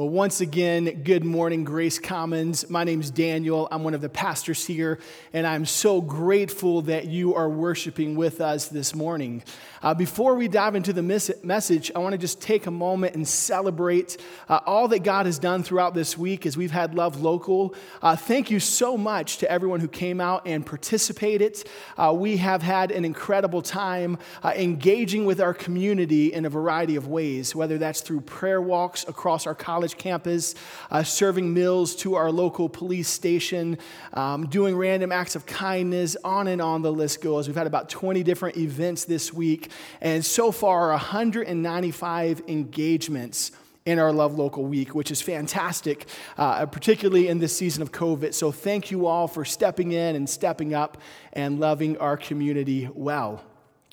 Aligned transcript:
Well, 0.00 0.08
once 0.08 0.40
again, 0.40 1.02
good 1.02 1.26
morning, 1.26 1.62
Grace 1.62 1.98
Commons. 1.98 2.70
My 2.70 2.84
name's 2.84 3.10
Daniel. 3.10 3.68
I'm 3.70 3.84
one 3.84 3.92
of 3.92 4.00
the 4.00 4.08
pastors 4.08 4.64
here, 4.64 4.98
and 5.34 5.46
I'm 5.46 5.66
so 5.66 6.00
grateful 6.00 6.80
that 6.80 7.04
you 7.04 7.34
are 7.34 7.50
worshiping 7.50 8.16
with 8.16 8.40
us 8.40 8.68
this 8.68 8.94
morning. 8.94 9.42
Uh, 9.82 9.92
before 9.92 10.36
we 10.36 10.48
dive 10.48 10.74
into 10.74 10.94
the 10.94 11.02
message, 11.02 11.92
I 11.94 11.98
want 11.98 12.12
to 12.12 12.18
just 12.18 12.40
take 12.40 12.66
a 12.66 12.70
moment 12.70 13.14
and 13.14 13.28
celebrate 13.28 14.16
uh, 14.48 14.60
all 14.64 14.88
that 14.88 15.00
God 15.00 15.26
has 15.26 15.38
done 15.38 15.62
throughout 15.62 15.92
this 15.92 16.16
week 16.16 16.46
as 16.46 16.56
we've 16.56 16.70
had 16.70 16.94
Love 16.94 17.20
Local. 17.20 17.74
Uh, 18.00 18.16
thank 18.16 18.50
you 18.50 18.58
so 18.58 18.96
much 18.96 19.36
to 19.38 19.50
everyone 19.50 19.80
who 19.80 19.88
came 19.88 20.18
out 20.18 20.46
and 20.46 20.64
participated. 20.64 21.62
Uh, 21.98 22.14
we 22.16 22.38
have 22.38 22.62
had 22.62 22.90
an 22.90 23.04
incredible 23.04 23.60
time 23.60 24.16
uh, 24.42 24.52
engaging 24.56 25.26
with 25.26 25.42
our 25.42 25.52
community 25.52 26.32
in 26.32 26.46
a 26.46 26.50
variety 26.50 26.96
of 26.96 27.06
ways, 27.06 27.54
whether 27.54 27.76
that's 27.76 28.00
through 28.00 28.22
prayer 28.22 28.62
walks 28.62 29.06
across 29.06 29.46
our 29.46 29.54
college 29.54 29.89
college 29.90 30.02
campus, 30.02 30.54
uh, 30.90 31.02
serving 31.02 31.52
meals 31.52 31.94
to 31.96 32.14
our 32.14 32.30
local 32.30 32.68
police 32.68 33.08
station, 33.08 33.78
um, 34.14 34.46
doing 34.46 34.76
random 34.76 35.12
acts 35.12 35.36
of 35.36 35.46
kindness, 35.46 36.16
on 36.24 36.48
and 36.48 36.60
on 36.60 36.82
the 36.82 36.92
list 36.92 37.20
goes. 37.20 37.46
We've 37.46 37.56
had 37.56 37.66
about 37.66 37.88
20 37.88 38.22
different 38.22 38.56
events 38.56 39.04
this 39.04 39.32
week, 39.32 39.70
and 40.00 40.24
so 40.24 40.52
far, 40.52 40.90
195 40.90 42.42
engagements 42.48 43.52
in 43.86 43.98
our 43.98 44.12
Love 44.12 44.36
Local 44.36 44.64
Week, 44.64 44.94
which 44.94 45.10
is 45.10 45.22
fantastic, 45.22 46.06
uh, 46.36 46.66
particularly 46.66 47.28
in 47.28 47.38
this 47.38 47.56
season 47.56 47.82
of 47.82 47.90
COVID. 47.90 48.34
So, 48.34 48.52
thank 48.52 48.90
you 48.90 49.06
all 49.06 49.26
for 49.26 49.44
stepping 49.44 49.92
in 49.92 50.16
and 50.16 50.28
stepping 50.28 50.74
up 50.74 50.98
and 51.32 51.58
loving 51.58 51.96
our 51.98 52.16
community 52.16 52.88
well. 52.94 53.42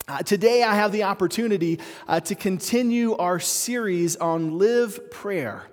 Uh, 0.10 0.20
today, 0.20 0.64
I 0.64 0.76
have 0.76 0.94
the 0.94 1.04
opportunity 1.04 1.80
uh, 2.08 2.22
to 2.22 2.36
continue 2.36 3.16
our 3.18 3.40
series 3.40 4.16
on 4.16 4.58
Live 4.58 5.12
Prayer. 5.12 5.68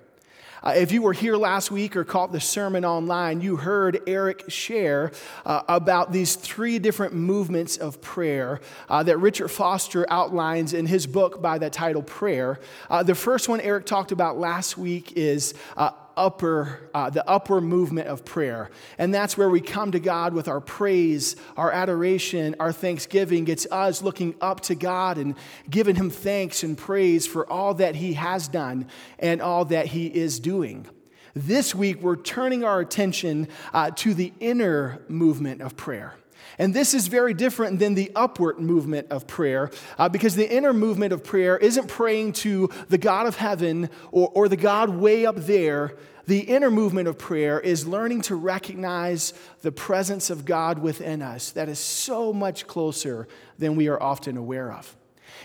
Uh, 0.65 0.73
if 0.75 0.91
you 0.91 1.03
were 1.03 1.13
here 1.13 1.37
last 1.37 1.69
week 1.69 1.95
or 1.95 2.03
caught 2.03 2.31
the 2.31 2.39
sermon 2.39 2.83
online, 2.83 3.39
you 3.39 3.55
heard 3.55 4.01
Eric 4.07 4.45
share 4.47 5.11
uh, 5.45 5.61
about 5.67 6.11
these 6.11 6.35
three 6.35 6.79
different 6.79 7.13
movements 7.13 7.77
of 7.77 8.01
prayer 8.01 8.59
uh, 8.89 9.03
that 9.03 9.17
Richard 9.19 9.49
Foster 9.49 10.07
outlines 10.09 10.73
in 10.73 10.87
his 10.87 11.05
book 11.05 11.39
by 11.39 11.59
the 11.59 11.69
title 11.69 12.01
Prayer. 12.01 12.59
Uh, 12.89 13.03
the 13.03 13.13
first 13.13 13.47
one 13.47 13.61
Eric 13.61 13.85
talked 13.85 14.11
about 14.11 14.39
last 14.39 14.75
week 14.75 15.13
is 15.15 15.53
uh, 15.77 15.91
upper, 16.17 16.89
uh, 16.93 17.09
the 17.09 17.27
upper 17.29 17.61
movement 17.61 18.07
of 18.07 18.25
prayer. 18.25 18.69
And 18.97 19.13
that's 19.13 19.37
where 19.37 19.49
we 19.49 19.61
come 19.61 19.91
to 19.91 19.99
God 19.99 20.33
with 20.33 20.47
our 20.47 20.61
praise, 20.61 21.35
our 21.57 21.71
adoration, 21.71 22.55
our 22.59 22.71
thanksgiving. 22.71 23.47
It's 23.47 23.67
us 23.71 24.01
looking 24.01 24.35
up 24.41 24.61
to 24.61 24.75
God 24.75 25.17
and 25.17 25.35
giving 25.69 25.95
Him 25.95 26.09
thanks 26.09 26.63
and 26.63 26.77
praise 26.77 27.27
for 27.27 27.49
all 27.51 27.73
that 27.75 27.95
He 27.95 28.13
has 28.13 28.47
done 28.47 28.87
and 29.19 29.41
all 29.41 29.65
that 29.65 29.87
He 29.87 30.07
is 30.07 30.39
doing. 30.39 30.87
This 31.33 31.75
week, 31.75 32.01
we're 32.01 32.15
turning 32.15 32.63
our 32.63 32.79
attention 32.79 33.49
uh, 33.73 33.91
to 33.91 34.13
the 34.13 34.31
inner 34.39 35.01
movement 35.09 35.61
of 35.61 35.75
prayer. 35.75 36.15
And 36.57 36.73
this 36.73 36.93
is 36.93 37.07
very 37.07 37.33
different 37.33 37.79
than 37.79 37.95
the 37.95 38.11
upward 38.15 38.59
movement 38.59 39.07
of 39.11 39.27
prayer 39.27 39.71
uh, 39.97 40.09
because 40.09 40.35
the 40.35 40.49
inner 40.49 40.73
movement 40.73 41.13
of 41.13 41.23
prayer 41.23 41.57
isn't 41.57 41.87
praying 41.87 42.33
to 42.33 42.69
the 42.89 42.97
God 42.97 43.27
of 43.27 43.35
heaven 43.35 43.89
or, 44.11 44.31
or 44.33 44.47
the 44.47 44.57
God 44.57 44.89
way 44.89 45.25
up 45.25 45.35
there. 45.35 45.95
The 46.27 46.39
inner 46.39 46.71
movement 46.71 47.07
of 47.07 47.19
prayer 47.19 47.59
is 47.59 47.85
learning 47.85 48.21
to 48.23 48.35
recognize 48.35 49.33
the 49.61 49.71
presence 49.71 50.29
of 50.29 50.45
God 50.45 50.79
within 50.79 51.21
us 51.21 51.51
that 51.51 51.69
is 51.69 51.77
so 51.77 52.33
much 52.33 52.65
closer 52.65 53.27
than 53.59 53.75
we 53.75 53.87
are 53.89 54.01
often 54.01 54.35
aware 54.35 54.71
of. 54.71 54.95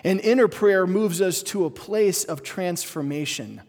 And 0.05 0.21
inner 0.21 0.49
prayer 0.49 0.87
moves 0.87 1.21
us 1.21 1.43
to 1.45 1.67
a 1.67 1.71
place 1.71 2.25
of 2.25 2.43
transformation. 2.43 3.61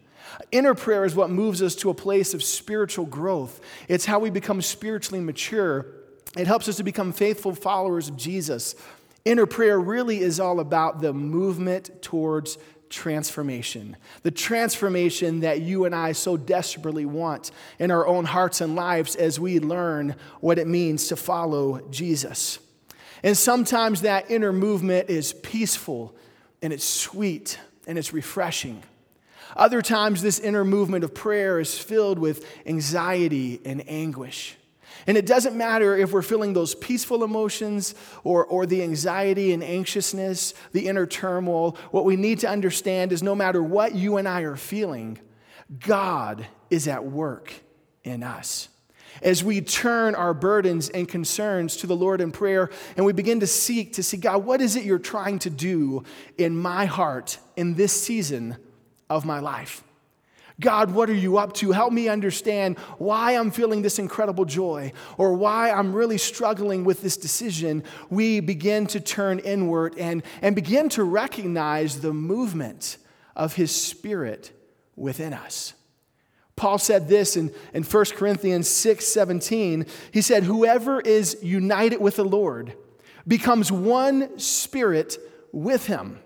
Inner 0.50 0.74
prayer 0.74 1.04
is 1.04 1.14
what 1.14 1.28
moves 1.28 1.62
us 1.62 1.74
to 1.76 1.90
a 1.90 1.94
place 1.94 2.32
of 2.32 2.42
spiritual 2.42 3.04
growth. 3.04 3.60
It's 3.88 4.06
how 4.06 4.18
we 4.18 4.30
become 4.30 4.62
spiritually 4.62 5.22
mature 5.22 5.86
it 6.36 6.46
helps 6.46 6.68
us 6.68 6.76
to 6.76 6.82
become 6.82 7.12
faithful 7.12 7.54
followers 7.54 8.08
of 8.08 8.16
Jesus. 8.16 8.74
Inner 9.24 9.46
prayer 9.46 9.78
really 9.78 10.20
is 10.20 10.40
all 10.40 10.60
about 10.60 11.00
the 11.00 11.12
movement 11.12 12.02
towards 12.02 12.58
transformation. 12.88 13.96
The 14.22 14.30
transformation 14.30 15.40
that 15.40 15.62
you 15.62 15.84
and 15.84 15.94
I 15.94 16.12
so 16.12 16.36
desperately 16.36 17.06
want 17.06 17.50
in 17.78 17.90
our 17.90 18.06
own 18.06 18.24
hearts 18.24 18.60
and 18.60 18.76
lives 18.76 19.16
as 19.16 19.40
we 19.40 19.58
learn 19.60 20.16
what 20.40 20.58
it 20.58 20.66
means 20.66 21.08
to 21.08 21.16
follow 21.16 21.80
Jesus. 21.90 22.58
And 23.22 23.36
sometimes 23.36 24.02
that 24.02 24.30
inner 24.30 24.52
movement 24.52 25.08
is 25.08 25.32
peaceful 25.32 26.14
and 26.60 26.72
it's 26.72 26.84
sweet 26.84 27.58
and 27.86 27.98
it's 27.98 28.12
refreshing. 28.12 28.82
Other 29.56 29.82
times, 29.82 30.22
this 30.22 30.38
inner 30.38 30.64
movement 30.64 31.04
of 31.04 31.14
prayer 31.14 31.60
is 31.60 31.78
filled 31.78 32.18
with 32.18 32.46
anxiety 32.66 33.60
and 33.64 33.84
anguish. 33.88 34.56
And 35.06 35.16
it 35.16 35.26
doesn't 35.26 35.56
matter 35.56 35.96
if 35.96 36.12
we're 36.12 36.22
feeling 36.22 36.52
those 36.52 36.74
peaceful 36.74 37.24
emotions 37.24 37.94
or, 38.24 38.44
or 38.44 38.66
the 38.66 38.82
anxiety 38.82 39.52
and 39.52 39.62
anxiousness, 39.62 40.54
the 40.72 40.88
inner 40.88 41.06
turmoil. 41.06 41.76
What 41.90 42.04
we 42.04 42.16
need 42.16 42.40
to 42.40 42.48
understand 42.48 43.12
is 43.12 43.22
no 43.22 43.34
matter 43.34 43.62
what 43.62 43.94
you 43.94 44.16
and 44.16 44.28
I 44.28 44.42
are 44.42 44.56
feeling, 44.56 45.18
God 45.78 46.46
is 46.70 46.86
at 46.88 47.04
work 47.04 47.52
in 48.04 48.22
us. 48.22 48.68
As 49.20 49.44
we 49.44 49.60
turn 49.60 50.14
our 50.14 50.32
burdens 50.32 50.88
and 50.88 51.08
concerns 51.08 51.76
to 51.78 51.86
the 51.86 51.96
Lord 51.96 52.20
in 52.20 52.32
prayer 52.32 52.70
and 52.96 53.04
we 53.04 53.12
begin 53.12 53.40
to 53.40 53.46
seek 53.46 53.92
to 53.94 54.02
see, 54.02 54.16
God, 54.16 54.44
what 54.44 54.60
is 54.60 54.74
it 54.74 54.84
you're 54.84 54.98
trying 54.98 55.38
to 55.40 55.50
do 55.50 56.04
in 56.38 56.56
my 56.56 56.86
heart 56.86 57.38
in 57.56 57.74
this 57.74 57.92
season 57.92 58.56
of 59.10 59.26
my 59.26 59.38
life? 59.38 59.84
God, 60.62 60.92
what 60.92 61.10
are 61.10 61.14
you 61.14 61.36
up 61.36 61.52
to? 61.54 61.72
Help 61.72 61.92
me 61.92 62.08
understand 62.08 62.78
why 62.96 63.32
I'm 63.32 63.50
feeling 63.50 63.82
this 63.82 63.98
incredible 63.98 64.46
joy 64.46 64.92
or 65.18 65.34
why 65.34 65.70
I'm 65.70 65.92
really 65.92 66.16
struggling 66.16 66.84
with 66.84 67.02
this 67.02 67.18
decision. 67.18 67.84
We 68.08 68.40
begin 68.40 68.86
to 68.86 69.00
turn 69.00 69.40
inward 69.40 69.98
and, 69.98 70.22
and 70.40 70.54
begin 70.54 70.88
to 70.90 71.04
recognize 71.04 72.00
the 72.00 72.14
movement 72.14 72.96
of 73.36 73.54
His 73.56 73.74
Spirit 73.74 74.52
within 74.96 75.34
us. 75.34 75.74
Paul 76.56 76.78
said 76.78 77.08
this 77.08 77.36
in, 77.36 77.52
in 77.74 77.82
1 77.82 78.04
Corinthians 78.16 78.68
6 78.68 79.04
17. 79.04 79.86
He 80.12 80.22
said, 80.22 80.44
Whoever 80.44 81.00
is 81.00 81.36
united 81.42 82.00
with 82.00 82.16
the 82.16 82.24
Lord 82.24 82.74
becomes 83.26 83.72
one 83.72 84.38
spirit 84.38 85.18
with 85.50 85.86
Him. 85.86 86.21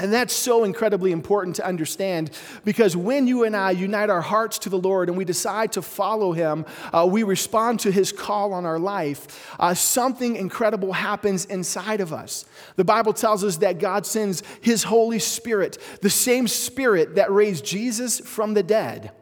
And 0.00 0.10
that's 0.10 0.32
so 0.32 0.64
incredibly 0.64 1.12
important 1.12 1.56
to 1.56 1.66
understand 1.66 2.30
because 2.64 2.96
when 2.96 3.26
you 3.26 3.44
and 3.44 3.54
I 3.54 3.72
unite 3.72 4.08
our 4.08 4.22
hearts 4.22 4.58
to 4.60 4.70
the 4.70 4.78
Lord 4.78 5.10
and 5.10 5.18
we 5.18 5.26
decide 5.26 5.72
to 5.72 5.82
follow 5.82 6.32
Him, 6.32 6.64
uh, 6.90 7.06
we 7.06 7.22
respond 7.22 7.80
to 7.80 7.92
His 7.92 8.10
call 8.10 8.54
on 8.54 8.64
our 8.64 8.78
life, 8.78 9.54
uh, 9.60 9.74
something 9.74 10.36
incredible 10.36 10.94
happens 10.94 11.44
inside 11.44 12.00
of 12.00 12.14
us. 12.14 12.46
The 12.76 12.84
Bible 12.84 13.12
tells 13.12 13.44
us 13.44 13.58
that 13.58 13.78
God 13.78 14.06
sends 14.06 14.42
His 14.62 14.84
Holy 14.84 15.18
Spirit, 15.18 15.76
the 16.00 16.08
same 16.08 16.48
Spirit 16.48 17.16
that 17.16 17.30
raised 17.30 17.66
Jesus 17.66 18.20
from 18.20 18.54
the 18.54 18.62
dead, 18.62 19.12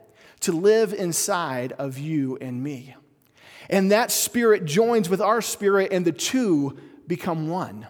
to 0.41 0.53
live 0.53 0.95
inside 0.95 1.73
of 1.73 1.99
you 1.99 2.39
and 2.41 2.63
me. 2.63 2.95
And 3.69 3.91
that 3.91 4.13
Spirit 4.13 4.65
joins 4.65 5.09
with 5.09 5.21
our 5.21 5.43
spirit, 5.43 5.93
and 5.93 6.05
the 6.05 6.13
two 6.13 6.79
become 7.09 7.49
one. 7.49 7.89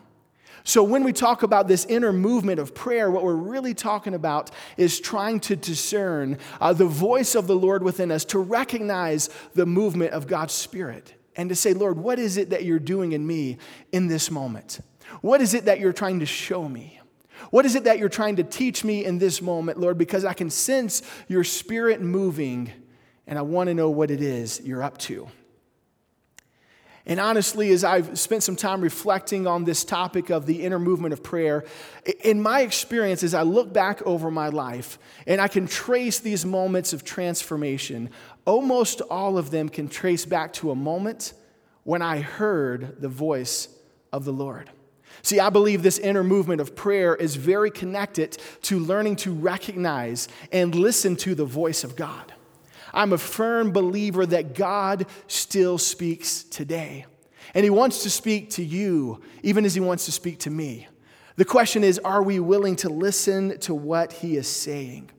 So, 0.65 0.83
when 0.83 1.05
we 1.05 1.13
talk 1.13 1.43
about 1.43 1.69
this 1.69 1.85
inner 1.87 2.13
movement 2.13 2.61
of 2.61 2.75
prayer, 2.75 3.11
what 3.11 3.25
we're 3.25 3.35
really 3.35 3.75
talking 3.75 4.15
about 4.15 4.51
is 4.77 5.01
trying 5.01 5.41
to 5.41 5.57
discern 5.57 6.39
uh, 6.61 6.73
the 6.73 6.87
voice 6.87 7.35
of 7.35 7.47
the 7.47 7.57
Lord 7.57 7.83
within 7.83 8.11
us, 8.11 8.25
to 8.27 8.39
recognize 8.39 9.31
the 9.55 9.67
movement 9.67 10.13
of 10.13 10.27
God's 10.27 10.55
Spirit, 10.55 11.15
and 11.37 11.49
to 11.49 11.55
say, 11.55 11.73
Lord, 11.73 11.99
what 11.99 12.19
is 12.19 12.37
it 12.37 12.51
that 12.51 12.65
you're 12.65 12.79
doing 12.79 13.13
in 13.13 13.27
me 13.27 13.59
in 13.93 14.09
this 14.09 14.31
moment? 14.31 14.81
What 15.21 15.41
is 15.41 15.55
it 15.55 15.65
that 15.65 15.81
you're 15.81 15.93
trying 15.93 16.21
to 16.21 16.27
show 16.27 16.69
me? 16.69 17.01
What 17.51 17.65
is 17.65 17.75
it 17.75 17.85
that 17.85 17.99
you're 17.99 18.09
trying 18.09 18.37
to 18.37 18.45
teach 18.45 18.85
me 18.85 19.05
in 19.05 19.19
this 19.19 19.41
moment, 19.41 19.79
Lord? 19.79 19.97
Because 19.97 20.25
I 20.25 20.35
can 20.35 20.51
sense 20.51 21.03
your 21.29 21.45
spirit 21.45 22.01
moving, 22.01 22.71
and 23.27 23.39
I 23.39 23.43
want 23.43 23.69
to 23.69 23.75
know 23.75 23.91
what 23.91 24.11
it 24.11 24.21
is 24.21 24.61
you're 24.65 24.83
up 24.83 24.99
to. 24.99 25.29
And 27.09 27.19
honestly, 27.19 27.71
as 27.71 27.85
I've 27.85 28.19
spent 28.19 28.43
some 28.43 28.55
time 28.55 28.83
reflecting 28.83 29.47
on 29.47 29.65
this 29.65 29.83
topic 29.83 30.29
of 30.29 30.45
the 30.45 30.63
inner 30.63 30.79
movement 30.79 31.15
of 31.15 31.23
prayer, 31.23 31.65
in 32.23 32.43
my 32.43 32.61
experience, 32.61 33.23
as 33.23 33.33
I 33.33 33.43
look 33.43 33.73
back 33.73 34.03
over 34.03 34.31
my 34.31 34.51
life 34.51 34.99
and 35.27 35.41
I 35.41 35.49
can 35.49 35.67
trace 35.67 36.19
these 36.19 36.45
moments 36.45 36.93
of 36.93 37.05
transformation, 37.05 38.11
almost 38.45 39.01
all 39.01 39.39
of 39.39 39.51
them 39.51 39.71
can 39.71 39.89
trace 39.89 40.27
back 40.27 40.53
to 40.55 40.71
a 40.71 40.75
moment 40.75 41.33
when 41.85 42.03
I 42.03 42.21
heard 42.21 43.01
the 43.01 43.09
voice 43.09 43.69
of 44.13 44.27
the 44.27 44.33
Lord. 44.33 44.71
See, 45.23 45.41
I 45.41 45.49
believe 45.49 45.83
this 45.83 45.99
inner 45.99 46.23
movement 46.23 46.61
of 46.61 46.77
prayer 46.77 47.17
is 47.17 47.37
very 47.37 47.71
connected 47.71 48.37
to 48.63 48.79
learning 48.79 49.17
to 49.17 49.33
recognize 49.33 50.29
and 50.53 50.75
listen 50.75 51.17
to 51.17 51.35
the 51.35 51.47
voice 51.47 51.85
of 51.85 51.97
God. 51.97 52.35
I'm 52.93 53.13
a 53.13 53.19
firm 53.19 53.73
believer 53.73 54.27
that 54.27 54.55
God 54.55 55.07
still 55.27 55.79
speaks 55.79 56.43
today. 56.45 57.07
And 57.55 57.65
He 57.65 57.71
wants 57.71 58.03
to 58.03 58.11
speak 58.11 58.51
to 58.51 58.65
you, 58.65 59.23
even 59.43 59.65
as 59.65 59.75
He 59.75 59.81
wants 59.81 60.05
to 60.07 60.13
speak 60.13 60.41
to 60.41 60.51
me. 60.51 60.89
The 61.37 61.45
question 61.45 61.85
is 61.85 61.99
are 62.01 62.23
we 62.23 62.41
willing 62.41 62.77
to 62.77 62.89
listen 62.89 63.59
to 63.61 63.75
what 63.75 64.13
He 64.13 64.37
is 64.37 64.49
saying? 64.49 65.11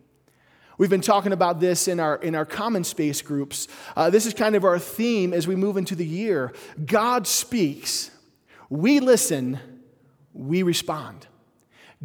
We've 0.80 0.90
been 0.90 1.02
talking 1.02 1.34
about 1.34 1.60
this 1.60 1.90
in 1.90 2.00
our, 2.00 2.16
in 2.16 2.36
our 2.36 2.46
common 2.46 2.86
space 2.86 3.22
groups. 3.22 3.68
Uh, 3.98 4.10
this 4.10 4.26
is 4.26 4.34
kind 4.34 4.56
of 4.56 4.64
our 4.64 4.80
theme 4.80 5.34
as 5.34 5.46
we 5.46 5.58
move 5.58 5.76
into 5.76 5.94
the 5.94 6.06
year. 6.06 6.54
God 6.86 7.28
speaks, 7.28 8.12
we 8.70 9.02
listen, 9.02 9.60
we 10.32 10.64
respond. 10.64 11.28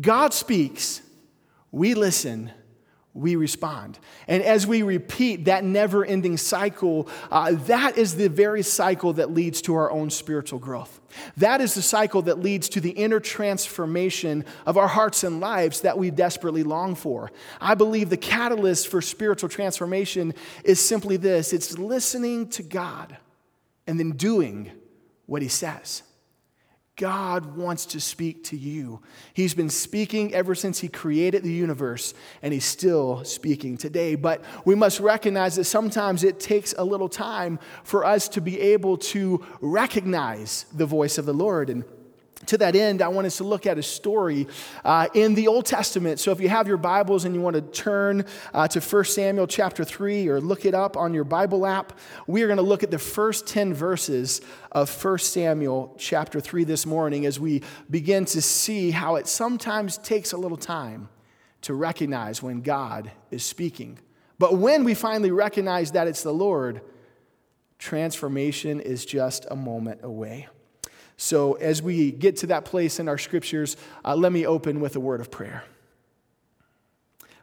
God 0.00 0.34
speaks, 0.34 1.02
we 1.70 1.94
listen, 1.94 2.50
we 3.14 3.36
respond. 3.36 4.00
And 4.26 4.42
as 4.42 4.66
we 4.66 4.82
repeat 4.82 5.44
that 5.44 5.62
never 5.62 6.04
ending 6.04 6.36
cycle, 6.36 7.08
uh, 7.30 7.52
that 7.52 7.96
is 7.96 8.16
the 8.16 8.28
very 8.28 8.62
cycle 8.62 9.12
that 9.14 9.30
leads 9.30 9.62
to 9.62 9.74
our 9.76 9.90
own 9.90 10.10
spiritual 10.10 10.58
growth. 10.58 11.00
That 11.36 11.60
is 11.60 11.74
the 11.74 11.82
cycle 11.82 12.22
that 12.22 12.40
leads 12.40 12.68
to 12.70 12.80
the 12.80 12.90
inner 12.90 13.20
transformation 13.20 14.44
of 14.66 14.76
our 14.76 14.88
hearts 14.88 15.22
and 15.22 15.38
lives 15.38 15.82
that 15.82 15.96
we 15.96 16.10
desperately 16.10 16.64
long 16.64 16.96
for. 16.96 17.30
I 17.60 17.76
believe 17.76 18.10
the 18.10 18.16
catalyst 18.16 18.88
for 18.88 19.00
spiritual 19.00 19.48
transformation 19.48 20.34
is 20.64 20.80
simply 20.80 21.16
this 21.16 21.52
it's 21.52 21.78
listening 21.78 22.48
to 22.50 22.64
God 22.64 23.16
and 23.86 23.98
then 23.98 24.12
doing 24.12 24.72
what 25.26 25.40
He 25.40 25.48
says. 25.48 26.02
God 26.96 27.56
wants 27.56 27.86
to 27.86 28.00
speak 28.00 28.44
to 28.44 28.56
you. 28.56 29.00
He's 29.32 29.52
been 29.52 29.70
speaking 29.70 30.32
ever 30.32 30.54
since 30.54 30.78
He 30.78 30.88
created 30.88 31.42
the 31.42 31.52
universe, 31.52 32.14
and 32.40 32.52
He's 32.52 32.64
still 32.64 33.24
speaking 33.24 33.76
today. 33.76 34.14
But 34.14 34.44
we 34.64 34.76
must 34.76 35.00
recognize 35.00 35.56
that 35.56 35.64
sometimes 35.64 36.22
it 36.22 36.38
takes 36.38 36.72
a 36.78 36.84
little 36.84 37.08
time 37.08 37.58
for 37.82 38.04
us 38.04 38.28
to 38.30 38.40
be 38.40 38.60
able 38.60 38.96
to 38.98 39.44
recognize 39.60 40.66
the 40.72 40.86
voice 40.86 41.18
of 41.18 41.26
the 41.26 41.34
Lord. 41.34 41.68
And 41.68 41.84
to 42.48 42.58
that 42.58 42.76
end, 42.76 43.02
I 43.02 43.08
want 43.08 43.26
us 43.26 43.36
to 43.38 43.44
look 43.44 43.66
at 43.66 43.78
a 43.78 43.82
story 43.82 44.46
uh, 44.84 45.08
in 45.14 45.34
the 45.34 45.48
Old 45.48 45.66
Testament. 45.66 46.20
So 46.20 46.30
if 46.32 46.40
you 46.40 46.48
have 46.48 46.68
your 46.68 46.76
Bibles 46.76 47.24
and 47.24 47.34
you 47.34 47.40
want 47.40 47.56
to 47.56 47.62
turn 47.62 48.24
uh, 48.52 48.68
to 48.68 48.80
1 48.80 49.04
Samuel 49.04 49.46
chapter 49.46 49.84
3 49.84 50.28
or 50.28 50.40
look 50.40 50.64
it 50.64 50.74
up 50.74 50.96
on 50.96 51.14
your 51.14 51.24
Bible 51.24 51.66
app, 51.66 51.98
we 52.26 52.42
are 52.42 52.46
going 52.46 52.58
to 52.58 52.62
look 52.62 52.82
at 52.82 52.90
the 52.90 52.98
first 52.98 53.46
10 53.46 53.74
verses 53.74 54.40
of 54.72 55.04
1 55.04 55.18
Samuel 55.18 55.94
chapter 55.98 56.40
3 56.40 56.64
this 56.64 56.86
morning 56.86 57.26
as 57.26 57.40
we 57.40 57.62
begin 57.90 58.24
to 58.26 58.42
see 58.42 58.90
how 58.90 59.16
it 59.16 59.26
sometimes 59.26 59.98
takes 59.98 60.32
a 60.32 60.36
little 60.36 60.56
time 60.56 61.08
to 61.62 61.74
recognize 61.74 62.42
when 62.42 62.60
God 62.60 63.10
is 63.30 63.42
speaking. 63.42 63.98
But 64.38 64.58
when 64.58 64.84
we 64.84 64.94
finally 64.94 65.30
recognize 65.30 65.92
that 65.92 66.06
it's 66.06 66.22
the 66.22 66.32
Lord, 66.32 66.82
transformation 67.78 68.80
is 68.80 69.04
just 69.06 69.46
a 69.50 69.56
moment 69.56 70.00
away. 70.02 70.48
So, 71.16 71.54
as 71.54 71.80
we 71.80 72.10
get 72.10 72.36
to 72.38 72.48
that 72.48 72.64
place 72.64 72.98
in 72.98 73.08
our 73.08 73.18
scriptures, 73.18 73.76
uh, 74.04 74.16
let 74.16 74.32
me 74.32 74.46
open 74.46 74.80
with 74.80 74.96
a 74.96 75.00
word 75.00 75.20
of 75.20 75.30
prayer. 75.30 75.64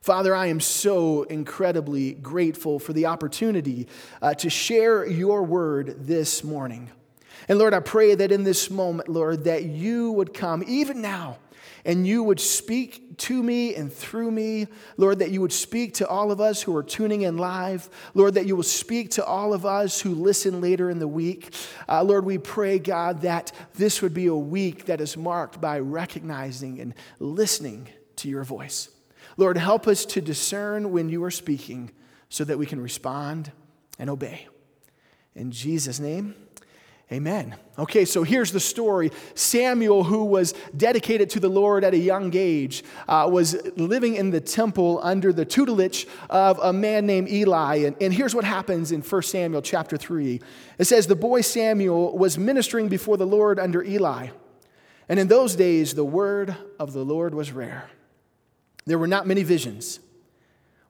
Father, 0.01 0.35
I 0.35 0.47
am 0.47 0.59
so 0.59 1.23
incredibly 1.23 2.13
grateful 2.13 2.79
for 2.79 2.91
the 2.91 3.05
opportunity 3.05 3.87
uh, 4.21 4.33
to 4.35 4.49
share 4.49 5.05
your 5.05 5.43
word 5.43 6.07
this 6.07 6.43
morning. 6.43 6.89
And 7.47 7.59
Lord, 7.59 7.73
I 7.73 7.79
pray 7.81 8.15
that 8.15 8.31
in 8.31 8.43
this 8.43 8.69
moment, 8.71 9.09
Lord, 9.09 9.43
that 9.43 9.63
you 9.65 10.11
would 10.13 10.33
come 10.33 10.63
even 10.67 11.01
now 11.01 11.37
and 11.85 12.05
you 12.05 12.23
would 12.23 12.39
speak 12.39 13.17
to 13.17 13.41
me 13.41 13.75
and 13.75 13.91
through 13.91 14.31
me. 14.31 14.67
Lord, 14.97 15.19
that 15.19 15.31
you 15.31 15.41
would 15.41 15.53
speak 15.53 15.95
to 15.95 16.07
all 16.07 16.31
of 16.31 16.41
us 16.41 16.61
who 16.61 16.75
are 16.75 16.83
tuning 16.83 17.21
in 17.21 17.37
live. 17.37 17.89
Lord, 18.13 18.35
that 18.35 18.45
you 18.45 18.55
will 18.55 18.63
speak 18.63 19.11
to 19.11 19.25
all 19.25 19.53
of 19.53 19.65
us 19.65 20.01
who 20.01 20.15
listen 20.15 20.61
later 20.61 20.89
in 20.89 20.99
the 20.99 21.07
week. 21.07 21.53
Uh, 21.87 22.03
Lord, 22.03 22.25
we 22.25 22.37
pray, 22.37 22.79
God, 22.79 23.21
that 23.21 23.51
this 23.75 24.01
would 24.01 24.13
be 24.13 24.27
a 24.27 24.35
week 24.35 24.85
that 24.85 25.01
is 25.01 25.17
marked 25.17 25.59
by 25.59 25.79
recognizing 25.79 26.79
and 26.79 26.93
listening 27.19 27.87
to 28.17 28.29
your 28.29 28.43
voice. 28.43 28.89
Lord, 29.37 29.57
help 29.57 29.87
us 29.87 30.05
to 30.05 30.21
discern 30.21 30.91
when 30.91 31.09
you 31.09 31.23
are 31.23 31.31
speaking 31.31 31.91
so 32.29 32.43
that 32.43 32.57
we 32.57 32.65
can 32.65 32.81
respond 32.81 33.51
and 33.97 34.09
obey. 34.09 34.47
In 35.35 35.51
Jesus' 35.51 35.99
name, 35.99 36.35
Amen. 37.11 37.55
Okay, 37.77 38.05
so 38.05 38.23
here's 38.23 38.53
the 38.53 38.59
story. 38.59 39.11
Samuel, 39.35 40.05
who 40.05 40.23
was 40.23 40.53
dedicated 40.77 41.29
to 41.31 41.41
the 41.41 41.49
Lord 41.49 41.83
at 41.83 41.93
a 41.93 41.97
young 41.97 42.31
age, 42.33 42.85
uh, 43.05 43.27
was 43.29 43.57
living 43.75 44.15
in 44.15 44.29
the 44.29 44.39
temple 44.39 45.01
under 45.03 45.33
the 45.33 45.43
tutelage 45.43 46.07
of 46.29 46.57
a 46.59 46.71
man 46.71 47.05
named 47.05 47.29
Eli. 47.29 47.77
And, 47.77 47.97
and 48.01 48.13
here's 48.13 48.33
what 48.33 48.45
happens 48.45 48.93
in 48.93 49.01
1 49.01 49.21
Samuel 49.23 49.61
chapter 49.61 49.97
3. 49.97 50.39
It 50.77 50.85
says, 50.85 51.07
The 51.07 51.15
boy 51.17 51.41
Samuel 51.41 52.17
was 52.17 52.37
ministering 52.37 52.87
before 52.87 53.17
the 53.17 53.27
Lord 53.27 53.59
under 53.59 53.83
Eli. 53.83 54.29
And 55.09 55.19
in 55.19 55.27
those 55.27 55.57
days, 55.57 55.93
the 55.93 56.05
word 56.05 56.55
of 56.79 56.93
the 56.93 57.03
Lord 57.03 57.35
was 57.35 57.51
rare. 57.51 57.89
There 58.85 58.97
were 58.97 59.07
not 59.07 59.27
many 59.27 59.43
visions. 59.43 59.99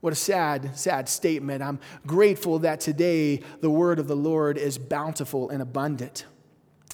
What 0.01 0.13
a 0.13 0.15
sad, 0.15 0.77
sad 0.77 1.07
statement. 1.07 1.61
I'm 1.61 1.79
grateful 2.07 2.59
that 2.59 2.81
today 2.81 3.41
the 3.61 3.69
word 3.69 3.99
of 3.99 4.07
the 4.07 4.15
Lord 4.15 4.57
is 4.57 4.79
bountiful 4.79 5.49
and 5.51 5.61
abundant. 5.61 6.25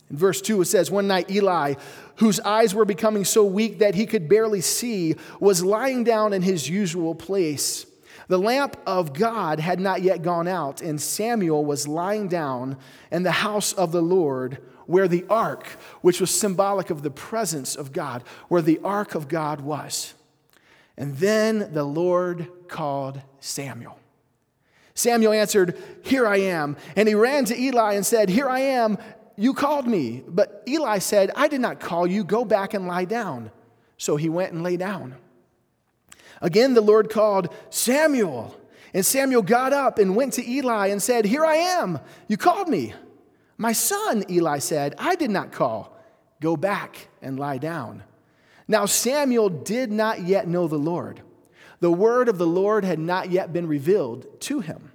In 0.10 0.18
verse 0.18 0.42
2, 0.42 0.62
it 0.62 0.66
says, 0.66 0.92
One 0.92 1.08
night 1.08 1.32
Eli, 1.32 1.76
whose 2.18 2.40
eyes 2.42 2.76
were 2.76 2.86
becoming 2.86 3.24
so 3.24 3.46
weak 3.46 3.80
that 3.80 3.96
he 3.96 4.06
could 4.06 4.28
barely 4.28 4.62
see, 4.62 5.16
was 5.40 5.64
lying 5.64 6.04
down 6.04 6.34
in 6.34 6.42
his 6.42 6.70
usual 6.70 7.16
place. 7.16 7.86
The 8.28 8.38
lamp 8.38 8.76
of 8.86 9.14
God 9.14 9.62
had 9.62 9.80
not 9.80 10.02
yet 10.02 10.22
gone 10.22 10.48
out, 10.48 10.82
and 10.82 11.02
Samuel 11.02 11.64
was 11.64 11.88
lying 11.88 12.28
down 12.28 12.78
in 13.10 13.24
the 13.24 13.32
house 13.32 13.72
of 13.72 13.94
the 13.94 14.02
Lord, 14.02 14.58
where 14.86 15.08
the 15.08 15.26
ark, 15.30 15.66
which 16.02 16.20
was 16.20 16.30
symbolic 16.30 16.90
of 16.90 17.04
the 17.04 17.12
presence 17.12 17.76
of 17.76 17.94
God, 17.94 18.24
where 18.50 18.62
the 18.62 18.80
ark 18.84 19.16
of 19.16 19.30
God 19.30 19.62
was. 19.62 20.14
And 20.98 21.16
then 21.18 21.74
the 21.74 21.84
Lord 21.84 22.50
called 22.70 23.22
Samuel. 23.40 24.00
Samuel 24.94 25.34
answered, 25.34 25.78
Here 26.04 26.26
I 26.26 26.38
am. 26.38 26.76
And 26.96 27.08
he 27.08 27.14
ran 27.14 27.46
to 27.46 27.60
Eli 27.60 27.94
and 27.94 28.06
said, 28.06 28.30
Here 28.30 28.50
I 28.50 28.60
am. 28.60 28.98
You 29.36 29.54
called 29.54 29.88
me. 29.88 30.24
But 30.28 30.64
Eli 30.68 30.98
said, 30.98 31.32
I 31.36 31.48
did 31.48 31.62
not 31.62 31.80
call 31.80 32.08
you. 32.08 32.24
Go 32.24 32.44
back 32.44 32.74
and 32.74 32.88
lie 32.88 33.06
down. 33.06 33.52
So 33.98 34.16
he 34.16 34.30
went 34.30 34.54
and 34.54 34.64
lay 34.64 34.76
down. 34.76 35.16
Again, 36.42 36.74
the 36.74 36.82
Lord 36.82 37.10
called 37.10 37.54
Samuel. 37.70 38.56
And 38.94 39.06
Samuel 39.06 39.44
got 39.44 39.74
up 39.74 40.00
and 40.00 40.16
went 40.16 40.34
to 40.34 40.50
Eli 40.50 40.88
and 40.88 41.02
said, 41.02 41.26
Here 41.26 41.46
I 41.46 41.56
am. 41.56 42.00
You 42.28 42.38
called 42.38 42.68
me. 42.68 42.94
My 43.58 43.74
son, 43.74 44.24
Eli 44.30 44.60
said, 44.60 44.96
I 44.98 45.16
did 45.16 45.30
not 45.30 45.52
call. 45.52 45.96
Go 46.42 46.56
back 46.56 47.10
and 47.22 47.40
lie 47.40 47.58
down. 47.58 48.04
Now, 48.68 48.86
Samuel 48.86 49.50
did 49.50 49.92
not 49.92 50.22
yet 50.24 50.48
know 50.48 50.68
the 50.68 50.78
Lord. 50.78 51.22
The 51.80 51.92
word 51.92 52.30
of 52.30 52.38
the 52.38 52.48
Lord 52.48 52.84
had 52.84 53.00
not 53.00 53.30
yet 53.30 53.54
been 53.54 53.68
revealed 53.68 54.42
to 54.42 54.60
him. 54.60 54.92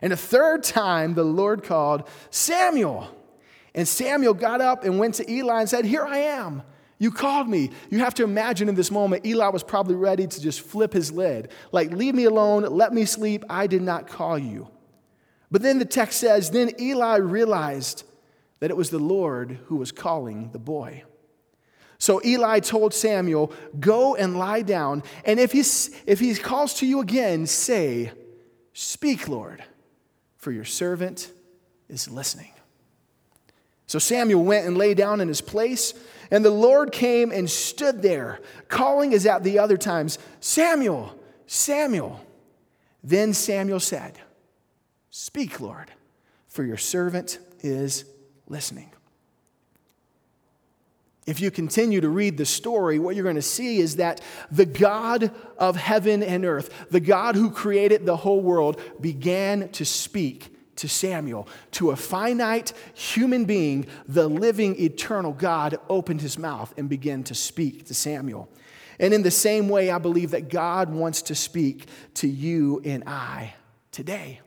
And 0.00 0.12
a 0.12 0.16
third 0.16 0.64
time, 0.64 1.14
the 1.14 1.24
Lord 1.24 1.62
called 1.62 2.08
Samuel. 2.30 3.08
And 3.74 3.86
Samuel 3.86 4.34
got 4.34 4.60
up 4.60 4.84
and 4.84 4.98
went 4.98 5.14
to 5.16 5.30
Eli 5.30 5.60
and 5.60 5.68
said, 5.68 5.84
Here 5.84 6.04
I 6.04 6.18
am. 6.18 6.62
You 6.98 7.10
called 7.10 7.48
me. 7.48 7.70
You 7.90 7.98
have 8.00 8.14
to 8.14 8.24
imagine 8.24 8.68
in 8.68 8.74
this 8.74 8.90
moment, 8.90 9.26
Eli 9.26 9.48
was 9.48 9.64
probably 9.64 9.96
ready 9.96 10.26
to 10.26 10.40
just 10.40 10.60
flip 10.60 10.92
his 10.92 11.10
lid. 11.10 11.50
Like, 11.72 11.90
leave 11.90 12.14
me 12.14 12.24
alone, 12.24 12.62
let 12.62 12.92
me 12.92 13.04
sleep. 13.04 13.44
I 13.48 13.66
did 13.66 13.82
not 13.82 14.06
call 14.06 14.38
you. 14.38 14.68
But 15.50 15.62
then 15.62 15.78
the 15.78 15.84
text 15.84 16.18
says, 16.18 16.50
Then 16.50 16.70
Eli 16.80 17.16
realized 17.16 18.04
that 18.60 18.70
it 18.70 18.76
was 18.76 18.90
the 18.90 18.98
Lord 18.98 19.58
who 19.66 19.76
was 19.76 19.92
calling 19.92 20.50
the 20.52 20.58
boy. 20.58 21.04
So 22.02 22.20
Eli 22.24 22.58
told 22.58 22.92
Samuel, 22.92 23.52
Go 23.78 24.16
and 24.16 24.36
lie 24.36 24.62
down, 24.62 25.04
and 25.24 25.38
if, 25.38 25.52
he's, 25.52 25.88
if 26.04 26.18
he 26.18 26.34
calls 26.34 26.74
to 26.80 26.86
you 26.86 26.98
again, 26.98 27.46
say, 27.46 28.10
Speak, 28.72 29.28
Lord, 29.28 29.62
for 30.36 30.50
your 30.50 30.64
servant 30.64 31.30
is 31.88 32.10
listening. 32.10 32.50
So 33.86 34.00
Samuel 34.00 34.42
went 34.42 34.66
and 34.66 34.76
lay 34.76 34.94
down 34.94 35.20
in 35.20 35.28
his 35.28 35.40
place, 35.40 35.94
and 36.28 36.44
the 36.44 36.50
Lord 36.50 36.90
came 36.90 37.30
and 37.30 37.48
stood 37.48 38.02
there, 38.02 38.40
calling 38.66 39.14
as 39.14 39.24
at 39.24 39.44
the 39.44 39.60
other 39.60 39.76
times, 39.76 40.18
Samuel, 40.40 41.16
Samuel. 41.46 42.20
Then 43.04 43.32
Samuel 43.32 43.78
said, 43.78 44.18
Speak, 45.10 45.60
Lord, 45.60 45.92
for 46.48 46.64
your 46.64 46.78
servant 46.78 47.38
is 47.60 48.04
listening. 48.48 48.90
If 51.26 51.40
you 51.40 51.52
continue 51.52 52.00
to 52.00 52.08
read 52.08 52.36
the 52.36 52.44
story, 52.44 52.98
what 52.98 53.14
you're 53.14 53.22
going 53.22 53.36
to 53.36 53.42
see 53.42 53.78
is 53.78 53.96
that 53.96 54.20
the 54.50 54.66
God 54.66 55.30
of 55.56 55.76
heaven 55.76 56.22
and 56.22 56.44
earth, 56.44 56.86
the 56.90 57.00
God 57.00 57.36
who 57.36 57.50
created 57.50 58.04
the 58.04 58.16
whole 58.16 58.40
world, 58.40 58.80
began 59.00 59.68
to 59.70 59.84
speak 59.84 60.52
to 60.76 60.88
Samuel. 60.88 61.46
To 61.72 61.92
a 61.92 61.96
finite 61.96 62.72
human 62.94 63.44
being, 63.44 63.86
the 64.08 64.28
living, 64.28 64.80
eternal 64.80 65.32
God 65.32 65.78
opened 65.88 66.22
his 66.22 66.38
mouth 66.38 66.74
and 66.76 66.88
began 66.88 67.22
to 67.24 67.34
speak 67.34 67.86
to 67.86 67.94
Samuel. 67.94 68.48
And 68.98 69.14
in 69.14 69.22
the 69.22 69.30
same 69.30 69.68
way, 69.68 69.90
I 69.90 69.98
believe 69.98 70.32
that 70.32 70.48
God 70.48 70.90
wants 70.90 71.22
to 71.22 71.36
speak 71.36 71.86
to 72.14 72.26
you 72.26 72.82
and 72.84 73.04
I 73.06 73.54
today. 73.92 74.40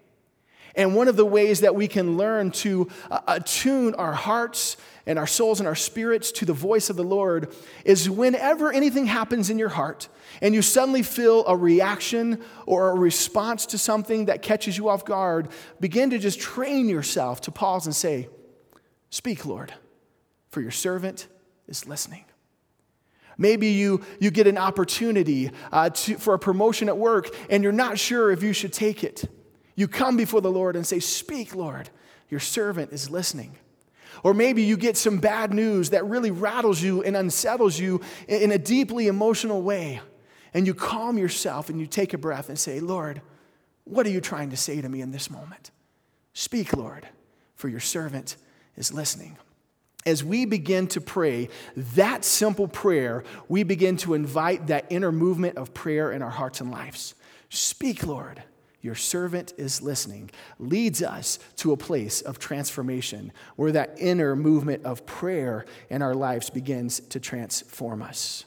And 0.75 0.95
one 0.95 1.07
of 1.07 1.15
the 1.15 1.25
ways 1.25 1.61
that 1.61 1.75
we 1.75 1.87
can 1.87 2.17
learn 2.17 2.51
to 2.51 2.89
uh, 3.09 3.21
attune 3.27 3.95
our 3.95 4.13
hearts 4.13 4.77
and 5.05 5.17
our 5.17 5.27
souls 5.27 5.59
and 5.59 5.67
our 5.67 5.75
spirits 5.75 6.31
to 6.33 6.45
the 6.45 6.53
voice 6.53 6.89
of 6.89 6.95
the 6.95 7.03
Lord 7.03 7.53
is 7.85 8.09
whenever 8.09 8.73
anything 8.73 9.05
happens 9.05 9.49
in 9.49 9.57
your 9.57 9.69
heart 9.69 10.09
and 10.41 10.53
you 10.53 10.61
suddenly 10.61 11.03
feel 11.03 11.45
a 11.47 11.55
reaction 11.55 12.41
or 12.65 12.89
a 12.89 12.95
response 12.95 13.65
to 13.67 13.77
something 13.77 14.25
that 14.25 14.41
catches 14.41 14.77
you 14.77 14.89
off 14.89 15.05
guard, 15.05 15.49
begin 15.79 16.09
to 16.09 16.17
just 16.17 16.39
train 16.39 16.89
yourself 16.89 17.41
to 17.41 17.51
pause 17.51 17.85
and 17.85 17.95
say, 17.95 18.27
Speak, 19.09 19.45
Lord, 19.45 19.73
for 20.49 20.59
your 20.59 20.71
servant 20.71 21.27
is 21.67 21.87
listening. 21.87 22.25
Maybe 23.37 23.67
you, 23.67 24.03
you 24.19 24.31
get 24.31 24.47
an 24.47 24.57
opportunity 24.57 25.51
uh, 25.71 25.89
to, 25.89 26.17
for 26.17 26.33
a 26.33 26.39
promotion 26.39 26.89
at 26.89 26.97
work 26.97 27.33
and 27.49 27.63
you're 27.63 27.71
not 27.71 27.99
sure 27.99 28.31
if 28.31 28.43
you 28.43 28.51
should 28.51 28.73
take 28.73 29.03
it. 29.03 29.29
You 29.75 29.87
come 29.87 30.15
before 30.17 30.41
the 30.41 30.51
Lord 30.51 30.75
and 30.75 30.87
say, 30.87 30.99
Speak, 30.99 31.53
Lord, 31.53 31.89
your 32.29 32.39
servant 32.39 32.91
is 32.93 33.09
listening. 33.09 33.57
Or 34.23 34.33
maybe 34.33 34.63
you 34.63 34.77
get 34.77 34.95
some 34.95 35.19
bad 35.19 35.53
news 35.53 35.89
that 35.89 36.05
really 36.05 36.31
rattles 36.31 36.81
you 36.81 37.03
and 37.03 37.17
unsettles 37.17 37.77
you 37.77 38.01
in 38.27 38.51
a 38.51 38.57
deeply 38.57 39.07
emotional 39.07 39.61
way. 39.61 39.99
And 40.53 40.65
you 40.65 40.73
calm 40.73 41.17
yourself 41.17 41.69
and 41.69 41.79
you 41.79 41.85
take 41.85 42.13
a 42.13 42.17
breath 42.17 42.47
and 42.47 42.57
say, 42.57 42.79
Lord, 42.79 43.21
what 43.83 44.05
are 44.05 44.09
you 44.09 44.21
trying 44.21 44.51
to 44.51 44.57
say 44.57 44.79
to 44.81 44.87
me 44.87 45.01
in 45.01 45.11
this 45.11 45.29
moment? 45.29 45.71
Speak, 46.33 46.75
Lord, 46.75 47.07
for 47.55 47.67
your 47.67 47.81
servant 47.81 48.37
is 48.77 48.93
listening. 48.93 49.37
As 50.05 50.23
we 50.23 50.45
begin 50.45 50.87
to 50.87 51.01
pray 51.01 51.49
that 51.75 52.23
simple 52.23 52.67
prayer, 52.67 53.23
we 53.49 53.63
begin 53.63 53.97
to 53.97 54.13
invite 54.13 54.67
that 54.67 54.85
inner 54.89 55.11
movement 55.11 55.57
of 55.57 55.73
prayer 55.73 56.11
in 56.11 56.21
our 56.21 56.29
hearts 56.29 56.61
and 56.61 56.71
lives. 56.71 57.15
Speak, 57.49 58.05
Lord 58.05 58.43
your 58.85 58.95
servant 58.95 59.53
is 59.57 59.81
listening, 59.81 60.29
leads 60.59 61.01
us 61.01 61.39
to 61.57 61.73
a 61.73 61.77
place 61.77 62.21
of 62.21 62.39
transformation 62.39 63.33
where 63.55 63.71
that 63.71 63.95
inner 63.97 64.35
movement 64.35 64.85
of 64.85 65.05
prayer 65.05 65.65
in 65.89 66.01
our 66.01 66.13
lives 66.13 66.49
begins 66.49 66.99
to 66.99 67.19
transform 67.19 68.01
us. 68.01 68.45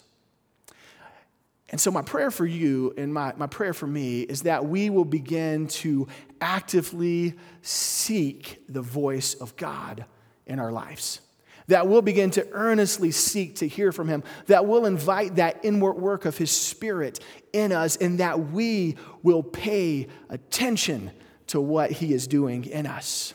And 1.71 1.79
so, 1.79 1.91
my 1.91 2.01
prayer 2.01 2.31
for 2.31 2.47
you 2.47 2.95
and 2.97 3.13
my, 3.13 3.35
my 3.37 3.47
prayer 3.47 3.75
for 3.75 3.87
me 3.87 4.23
is 4.23 4.43
that 4.43 4.65
we 4.65 4.89
will 4.89 5.05
begin 5.05 5.67
to 5.67 6.09
actively 6.41 7.35
seek 7.61 8.63
the 8.69 8.81
voice 8.81 9.35
of 9.35 9.55
God 9.57 10.07
in 10.47 10.59
our 10.59 10.73
lives 10.73 11.21
that 11.69 11.87
we'll 11.87 12.03
begin 12.03 12.31
to 12.33 12.47
earnestly 12.53 13.11
seek 13.11 13.57
to 13.57 13.69
hear 13.69 13.93
from 13.93 14.09
Him, 14.09 14.23
that 14.47 14.67
we'll 14.67 14.87
invite 14.87 15.37
that 15.37 15.61
inward 15.63 15.95
work 15.95 16.25
of 16.25 16.37
His 16.37 16.51
Spirit 16.51 17.21
in 17.53 17.73
us, 17.73 17.97
and 17.97 18.19
that 18.19 18.51
we 18.51 18.97
will 19.23 19.43
pay 19.43 20.09
attention 20.29 21.11
to 21.47 21.61
what 21.61 21.91
He 21.91 22.13
is 22.13 22.27
doing 22.27 22.65
in 22.65 22.87
us. 22.87 23.35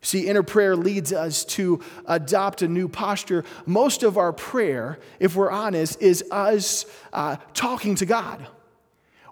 See, 0.00 0.28
inner 0.28 0.42
prayer 0.42 0.76
leads 0.76 1.12
us 1.12 1.44
to 1.46 1.80
adopt 2.06 2.62
a 2.62 2.68
new 2.68 2.88
posture. 2.88 3.44
Most 3.66 4.02
of 4.02 4.16
our 4.16 4.32
prayer, 4.32 4.98
if 5.18 5.34
we're 5.34 5.50
honest, 5.50 6.00
is 6.00 6.24
us 6.30 6.86
uh, 7.12 7.36
talking 7.52 7.94
to 7.96 8.06
God. 8.06 8.46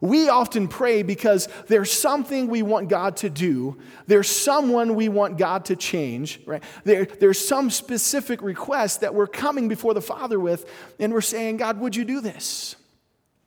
We 0.00 0.28
often 0.28 0.68
pray 0.68 1.02
because 1.02 1.48
there's 1.68 1.90
something 1.90 2.48
we 2.48 2.62
want 2.62 2.88
God 2.88 3.16
to 3.18 3.30
do. 3.30 3.78
There's 4.06 4.28
someone 4.28 4.94
we 4.94 5.08
want 5.08 5.38
God 5.38 5.64
to 5.66 5.76
change, 5.76 6.40
right? 6.46 6.62
There, 6.84 7.06
there's 7.06 7.38
some 7.46 7.70
specific 7.70 8.42
request 8.42 9.00
that 9.00 9.14
we're 9.14 9.26
coming 9.26 9.68
before 9.68 9.94
the 9.94 10.02
Father 10.02 10.38
with, 10.38 10.70
and 10.98 11.12
we're 11.12 11.20
saying, 11.20 11.56
God, 11.56 11.80
would 11.80 11.96
you 11.96 12.04
do 12.04 12.20
this? 12.20 12.76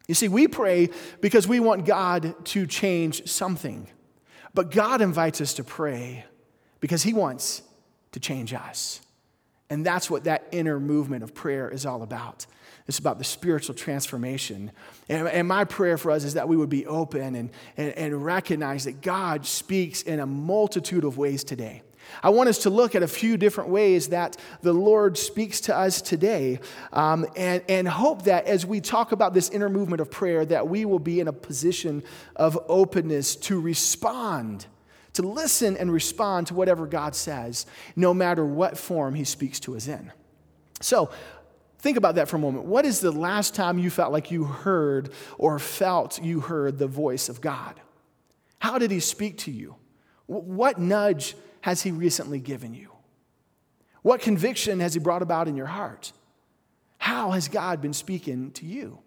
You 0.08 0.16
see, 0.16 0.28
we 0.28 0.48
pray 0.48 0.90
because 1.22 1.48
we 1.48 1.60
want 1.60 1.86
God 1.86 2.34
to 2.46 2.66
change 2.66 3.28
something. 3.30 3.88
But 4.56 4.72
God 4.72 5.02
invites 5.02 5.42
us 5.42 5.54
to 5.56 5.64
pray 5.64 6.26
because 6.80 7.04
He 7.04 7.14
wants 7.14 7.62
to 8.14 8.20
change 8.20 8.54
us. 8.54 9.02
And 9.70 9.86
that's 9.86 10.10
what 10.10 10.24
that 10.24 10.48
inner 10.52 10.80
movement 10.80 11.24
of 11.24 11.36
prayer 11.36 11.70
is 11.70 11.86
all 11.86 12.02
about. 12.02 12.48
It's 12.90 12.98
about 12.98 13.20
the 13.20 13.24
spiritual 13.24 13.76
transformation. 13.76 14.72
And, 15.10 15.28
and, 15.28 15.48
my 15.48 15.64
prayer 15.64 15.96
for 15.96 16.10
us 16.10 16.24
is 16.24 16.34
that 16.34 16.50
we 16.50 16.58
would 16.58 16.70
be 16.70 16.88
open 16.88 17.36
and, 17.36 17.52
and, 17.78 17.94
and 17.94 18.26
recognize 18.26 18.86
that 18.86 19.02
God 19.04 19.46
speaks 19.46 20.02
in 20.02 20.20
a 20.20 20.26
multitude 20.26 21.04
of 21.04 21.16
ways 21.16 21.44
today. 21.44 21.84
I 22.24 22.32
want 22.32 22.50
us 22.50 22.58
to 22.64 22.72
look 22.72 22.96
at 22.96 23.04
a 23.04 23.08
few 23.08 23.38
different 23.38 23.70
ways 23.70 24.10
that 24.10 24.38
the 24.64 24.74
Lord 24.74 25.20
speaks 25.20 25.62
to 25.62 25.78
us 25.78 26.02
today 26.02 26.62
um, 26.92 27.28
and, 27.36 27.62
and 27.70 27.88
hope 27.88 28.24
that 28.24 28.46
as 28.46 28.66
we 28.66 28.82
talk 28.82 29.12
about 29.12 29.36
this 29.36 29.50
inner 29.50 29.70
movement 29.70 30.02
of 30.02 30.10
prayer, 30.10 30.44
that 30.46 30.68
we 30.68 30.84
will 30.84 30.98
be 30.98 31.20
in 31.20 31.28
a 31.28 31.34
position 31.34 32.02
of 32.36 32.58
openness 32.68 33.36
to 33.36 33.62
respond, 33.62 34.66
to 35.14 35.22
listen 35.22 35.78
and 35.78 35.94
respond 35.94 36.48
to 36.48 36.56
whatever 36.56 36.88
God 36.88 37.14
says, 37.14 37.68
no 37.96 38.16
matter 38.16 38.44
what 38.44 38.80
form 38.80 39.14
He 39.14 39.26
speaks 39.26 39.60
to 39.60 39.76
us 39.76 39.88
in. 39.88 40.12
So, 40.82 41.12
Think 41.80 41.98
about 41.98 42.16
that 42.16 42.28
for 42.28 42.36
a 42.36 42.40
moment. 42.40 42.66
What 42.66 42.86
is 42.86 43.00
the 43.00 43.12
last 43.12 43.56
time 43.56 43.80
you 43.80 43.90
felt 43.90 44.12
like 44.12 44.32
you 44.32 44.44
heard 44.44 45.12
or 45.38 45.60
felt 45.60 46.22
you 46.22 46.42
heard 46.42 46.78
the 46.78 46.88
voice 46.88 47.30
of 47.30 47.40
God? 47.40 47.80
How 48.60 48.78
did 48.78 48.92
He 48.92 49.00
speak 49.00 49.38
to 49.40 49.52
you? 49.52 49.76
What 50.26 50.78
nudge 50.78 51.36
has 51.62 51.82
He 51.82 51.92
recently 51.92 52.40
given 52.40 52.74
you? 52.74 52.92
What 54.02 54.22
conviction 54.22 54.82
has 54.82 54.94
He 54.94 55.00
brought 55.00 55.22
about 55.22 55.48
in 55.48 55.56
your 55.56 55.68
heart? 55.68 56.12
How 56.98 57.32
has 57.32 57.48
God 57.48 57.82
been 57.82 57.94
speaking 57.94 58.52
to 58.52 58.66
you? 58.66 59.00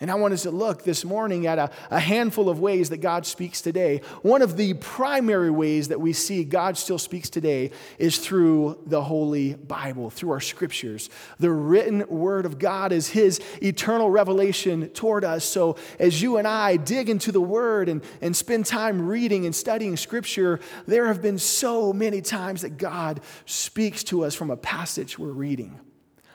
And 0.00 0.10
I 0.10 0.16
want 0.16 0.34
us 0.34 0.42
to 0.42 0.50
look 0.50 0.82
this 0.82 1.04
morning 1.04 1.46
at 1.46 1.56
a, 1.56 1.70
a, 1.88 2.00
handful 2.00 2.48
of 2.48 2.58
ways 2.58 2.90
that 2.90 2.96
God 2.96 3.24
speaks 3.24 3.60
today. 3.60 4.00
One 4.22 4.42
of 4.42 4.56
the 4.56 4.74
primary 4.74 5.52
ways 5.52 5.86
that 5.88 6.00
we 6.00 6.12
see 6.12 6.42
God 6.42 6.76
still 6.76 6.98
speaks 6.98 7.30
today 7.30 7.70
is 7.96 8.18
through 8.18 8.80
the 8.86 9.00
Holy 9.00 9.54
Bible, 9.54 10.10
through 10.10 10.32
our 10.32 10.40
scriptures. 10.40 11.10
The 11.38 11.52
written 11.52 12.08
word 12.08 12.44
of 12.44 12.58
God 12.58 12.90
is 12.90 13.08
His 13.08 13.40
eternal 13.62 14.10
revelation 14.10 14.88
toward 14.88 15.24
us. 15.24 15.44
So 15.44 15.76
as 16.00 16.20
you 16.20 16.38
and 16.38 16.48
I 16.48 16.76
dig 16.76 17.08
into 17.08 17.30
the 17.30 17.40
word 17.40 17.88
and, 17.88 18.02
and 18.20 18.36
spend 18.36 18.66
time 18.66 19.06
reading 19.06 19.46
and 19.46 19.54
studying 19.54 19.96
scripture, 19.96 20.58
there 20.88 21.06
have 21.06 21.22
been 21.22 21.38
so 21.38 21.92
many 21.92 22.20
times 22.20 22.62
that 22.62 22.78
God 22.78 23.20
speaks 23.46 24.02
to 24.04 24.24
us 24.24 24.34
from 24.34 24.50
a 24.50 24.56
passage 24.56 25.20
we're 25.20 25.30
reading. 25.30 25.78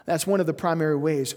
That's 0.05 0.25
one 0.25 0.39
of 0.39 0.45
the 0.45 0.53
primary 0.53 0.95
ways. 0.95 1.35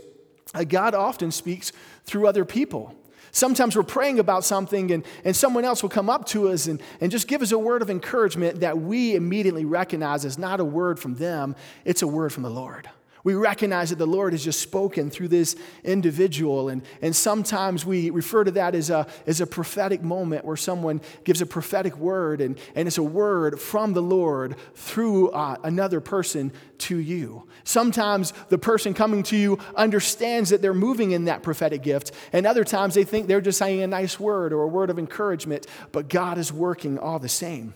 Uh, 0.54 0.64
God 0.64 0.94
often 0.94 1.30
speaks 1.30 1.72
through 2.04 2.26
other 2.26 2.44
people. 2.44 2.94
Sometimes 3.30 3.74
we're 3.74 3.82
praying 3.82 4.18
about 4.18 4.44
something 4.44 4.90
and, 4.90 5.04
and 5.24 5.34
someone 5.34 5.64
else 5.64 5.82
will 5.82 5.90
come 5.90 6.10
up 6.10 6.26
to 6.26 6.50
us 6.50 6.66
and, 6.66 6.82
and 7.00 7.10
just 7.10 7.26
give 7.26 7.40
us 7.40 7.50
a 7.50 7.58
word 7.58 7.80
of 7.80 7.88
encouragement 7.88 8.60
that 8.60 8.78
we 8.78 9.14
immediately 9.14 9.64
recognize 9.64 10.26
as 10.26 10.36
not 10.36 10.60
a 10.60 10.64
word 10.64 11.00
from 11.00 11.14
them, 11.14 11.56
it's 11.86 12.02
a 12.02 12.06
word 12.06 12.32
from 12.32 12.42
the 12.42 12.50
Lord. 12.50 12.90
We 13.24 13.34
recognize 13.34 13.90
that 13.90 13.98
the 13.98 14.06
Lord 14.06 14.32
has 14.32 14.44
just 14.44 14.60
spoken 14.60 15.08
through 15.08 15.28
this 15.28 15.54
individual. 15.84 16.68
And, 16.68 16.82
and 17.00 17.14
sometimes 17.14 17.86
we 17.86 18.10
refer 18.10 18.44
to 18.44 18.50
that 18.52 18.74
as 18.74 18.90
a, 18.90 19.06
as 19.26 19.40
a 19.40 19.46
prophetic 19.46 20.02
moment 20.02 20.44
where 20.44 20.56
someone 20.56 21.00
gives 21.24 21.40
a 21.40 21.46
prophetic 21.46 21.96
word, 21.96 22.40
and, 22.40 22.58
and 22.74 22.88
it's 22.88 22.98
a 22.98 23.02
word 23.02 23.60
from 23.60 23.92
the 23.92 24.02
Lord 24.02 24.56
through 24.74 25.30
uh, 25.30 25.56
another 25.62 26.00
person 26.00 26.52
to 26.78 26.96
you. 26.98 27.46
Sometimes 27.64 28.32
the 28.48 28.58
person 28.58 28.92
coming 28.92 29.22
to 29.24 29.36
you 29.36 29.58
understands 29.76 30.50
that 30.50 30.62
they're 30.62 30.74
moving 30.74 31.12
in 31.12 31.26
that 31.26 31.44
prophetic 31.44 31.82
gift, 31.82 32.10
and 32.32 32.46
other 32.46 32.64
times 32.64 32.94
they 32.94 33.04
think 33.04 33.28
they're 33.28 33.40
just 33.40 33.58
saying 33.58 33.82
a 33.82 33.86
nice 33.86 34.18
word 34.18 34.52
or 34.52 34.62
a 34.62 34.68
word 34.68 34.90
of 34.90 34.98
encouragement, 34.98 35.66
but 35.92 36.08
God 36.08 36.38
is 36.38 36.52
working 36.52 36.98
all 36.98 37.20
the 37.20 37.28
same. 37.28 37.74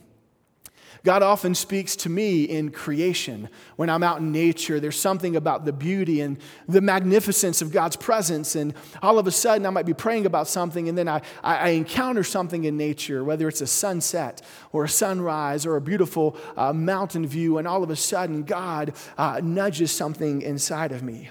God 1.06 1.22
often 1.22 1.54
speaks 1.54 1.94
to 1.94 2.08
me 2.08 2.42
in 2.42 2.72
creation. 2.72 3.48
When 3.76 3.88
I'm 3.88 4.02
out 4.02 4.18
in 4.18 4.32
nature, 4.32 4.80
there's 4.80 4.98
something 4.98 5.36
about 5.36 5.64
the 5.64 5.72
beauty 5.72 6.20
and 6.20 6.36
the 6.66 6.80
magnificence 6.80 7.62
of 7.62 7.70
God's 7.70 7.94
presence. 7.94 8.56
And 8.56 8.75
all 9.02 9.16
of 9.16 9.28
a 9.28 9.30
sudden, 9.30 9.66
I 9.66 9.70
might 9.70 9.86
be 9.86 9.94
praying 9.94 10.26
about 10.26 10.48
something, 10.48 10.88
and 10.88 10.98
then 10.98 11.06
I, 11.06 11.22
I 11.44 11.68
encounter 11.68 12.25
something 12.25 12.64
in 12.64 12.76
nature, 12.76 13.22
whether 13.22 13.46
it's 13.46 13.60
a 13.60 13.68
sunset 13.68 14.42
or 14.72 14.82
a 14.82 14.88
sunrise 14.88 15.64
or 15.64 15.76
a 15.76 15.80
beautiful 15.80 16.36
uh, 16.56 16.72
mountain 16.72 17.25
view. 17.25 17.58
And 17.58 17.68
all 17.68 17.84
of 17.84 17.90
a 17.90 17.96
sudden, 17.96 18.42
God 18.42 18.92
uh, 19.16 19.40
nudges 19.40 19.92
something 19.92 20.42
inside 20.42 20.90
of 20.90 21.04
me. 21.04 21.30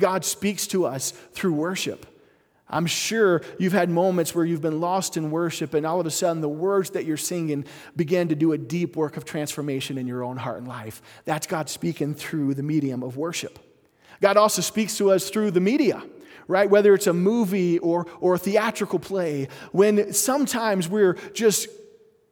God 0.00 0.24
speaks 0.24 0.66
to 0.66 0.84
us 0.84 1.12
through 1.12 1.52
worship. 1.52 2.06
I'm 2.70 2.86
sure 2.86 3.42
you've 3.58 3.72
had 3.72 3.90
moments 3.90 4.34
where 4.34 4.44
you've 4.44 4.62
been 4.62 4.80
lost 4.80 5.16
in 5.16 5.30
worship, 5.30 5.74
and 5.74 5.84
all 5.84 6.00
of 6.00 6.06
a 6.06 6.10
sudden 6.10 6.40
the 6.40 6.48
words 6.48 6.90
that 6.90 7.04
you're 7.04 7.16
singing 7.16 7.64
begin 7.96 8.28
to 8.28 8.34
do 8.34 8.52
a 8.52 8.58
deep 8.58 8.96
work 8.96 9.16
of 9.16 9.24
transformation 9.24 9.98
in 9.98 10.06
your 10.06 10.24
own 10.24 10.36
heart 10.36 10.58
and 10.58 10.68
life. 10.68 11.02
That's 11.24 11.46
God 11.46 11.68
speaking 11.68 12.14
through 12.14 12.54
the 12.54 12.62
medium 12.62 13.02
of 13.02 13.16
worship. 13.16 13.58
God 14.20 14.36
also 14.36 14.62
speaks 14.62 14.96
to 14.98 15.10
us 15.10 15.30
through 15.30 15.50
the 15.50 15.60
media, 15.60 16.02
right? 16.46 16.68
Whether 16.68 16.94
it's 16.94 17.06
a 17.06 17.12
movie 17.12 17.78
or, 17.78 18.06
or 18.20 18.34
a 18.34 18.38
theatrical 18.38 18.98
play, 18.98 19.48
when 19.72 20.12
sometimes 20.12 20.88
we're 20.88 21.14
just 21.32 21.68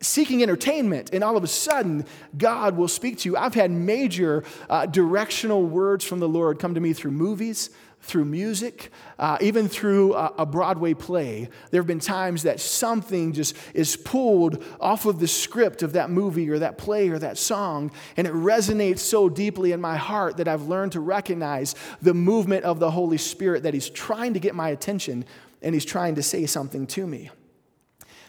seeking 0.00 0.42
entertainment, 0.42 1.11
and 1.12 1.25
all 1.25 1.37
of 1.37 1.42
a 1.42 1.49
sudden, 1.49 2.07
God 2.37 2.76
will 2.76 2.87
speak 2.87 3.18
to 3.18 3.28
you. 3.28 3.37
I've 3.37 3.54
had 3.54 3.71
major 3.71 4.45
uh, 4.71 4.87
directional 4.87 5.64
words 5.64 6.04
from 6.04 6.21
the 6.21 6.28
Lord 6.28 6.61
come 6.61 6.75
to 6.75 6.80
me 6.80 6.92
through 6.92 7.11
movies, 7.11 7.71
through 8.00 8.24
music, 8.24 8.90
uh, 9.18 9.36
even 9.40 9.68
through 9.68 10.14
a, 10.14 10.32
a, 10.38 10.46
Broadway 10.46 10.94
play. 10.94 11.48
There 11.70 11.80
have 11.80 11.86
been 11.86 12.00
times 12.00 12.44
that 12.44 12.58
something 12.58 13.32
just 13.32 13.54
is 13.74 13.96
pulled 13.96 14.64
off 14.80 15.04
of 15.04 15.20
the 15.20 15.28
script 15.28 15.82
of 15.82 15.92
that 15.92 16.08
movie 16.08 16.48
or 16.48 16.58
that 16.60 16.78
play 16.78 17.10
or 17.10 17.18
that 17.18 17.36
song, 17.36 17.90
and 18.16 18.26
it 18.26 18.32
resonates 18.32 19.00
so 19.00 19.28
deeply 19.28 19.72
in 19.72 19.80
my 19.80 19.96
heart 19.96 20.38
that 20.38 20.48
I've 20.48 20.62
learned 20.62 20.92
to 20.92 21.00
recognize 21.00 21.74
the 22.00 22.14
movement 22.14 22.64
of 22.64 22.78
the 22.78 22.90
Holy 22.90 23.18
Spirit 23.18 23.64
that 23.64 23.74
He's 23.74 23.90
trying 23.90 24.34
to 24.34 24.40
get 24.40 24.54
my 24.54 24.70
attention 24.70 25.24
and 25.60 25.74
He's 25.74 25.84
trying 25.84 26.14
to 26.14 26.22
say 26.22 26.46
something 26.46 26.86
to 26.88 27.06
me. 27.06 27.30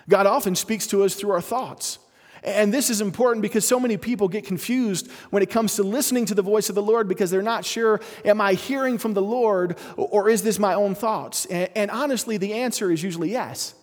God 0.10 0.26
often 0.26 0.56
speaks 0.56 0.88
to 0.88 1.04
us 1.04 1.16
through 1.16 1.32
our 1.32 1.42
thoughts. 1.42 2.00
And 2.44 2.74
this 2.74 2.90
is 2.90 3.02
important 3.02 3.42
because 3.42 3.68
so 3.68 3.80
many 3.80 3.98
people 3.98 4.28
get 4.28 4.46
confused 4.46 5.10
when 5.30 5.44
it 5.44 5.50
comes 5.50 5.76
to 5.76 5.84
listening 5.84 6.26
to 6.28 6.36
the 6.36 6.42
voice 6.42 6.70
of 6.70 6.76
the 6.76 6.82
Lord 6.82 7.08
because 7.08 7.32
they're 7.32 7.42
not 7.42 7.66
sure, 7.66 8.00
am 8.24 8.42
I 8.42 8.54
hearing 8.54 8.98
from 8.98 9.14
the 9.14 9.22
Lord 9.22 9.78
or 9.98 10.30
is 10.30 10.44
this 10.44 10.60
my 10.60 10.74
own 10.74 10.96
thoughts? 10.96 11.46
And, 11.46 11.92
honestly, 11.92 12.38
the 12.38 12.54
answer 12.54 12.92
is 12.92 13.04
usually 13.04 13.32
yes. 13.32 13.76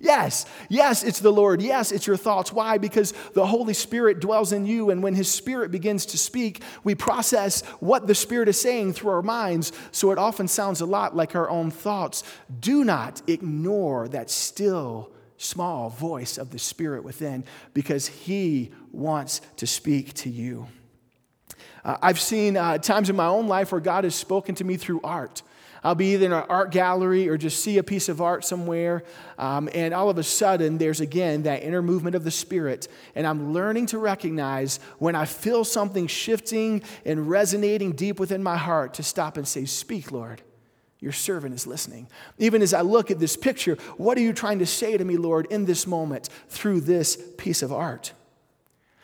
Yes, 0.00 0.46
yes, 0.68 1.04
it's 1.04 1.20
the 1.20 1.30
Lord. 1.30 1.62
Yes, 1.62 1.92
it's 1.92 2.08
your 2.08 2.16
thoughts. 2.16 2.52
Why? 2.52 2.76
Because 2.76 3.14
the 3.34 3.46
Holy 3.46 3.72
Spirit 3.72 4.18
dwells 4.18 4.52
in 4.52 4.66
you, 4.66 4.90
and 4.90 5.00
when 5.00 5.14
His 5.14 5.30
Spirit 5.30 5.70
begins 5.70 6.06
to 6.06 6.18
speak, 6.18 6.60
we 6.82 6.96
process 6.96 7.62
what 7.78 8.08
the 8.08 8.14
Spirit 8.16 8.48
is 8.48 8.60
saying 8.60 8.94
through 8.94 9.12
our 9.12 9.22
minds, 9.22 9.70
so 9.92 10.10
it 10.10 10.18
often 10.18 10.48
sounds 10.48 10.80
a 10.80 10.86
lot 10.86 11.14
like 11.14 11.36
our 11.36 11.48
own 11.48 11.70
thoughts. 11.70 12.24
Do 12.58 12.82
not 12.82 13.22
ignore 13.28 14.08
that 14.08 14.28
still 14.28 15.11
small 15.42 15.90
voice 15.90 16.38
of 16.38 16.50
the 16.50 16.58
Spirit 16.58 17.04
within 17.04 17.44
because 17.74 18.06
He 18.06 18.72
wants 18.90 19.40
to 19.56 19.66
speak 19.66 20.14
to 20.14 20.30
you. 20.30 20.68
Uh, 21.84 21.96
I've 22.00 22.20
seen 22.20 22.56
uh, 22.56 22.78
times 22.78 23.10
in 23.10 23.16
my 23.16 23.26
own 23.26 23.48
life 23.48 23.72
where 23.72 23.80
God 23.80 24.04
has 24.04 24.14
spoken 24.14 24.54
to 24.56 24.64
me 24.64 24.76
through 24.76 25.00
art. 25.02 25.42
I'll 25.84 25.96
be 25.96 26.14
either 26.14 26.26
in 26.26 26.32
an 26.32 26.44
art 26.48 26.70
gallery 26.70 27.28
or 27.28 27.36
just 27.36 27.62
see 27.62 27.78
a 27.78 27.82
piece 27.82 28.08
of 28.08 28.20
art 28.20 28.44
somewhere, 28.44 29.02
um, 29.36 29.68
and 29.74 29.92
all 29.92 30.08
of 30.08 30.16
a 30.16 30.22
sudden 30.22 30.78
there's 30.78 31.00
again 31.00 31.42
that 31.42 31.64
inner 31.64 31.82
movement 31.82 32.14
of 32.14 32.22
the 32.22 32.30
Spirit, 32.30 32.86
and 33.16 33.26
I'm 33.26 33.52
learning 33.52 33.86
to 33.86 33.98
recognize 33.98 34.78
when 34.98 35.16
I 35.16 35.24
feel 35.24 35.64
something 35.64 36.06
shifting 36.06 36.82
and 37.04 37.28
resonating 37.28 37.92
deep 37.92 38.20
within 38.20 38.44
my 38.44 38.56
heart 38.56 38.94
to 38.94 39.02
stop 39.02 39.36
and 39.36 39.46
say, 39.46 39.64
Speak, 39.64 40.12
Lord. 40.12 40.42
Your 41.02 41.12
servant 41.12 41.52
is 41.52 41.66
listening. 41.66 42.06
Even 42.38 42.62
as 42.62 42.72
I 42.72 42.82
look 42.82 43.10
at 43.10 43.18
this 43.18 43.36
picture, 43.36 43.74
what 43.96 44.16
are 44.16 44.20
you 44.20 44.32
trying 44.32 44.60
to 44.60 44.66
say 44.66 44.96
to 44.96 45.04
me, 45.04 45.16
Lord, 45.16 45.46
in 45.50 45.64
this 45.64 45.84
moment 45.84 46.28
through 46.48 46.82
this 46.82 47.20
piece 47.36 47.60
of 47.60 47.72
art? 47.72 48.12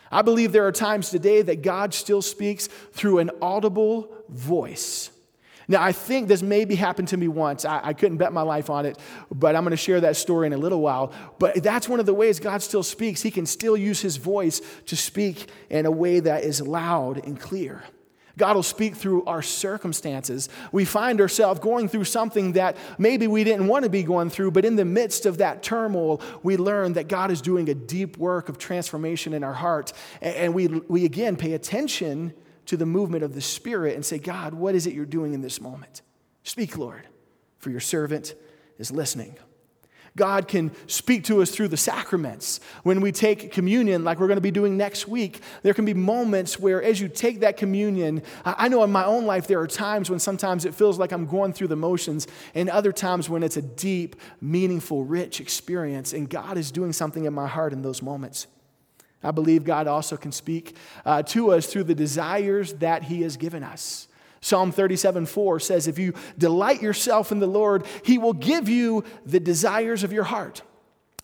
I 0.09 0.21
believe 0.21 0.53
there 0.53 0.65
are 0.65 0.71
times 0.71 1.09
today 1.09 1.41
that 1.41 1.61
God 1.61 1.93
still 1.93 2.21
speaks 2.21 2.67
through 2.93 3.19
an 3.19 3.31
audible 3.41 4.09
voice. 4.29 5.11
Now, 5.67 5.83
I 5.83 5.91
think 5.91 6.29
this 6.29 6.41
maybe 6.41 6.73
happened 6.73 7.09
to 7.09 7.17
me 7.17 7.27
once. 7.27 7.65
I, 7.65 7.81
I 7.83 7.93
couldn't 7.93 8.17
bet 8.17 8.31
my 8.31 8.41
life 8.43 8.69
on 8.69 8.85
it, 8.85 8.97
but 9.29 9.55
I'm 9.55 9.63
going 9.63 9.71
to 9.71 9.77
share 9.77 9.99
that 10.01 10.15
story 10.15 10.47
in 10.47 10.53
a 10.53 10.57
little 10.57 10.79
while. 10.79 11.11
But 11.37 11.61
that's 11.61 11.89
one 11.89 11.99
of 11.99 12.05
the 12.05 12.13
ways 12.13 12.39
God 12.39 12.63
still 12.63 12.81
speaks. 12.81 13.21
He 13.21 13.29
can 13.29 13.45
still 13.45 13.75
use 13.75 13.99
his 13.99 14.15
voice 14.15 14.61
to 14.85 14.95
speak 14.95 15.49
in 15.69 15.85
a 15.85 15.91
way 15.91 16.21
that 16.21 16.45
is 16.45 16.61
loud 16.61 17.23
and 17.23 17.37
clear. 17.37 17.83
God 18.39 18.55
will 18.55 18.63
speak 18.63 18.95
through 18.95 19.25
our 19.25 19.43
circumstances. 19.43 20.49
We 20.71 20.85
find 20.85 21.21
ourselves 21.21 21.59
going 21.59 21.89
through 21.89 22.05
something 22.05 22.53
that 22.53 22.77
maybe 22.97 23.27
we 23.27 23.43
didn't 23.43 23.67
want 23.67 23.83
to 23.83 23.89
be 23.89 24.01
going 24.01 24.31
through, 24.31 24.51
but 24.51 24.65
in 24.65 24.77
the 24.77 24.85
midst 24.85 25.27
of 25.27 25.37
that 25.37 25.61
turmoil, 25.61 26.21
we 26.41 26.57
learn 26.57 26.93
that 26.93 27.07
God 27.09 27.29
is 27.29 27.41
doing 27.41 27.69
a 27.69 27.75
deep 27.75 28.17
work 28.17 28.49
of 28.49 28.57
transformation 28.57 29.33
in 29.33 29.43
our 29.43 29.53
heart. 29.53 29.93
And 30.21 30.53
we, 30.53 30.67
we 30.67 31.05
again 31.05 31.35
pay 31.35 31.53
attention 31.53 32.33
to 32.65 32.77
the 32.77 32.85
movement 32.85 33.23
of 33.23 33.35
the 33.35 33.41
Spirit 33.41 33.95
and 33.95 34.05
say, 34.05 34.17
God, 34.17 34.53
what 34.53 34.73
is 34.73 34.87
it 34.87 34.93
you're 34.93 35.05
doing 35.05 35.33
in 35.33 35.41
this 35.41 35.59
moment? 35.59 36.01
Speak, 36.43 36.77
Lord, 36.77 37.07
for 37.57 37.69
your 37.69 37.79
servant 37.81 38.35
is 38.77 38.89
listening. 38.89 39.37
God 40.19 40.49
can 40.49 40.71
speak 40.85 41.23
to 41.23 41.41
us 41.41 41.49
through 41.49 41.69
the 41.69 41.77
sacraments. 41.77 42.59
When 42.83 42.99
we 42.99 43.13
take 43.13 43.53
communion, 43.53 44.03
like 44.03 44.19
we're 44.19 44.27
going 44.27 44.37
to 44.37 44.41
be 44.41 44.51
doing 44.51 44.75
next 44.75 45.07
week, 45.07 45.39
there 45.63 45.73
can 45.73 45.85
be 45.85 45.93
moments 45.93 46.59
where, 46.59 46.83
as 46.83 46.99
you 46.99 47.07
take 47.07 47.39
that 47.39 47.55
communion, 47.55 48.21
I 48.43 48.67
know 48.67 48.83
in 48.83 48.91
my 48.91 49.05
own 49.05 49.25
life 49.25 49.47
there 49.47 49.61
are 49.61 49.67
times 49.67 50.09
when 50.09 50.19
sometimes 50.19 50.65
it 50.65 50.75
feels 50.75 50.99
like 50.99 51.13
I'm 51.13 51.25
going 51.25 51.53
through 51.53 51.69
the 51.69 51.77
motions, 51.77 52.27
and 52.53 52.69
other 52.69 52.91
times 52.91 53.29
when 53.29 53.41
it's 53.41 53.55
a 53.55 53.61
deep, 53.61 54.17
meaningful, 54.41 55.05
rich 55.05 55.39
experience, 55.39 56.11
and 56.11 56.29
God 56.29 56.57
is 56.57 56.69
doing 56.69 56.91
something 56.91 57.23
in 57.23 57.33
my 57.33 57.47
heart 57.47 57.71
in 57.71 57.81
those 57.81 58.01
moments. 58.01 58.47
I 59.23 59.31
believe 59.31 59.63
God 59.63 59.87
also 59.87 60.17
can 60.17 60.33
speak 60.33 60.75
uh, 61.05 61.23
to 61.23 61.53
us 61.53 61.65
through 61.67 61.85
the 61.85 61.95
desires 61.95 62.73
that 62.73 63.03
He 63.03 63.21
has 63.21 63.37
given 63.37 63.63
us. 63.63 64.08
Psalm 64.41 64.71
37 64.71 65.25
4 65.25 65.59
says, 65.59 65.87
If 65.87 65.99
you 65.99 66.13
delight 66.37 66.81
yourself 66.81 67.31
in 67.31 67.39
the 67.39 67.47
Lord, 67.47 67.85
he 68.03 68.17
will 68.17 68.33
give 68.33 68.69
you 68.69 69.03
the 69.25 69.39
desires 69.39 70.03
of 70.03 70.13
your 70.13 70.23
heart. 70.23 70.61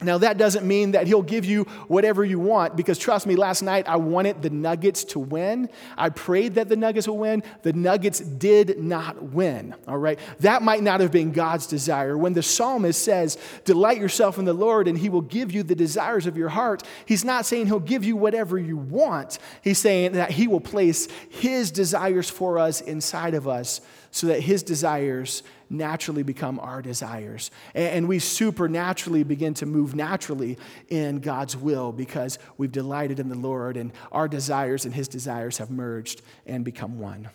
Now, 0.01 0.17
that 0.17 0.37
doesn't 0.37 0.67
mean 0.67 0.91
that 0.91 1.07
he'll 1.07 1.21
give 1.21 1.45
you 1.45 1.63
whatever 1.87 2.25
you 2.25 2.37
want, 2.37 2.75
because 2.75 2.97
trust 2.97 3.25
me, 3.25 3.35
last 3.35 3.61
night 3.61 3.87
I 3.87 3.95
wanted 3.95 4.41
the 4.41 4.49
Nuggets 4.49 5.05
to 5.05 5.19
win. 5.19 5.69
I 5.97 6.09
prayed 6.09 6.55
that 6.55 6.67
the 6.67 6.75
Nuggets 6.75 7.07
would 7.07 7.13
win. 7.13 7.43
The 7.61 7.71
Nuggets 7.71 8.19
did 8.19 8.77
not 8.77 9.21
win, 9.23 9.73
all 9.87 9.97
right? 9.97 10.19
That 10.39 10.61
might 10.61 10.83
not 10.83 10.99
have 10.99 11.11
been 11.11 11.31
God's 11.31 11.65
desire. 11.65 12.17
When 12.17 12.33
the 12.33 12.43
psalmist 12.43 13.01
says, 13.01 13.37
Delight 13.63 13.97
yourself 13.97 14.37
in 14.37 14.45
the 14.45 14.53
Lord 14.53 14.87
and 14.89 14.97
he 14.97 15.07
will 15.07 15.21
give 15.21 15.51
you 15.53 15.63
the 15.63 15.75
desires 15.75 16.25
of 16.25 16.35
your 16.35 16.49
heart, 16.49 16.83
he's 17.05 17.23
not 17.23 17.45
saying 17.45 17.67
he'll 17.67 17.79
give 17.79 18.03
you 18.03 18.17
whatever 18.17 18.59
you 18.59 18.77
want. 18.77 19.39
He's 19.61 19.79
saying 19.79 20.13
that 20.13 20.31
he 20.31 20.47
will 20.47 20.59
place 20.59 21.07
his 21.29 21.71
desires 21.71 22.29
for 22.29 22.59
us 22.59 22.81
inside 22.81 23.33
of 23.33 23.47
us 23.47 23.81
so 24.15 24.27
that 24.27 24.39
his 24.39 24.63
desires 24.63 25.43
naturally 25.69 26.23
become 26.23 26.57
our 26.61 26.81
desires. 26.81 27.51
And 27.73 28.07
we 28.07 28.19
supernaturally 28.19 29.23
begin 29.23 29.53
to 29.55 29.65
move 29.65 29.93
naturally 29.93 30.57
in 30.87 31.19
God's 31.19 31.57
will 31.57 31.91
because 31.91 32.39
we've 32.57 32.71
delighted 32.71 33.19
in 33.19 33.27
the 33.27 33.35
Lord 33.35 33.75
and 33.75 33.91
our 34.13 34.29
desires 34.29 34.85
and 34.85 34.93
his 34.93 35.09
desires 35.09 35.57
have 35.57 35.69
merged 35.69 36.21
and 36.45 36.63
become 36.63 36.97
one. 36.97 37.27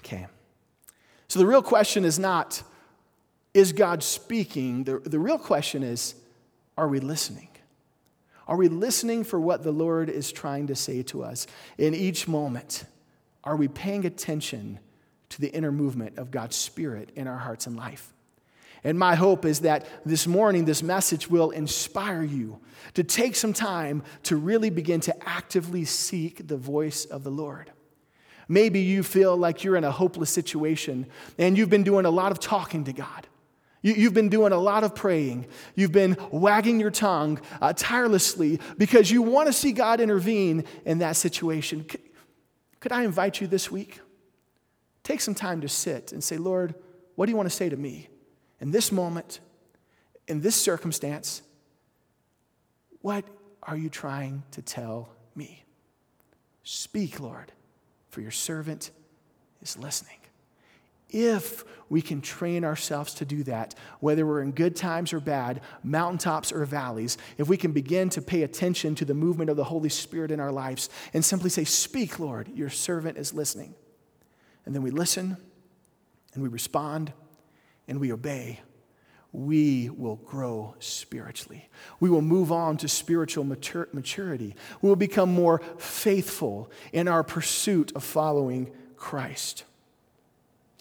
Okay. 0.00 0.26
So 1.28 1.38
the 1.38 1.46
real 1.46 1.62
question 1.62 2.04
is 2.04 2.18
not, 2.18 2.62
is 3.54 3.72
God 3.72 4.02
speaking? 4.02 4.84
The, 4.84 4.98
the 4.98 5.18
real 5.18 5.38
question 5.38 5.82
is, 5.82 6.14
are 6.76 6.88
we 6.88 7.00
listening? 7.00 7.48
Are 8.46 8.58
we 8.58 8.68
listening 8.68 9.24
for 9.24 9.40
what 9.40 9.62
the 9.62 9.72
Lord 9.72 10.10
is 10.10 10.30
trying 10.30 10.66
to 10.66 10.74
say 10.74 11.02
to 11.04 11.24
us 11.24 11.46
in 11.78 11.94
each 11.94 12.28
moment? 12.28 12.84
Are 13.44 13.56
we 13.56 13.66
paying 13.66 14.04
attention 14.04 14.78
to 15.32 15.40
the 15.40 15.48
inner 15.48 15.72
movement 15.72 16.18
of 16.18 16.30
God's 16.30 16.56
Spirit 16.56 17.10
in 17.16 17.26
our 17.26 17.38
hearts 17.38 17.66
and 17.66 17.76
life. 17.76 18.12
And 18.84 18.98
my 18.98 19.14
hope 19.14 19.44
is 19.44 19.60
that 19.60 19.86
this 20.04 20.26
morning, 20.26 20.64
this 20.64 20.82
message 20.82 21.30
will 21.30 21.50
inspire 21.50 22.22
you 22.22 22.58
to 22.94 23.04
take 23.04 23.36
some 23.36 23.52
time 23.52 24.02
to 24.24 24.36
really 24.36 24.70
begin 24.70 25.00
to 25.02 25.28
actively 25.28 25.84
seek 25.84 26.48
the 26.48 26.56
voice 26.56 27.04
of 27.04 27.22
the 27.24 27.30
Lord. 27.30 27.70
Maybe 28.48 28.80
you 28.80 29.02
feel 29.02 29.36
like 29.36 29.64
you're 29.64 29.76
in 29.76 29.84
a 29.84 29.90
hopeless 29.90 30.30
situation 30.30 31.06
and 31.38 31.56
you've 31.56 31.70
been 31.70 31.84
doing 31.84 32.04
a 32.04 32.10
lot 32.10 32.32
of 32.32 32.40
talking 32.40 32.84
to 32.84 32.92
God. 32.92 33.26
You, 33.82 34.04
have 34.04 34.14
been 34.14 34.28
doing 34.28 34.52
a 34.52 34.58
lot 34.58 34.84
of 34.84 34.94
praying. 34.94 35.46
You've 35.74 35.92
been 35.92 36.16
wagging 36.30 36.78
your 36.78 36.92
tongue 36.92 37.40
uh, 37.60 37.72
tirelessly 37.72 38.60
because 38.78 39.10
you 39.10 39.22
want 39.22 39.48
to 39.48 39.52
see 39.52 39.72
God 39.72 40.00
intervene 40.00 40.64
in 40.84 40.98
that 40.98 41.16
situation. 41.16 41.84
Could, 41.84 42.00
could 42.78 42.92
I 42.92 43.02
invite 43.02 43.40
you 43.40 43.46
this 43.48 43.70
week? 43.70 44.00
Take 45.04 45.20
some 45.20 45.34
time 45.34 45.60
to 45.62 45.68
sit 45.68 46.12
and 46.12 46.22
say, 46.22 46.36
Lord, 46.36 46.74
what 47.14 47.26
do 47.26 47.32
you 47.32 47.36
want 47.36 47.48
to 47.48 47.54
say 47.54 47.68
to 47.68 47.76
me 47.76 48.08
in 48.60 48.70
this 48.70 48.92
moment, 48.92 49.40
in 50.28 50.40
this 50.40 50.56
circumstance? 50.56 51.42
What 53.00 53.24
are 53.62 53.76
you 53.76 53.88
trying 53.88 54.44
to 54.52 54.62
tell 54.62 55.08
me? 55.34 55.64
Speak, 56.62 57.18
Lord, 57.18 57.52
for 58.10 58.20
your 58.20 58.30
servant 58.30 58.92
is 59.60 59.76
listening. 59.76 60.18
If 61.10 61.64
we 61.90 62.00
can 62.00 62.22
train 62.22 62.64
ourselves 62.64 63.12
to 63.14 63.26
do 63.26 63.42
that, 63.42 63.74
whether 64.00 64.24
we're 64.24 64.40
in 64.40 64.52
good 64.52 64.74
times 64.76 65.12
or 65.12 65.20
bad, 65.20 65.60
mountaintops 65.82 66.52
or 66.52 66.64
valleys, 66.64 67.18
if 67.36 67.48
we 67.48 67.58
can 67.58 67.72
begin 67.72 68.08
to 68.10 68.22
pay 68.22 68.44
attention 68.44 68.94
to 68.94 69.04
the 69.04 69.12
movement 69.12 69.50
of 69.50 69.56
the 69.56 69.64
Holy 69.64 69.90
Spirit 69.90 70.30
in 70.30 70.40
our 70.40 70.52
lives 70.52 70.88
and 71.12 71.22
simply 71.22 71.50
say, 71.50 71.64
Speak, 71.64 72.18
Lord, 72.18 72.48
your 72.54 72.70
servant 72.70 73.18
is 73.18 73.34
listening 73.34 73.74
and 74.64 74.74
then 74.74 74.82
we 74.82 74.90
listen 74.90 75.36
and 76.34 76.42
we 76.42 76.48
respond 76.48 77.12
and 77.88 78.00
we 78.00 78.12
obey, 78.12 78.60
we 79.32 79.88
will 79.90 80.16
grow 80.16 80.74
spiritually. 80.78 81.68
We 82.00 82.10
will 82.10 82.22
move 82.22 82.52
on 82.52 82.76
to 82.78 82.88
spiritual 82.88 83.44
matur- 83.44 83.92
maturity. 83.94 84.54
We 84.82 84.88
will 84.88 84.96
become 84.96 85.30
more 85.30 85.60
faithful 85.78 86.70
in 86.92 87.08
our 87.08 87.22
pursuit 87.22 87.92
of 87.96 88.04
following 88.04 88.70
Christ. 88.96 89.64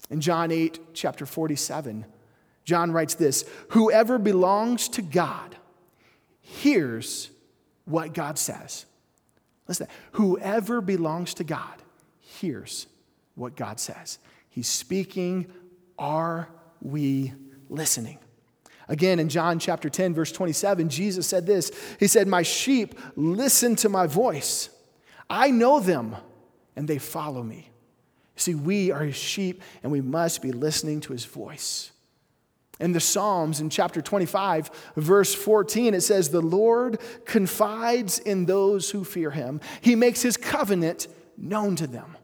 In 0.10 0.20
John 0.20 0.52
8, 0.52 0.94
chapter 0.94 1.26
47, 1.26 2.06
John 2.66 2.92
writes 2.92 3.16
this 3.16 3.46
Whoever 3.70 4.18
belongs 4.18 4.90
to 4.90 5.02
God 5.02 5.56
hears 6.42 7.30
what 7.86 8.14
God 8.14 8.38
says. 8.38 8.86
Listen, 9.68 9.88
whoever 10.14 10.82
belongs 10.82 11.34
to 11.36 11.46
God 11.46 11.82
hears 12.20 12.88
what 13.36 13.56
God 13.56 13.80
says. 13.80 14.20
He's 14.50 14.68
speaking 14.68 15.48
Are 15.98 16.50
we 16.82 17.34
listening? 17.70 18.18
Again, 18.88 19.20
in 19.20 19.30
John 19.30 19.58
chapter 19.58 19.90
10, 19.90 20.14
verse 20.14 20.32
27, 20.34 20.90
Jesus 20.90 21.26
said 21.26 21.46
this 21.46 21.72
He 22.00 22.08
said, 22.08 22.28
My 22.28 22.44
sheep 22.44 23.00
listen 23.16 23.76
to 23.78 23.90
my 23.90 24.08
voice. 24.08 24.70
I 25.30 25.50
know 25.50 25.80
them, 25.80 26.16
and 26.76 26.88
they 26.88 26.98
follow 26.98 27.42
me. 27.42 27.70
See, 28.36 28.56
we 28.56 28.92
are 28.92 29.04
his 29.04 29.16
sheep, 29.16 29.62
and 29.82 29.92
we 29.92 30.02
must 30.02 30.42
be 30.42 30.52
listening 30.52 31.00
to 31.02 31.14
his 31.14 31.24
voice. 31.24 31.92
In 32.82 32.92
the 32.92 33.00
Psalms, 33.00 33.62
in 33.62 33.70
chapter 33.70 34.02
25, 34.02 34.72
verse 34.98 35.34
14, 35.36 35.94
it 35.94 36.02
says, 36.02 36.30
The 36.30 36.42
Lord 36.42 37.00
confides 37.26 38.20
in 38.20 38.46
those 38.46 38.90
who 38.90 39.04
fear 39.04 39.32
him, 39.32 39.62
he 39.80 39.96
makes 39.96 40.22
his 40.22 40.36
covenant 40.36 41.08
known 41.38 41.76
to 41.78 41.88
them. 41.88 42.18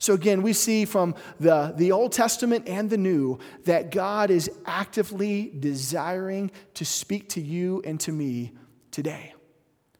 So, 0.00 0.14
again, 0.14 0.40
we 0.40 0.54
see 0.54 0.86
from 0.86 1.14
the, 1.38 1.74
the 1.76 1.92
Old 1.92 2.12
Testament 2.12 2.66
and 2.66 2.88
the 2.88 2.96
New 2.96 3.38
that 3.64 3.90
God 3.90 4.30
is 4.30 4.50
actively 4.64 5.52
desiring 5.60 6.50
to 6.74 6.86
speak 6.86 7.28
to 7.30 7.40
you 7.40 7.82
and 7.84 8.00
to 8.00 8.10
me 8.10 8.52
today. 8.90 9.34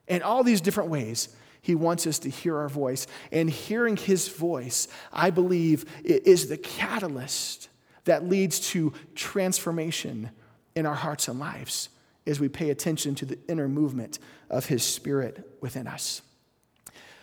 In 0.08 0.22
all 0.22 0.42
these 0.42 0.62
different 0.62 0.88
ways, 0.88 1.28
He 1.60 1.74
wants 1.74 2.06
us 2.06 2.18
to 2.20 2.30
hear 2.30 2.56
our 2.56 2.70
voice. 2.70 3.06
And 3.30 3.50
hearing 3.50 3.98
His 3.98 4.28
voice, 4.28 4.88
I 5.12 5.28
believe, 5.28 5.84
is 6.02 6.48
the 6.48 6.56
catalyst 6.56 7.68
that 8.04 8.26
leads 8.26 8.58
to 8.70 8.94
transformation 9.14 10.30
in 10.74 10.86
our 10.86 10.94
hearts 10.94 11.28
and 11.28 11.38
lives 11.38 11.90
as 12.26 12.40
we 12.40 12.48
pay 12.48 12.70
attention 12.70 13.14
to 13.16 13.26
the 13.26 13.38
inner 13.48 13.68
movement 13.68 14.18
of 14.48 14.64
His 14.64 14.82
Spirit 14.82 15.58
within 15.60 15.86
us. 15.86 16.22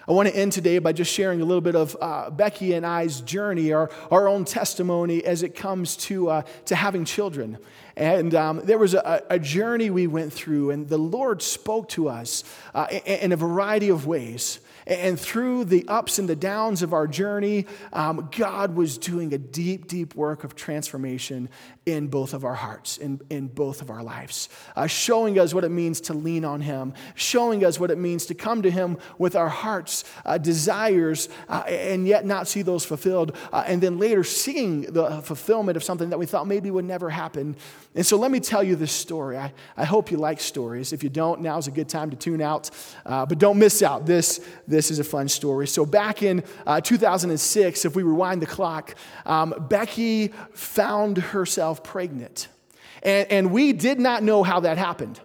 I 0.09 0.13
want 0.13 0.29
to 0.29 0.35
end 0.37 0.53
today 0.53 0.79
by 0.79 0.93
just 0.93 1.11
sharing 1.11 1.41
a 1.41 1.45
little 1.45 1.59
bit 1.59 1.75
of 1.75 1.97
uh, 1.99 2.29
Becky 2.29 2.73
and 2.73 2.85
I's 2.85 3.19
journey, 3.19 3.73
our, 3.73 3.89
our 4.09 4.29
own 4.29 4.45
testimony 4.45 5.21
as 5.25 5.43
it 5.43 5.53
comes 5.53 5.97
to, 5.97 6.29
uh, 6.29 6.41
to 6.67 6.77
having 6.77 7.03
children. 7.03 7.57
And 7.97 8.35
um, 8.35 8.61
there 8.63 8.77
was 8.77 8.93
a, 8.93 9.23
a, 9.27 9.39
journey 9.39 9.89
we 9.89 10.05
went 10.05 10.31
through, 10.31 10.69
and 10.69 10.87
the 10.87 10.99
Lord 10.99 11.41
spoke 11.41 11.89
to 11.89 12.09
us 12.09 12.43
uh, 12.75 12.85
in, 13.05 13.31
a 13.31 13.35
variety 13.35 13.89
of 13.89 14.05
ways. 14.05 14.59
And 14.85 15.19
through 15.19 15.65
the 15.65 15.83
ups 15.87 16.19
and 16.19 16.29
the 16.29 16.35
downs 16.35 16.83
of 16.83 16.93
our 16.93 17.07
journey, 17.07 17.65
um, 17.91 18.29
God 18.37 18.75
was 18.75 18.99
doing 18.99 19.33
a 19.33 19.37
deep, 19.39 19.87
deep 19.87 20.15
work 20.15 20.43
of 20.43 20.55
transformation 20.55 21.49
in 21.87 22.07
both 22.07 22.33
of 22.33 22.45
our 22.45 22.53
hearts, 22.53 22.97
in, 22.97 23.19
in 23.29 23.47
both 23.47 23.81
of 23.81 23.89
our 23.89 24.03
lives, 24.03 24.47
uh, 24.75 24.87
showing 24.87 25.39
us 25.39 25.53
what 25.53 25.63
it 25.63 25.69
means 25.69 25.99
to 26.01 26.13
lean 26.13 26.45
on 26.45 26.61
Him, 26.61 26.93
showing 27.15 27.65
us 27.65 27.79
what 27.79 27.91
it 27.91 27.97
means 27.97 28.25
to 28.27 28.33
come 28.33 28.61
to 28.61 28.69
Him 28.71 28.97
with 29.17 29.35
our 29.35 29.49
hearts' 29.49 30.03
uh, 30.25 30.37
desires 30.37 31.29
uh, 31.49 31.63
and 31.67 32.07
yet 32.07 32.25
not 32.25 32.47
see 32.47 32.61
those 32.61 32.85
fulfilled, 32.85 33.35
uh, 33.51 33.63
and 33.65 33.81
then 33.81 33.97
later 33.97 34.23
seeing 34.23 34.81
the 34.81 35.21
fulfillment 35.21 35.75
of 35.75 35.83
something 35.83 36.09
that 36.11 36.19
we 36.19 36.25
thought 36.25 36.45
maybe 36.45 36.69
would 36.69 36.85
never 36.85 37.09
happen. 37.09 37.55
And 37.97 38.05
so 38.05 38.15
let 38.15 38.29
me 38.29 38.39
tell 38.39 38.63
you 38.63 38.75
this 38.75 38.91
story. 38.91 39.39
I, 39.39 39.51
I 39.75 39.83
hope 39.83 40.11
you 40.11 40.17
like 40.17 40.39
stories. 40.39 40.93
If 40.93 41.03
you 41.03 41.09
don't, 41.09 41.41
now's 41.41 41.67
a 41.67 41.71
good 41.71 41.89
time 41.89 42.11
to 42.11 42.15
tune 42.15 42.41
out, 42.41 42.69
uh, 43.07 43.25
but 43.25 43.39
don't 43.39 43.57
miss 43.57 43.81
out. 43.81 44.05
This, 44.05 44.39
this 44.67 44.91
is 44.91 44.99
a 44.99 45.03
fun 45.03 45.27
story. 45.27 45.67
So, 45.67 45.83
back 45.83 46.21
in 46.21 46.43
uh, 46.67 46.79
2006, 46.79 47.85
if 47.85 47.95
we 47.95 48.03
rewind 48.03 48.43
the 48.43 48.45
clock, 48.45 48.93
um, 49.25 49.65
Becky 49.67 50.27
found 50.53 51.17
herself 51.17 51.83
pregnant. 51.83 52.49
And, 53.01 53.31
and 53.31 53.51
we 53.51 53.73
did 53.73 53.99
not 53.99 54.21
know 54.21 54.43
how 54.43 54.59
that 54.59 54.77
happened. 54.77 55.19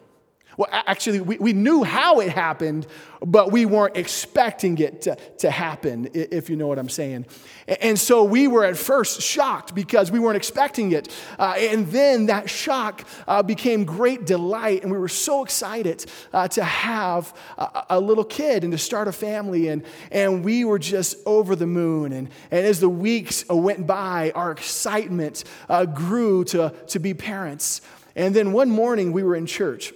Well, 0.62 0.70
actually, 0.86 1.20
we, 1.20 1.38
we 1.38 1.52
knew 1.52 1.82
how 1.82 2.20
it 2.20 2.28
happened, 2.28 2.86
but 3.20 3.50
we 3.50 3.66
weren't 3.66 3.96
expecting 3.96 4.78
it 4.78 5.02
to, 5.02 5.16
to 5.38 5.50
happen, 5.50 6.08
if 6.14 6.48
you 6.48 6.54
know 6.54 6.68
what 6.68 6.78
I'm 6.78 6.88
saying. 6.88 7.26
And 7.66 7.98
so 7.98 8.22
we 8.22 8.46
were 8.46 8.64
at 8.64 8.76
first 8.76 9.22
shocked 9.22 9.74
because 9.74 10.12
we 10.12 10.20
weren't 10.20 10.36
expecting 10.36 10.92
it. 10.92 11.12
Uh, 11.36 11.54
and 11.56 11.88
then 11.88 12.26
that 12.26 12.48
shock 12.48 13.04
uh, 13.26 13.42
became 13.42 13.84
great 13.84 14.24
delight, 14.24 14.84
and 14.84 14.92
we 14.92 14.98
were 14.98 15.08
so 15.08 15.42
excited 15.42 16.06
uh, 16.32 16.46
to 16.46 16.62
have 16.62 17.36
a, 17.58 17.86
a, 17.90 18.00
little 18.00 18.22
kid 18.22 18.62
and 18.62 18.72
to 18.72 18.78
start 18.78 19.08
a 19.08 19.12
family. 19.12 19.66
And, 19.66 19.84
and 20.12 20.44
we 20.44 20.64
were 20.64 20.78
just 20.78 21.16
over 21.26 21.56
the 21.56 21.66
moon. 21.66 22.12
And, 22.12 22.30
and 22.52 22.64
as 22.64 22.78
the 22.78 22.88
weeks 22.88 23.44
went 23.48 23.84
by, 23.84 24.30
our 24.36 24.52
excitement 24.52 25.42
uh, 25.68 25.86
grew 25.86 26.44
to, 26.44 26.72
to 26.86 27.00
be 27.00 27.14
parents. 27.14 27.80
And 28.14 28.34
then 28.36 28.52
one 28.52 28.70
morning 28.70 29.12
we 29.12 29.24
were 29.24 29.34
in 29.34 29.46
church. 29.46 29.92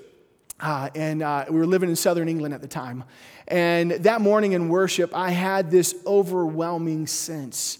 Uh, 0.58 0.88
and 0.94 1.22
uh, 1.22 1.44
we 1.50 1.58
were 1.58 1.66
living 1.66 1.90
in 1.90 1.96
southern 1.96 2.28
England 2.28 2.54
at 2.54 2.62
the 2.62 2.68
time. 2.68 3.04
And 3.48 3.90
that 3.90 4.20
morning 4.20 4.52
in 4.52 4.68
worship, 4.68 5.14
I 5.14 5.30
had 5.30 5.70
this 5.70 5.94
overwhelming 6.06 7.06
sense 7.06 7.78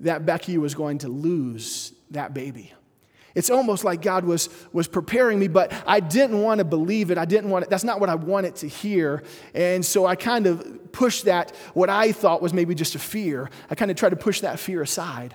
that 0.00 0.26
Becky 0.26 0.58
was 0.58 0.74
going 0.74 0.98
to 0.98 1.08
lose 1.08 1.92
that 2.10 2.34
baby. 2.34 2.72
It's 3.34 3.50
almost 3.50 3.84
like 3.84 4.00
God 4.00 4.24
was, 4.24 4.48
was 4.72 4.86
preparing 4.86 5.38
me, 5.38 5.48
but 5.48 5.72
I 5.86 6.00
didn't 6.00 6.40
want 6.40 6.58
to 6.58 6.64
believe 6.64 7.10
it. 7.10 7.18
I 7.18 7.24
didn't 7.24 7.50
want 7.50 7.64
it. 7.64 7.70
That's 7.70 7.84
not 7.84 7.98
what 8.00 8.08
I 8.08 8.14
wanted 8.14 8.56
to 8.56 8.68
hear. 8.68 9.24
And 9.54 9.84
so 9.84 10.06
I 10.06 10.14
kind 10.14 10.46
of 10.46 10.92
pushed 10.92 11.24
that, 11.24 11.54
what 11.74 11.90
I 11.90 12.12
thought 12.12 12.40
was 12.40 12.54
maybe 12.54 12.74
just 12.74 12.94
a 12.94 12.98
fear, 12.98 13.50
I 13.68 13.74
kind 13.74 13.90
of 13.90 13.96
tried 13.96 14.10
to 14.10 14.16
push 14.16 14.40
that 14.40 14.60
fear 14.60 14.82
aside. 14.82 15.34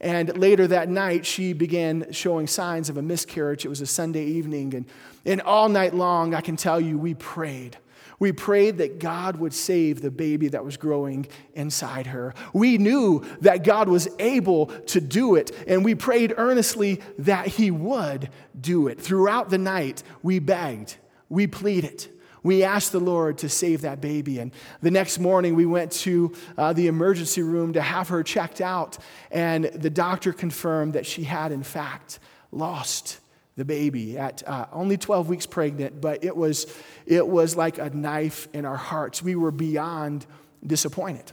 And 0.00 0.36
later 0.38 0.66
that 0.66 0.88
night, 0.88 1.26
she 1.26 1.52
began 1.52 2.10
showing 2.10 2.46
signs 2.46 2.88
of 2.88 2.96
a 2.96 3.02
miscarriage. 3.02 3.64
It 3.64 3.68
was 3.68 3.82
a 3.82 3.86
Sunday 3.86 4.24
evening. 4.24 4.74
And, 4.74 4.86
and 5.26 5.42
all 5.42 5.68
night 5.68 5.94
long, 5.94 6.34
I 6.34 6.40
can 6.40 6.56
tell 6.56 6.80
you, 6.80 6.96
we 6.96 7.14
prayed. 7.14 7.76
We 8.18 8.32
prayed 8.32 8.78
that 8.78 8.98
God 8.98 9.36
would 9.36 9.54
save 9.54 10.02
the 10.02 10.10
baby 10.10 10.48
that 10.48 10.64
was 10.64 10.76
growing 10.76 11.26
inside 11.54 12.06
her. 12.08 12.34
We 12.52 12.76
knew 12.76 13.24
that 13.40 13.64
God 13.64 13.88
was 13.88 14.08
able 14.18 14.66
to 14.66 15.00
do 15.00 15.36
it, 15.36 15.50
and 15.66 15.84
we 15.84 15.94
prayed 15.94 16.34
earnestly 16.36 17.00
that 17.18 17.46
He 17.46 17.70
would 17.70 18.28
do 18.58 18.88
it. 18.88 19.00
Throughout 19.00 19.48
the 19.48 19.58
night, 19.58 20.02
we 20.22 20.38
begged, 20.38 20.96
we 21.30 21.46
pleaded 21.46 22.08
we 22.42 22.62
asked 22.62 22.92
the 22.92 23.00
Lord 23.00 23.38
to 23.38 23.48
save 23.48 23.82
that 23.82 24.00
baby. 24.00 24.38
And 24.38 24.52
the 24.80 24.90
next 24.90 25.18
morning, 25.18 25.54
we 25.54 25.66
went 25.66 25.92
to 25.92 26.34
uh, 26.56 26.72
the 26.72 26.86
emergency 26.86 27.42
room 27.42 27.72
to 27.74 27.82
have 27.82 28.08
her 28.08 28.22
checked 28.22 28.60
out. 28.60 28.98
And 29.30 29.66
the 29.66 29.90
doctor 29.90 30.32
confirmed 30.32 30.94
that 30.94 31.06
she 31.06 31.24
had, 31.24 31.52
in 31.52 31.62
fact, 31.62 32.18
lost 32.50 33.20
the 33.56 33.64
baby 33.64 34.16
at 34.16 34.42
uh, 34.46 34.66
only 34.72 34.96
12 34.96 35.28
weeks 35.28 35.44
pregnant, 35.44 36.00
but 36.00 36.24
it 36.24 36.34
was, 36.34 36.74
it 37.04 37.26
was 37.26 37.56
like 37.56 37.78
a 37.78 37.90
knife 37.90 38.48
in 38.54 38.64
our 38.64 38.76
hearts. 38.76 39.22
We 39.22 39.34
were 39.34 39.50
beyond 39.50 40.24
disappointed. 40.66 41.32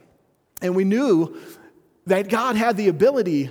And 0.62 0.76
we 0.76 0.84
knew 0.84 1.38
that 2.08 2.30
God 2.30 2.56
had 2.56 2.76
the 2.78 2.88
ability 2.88 3.50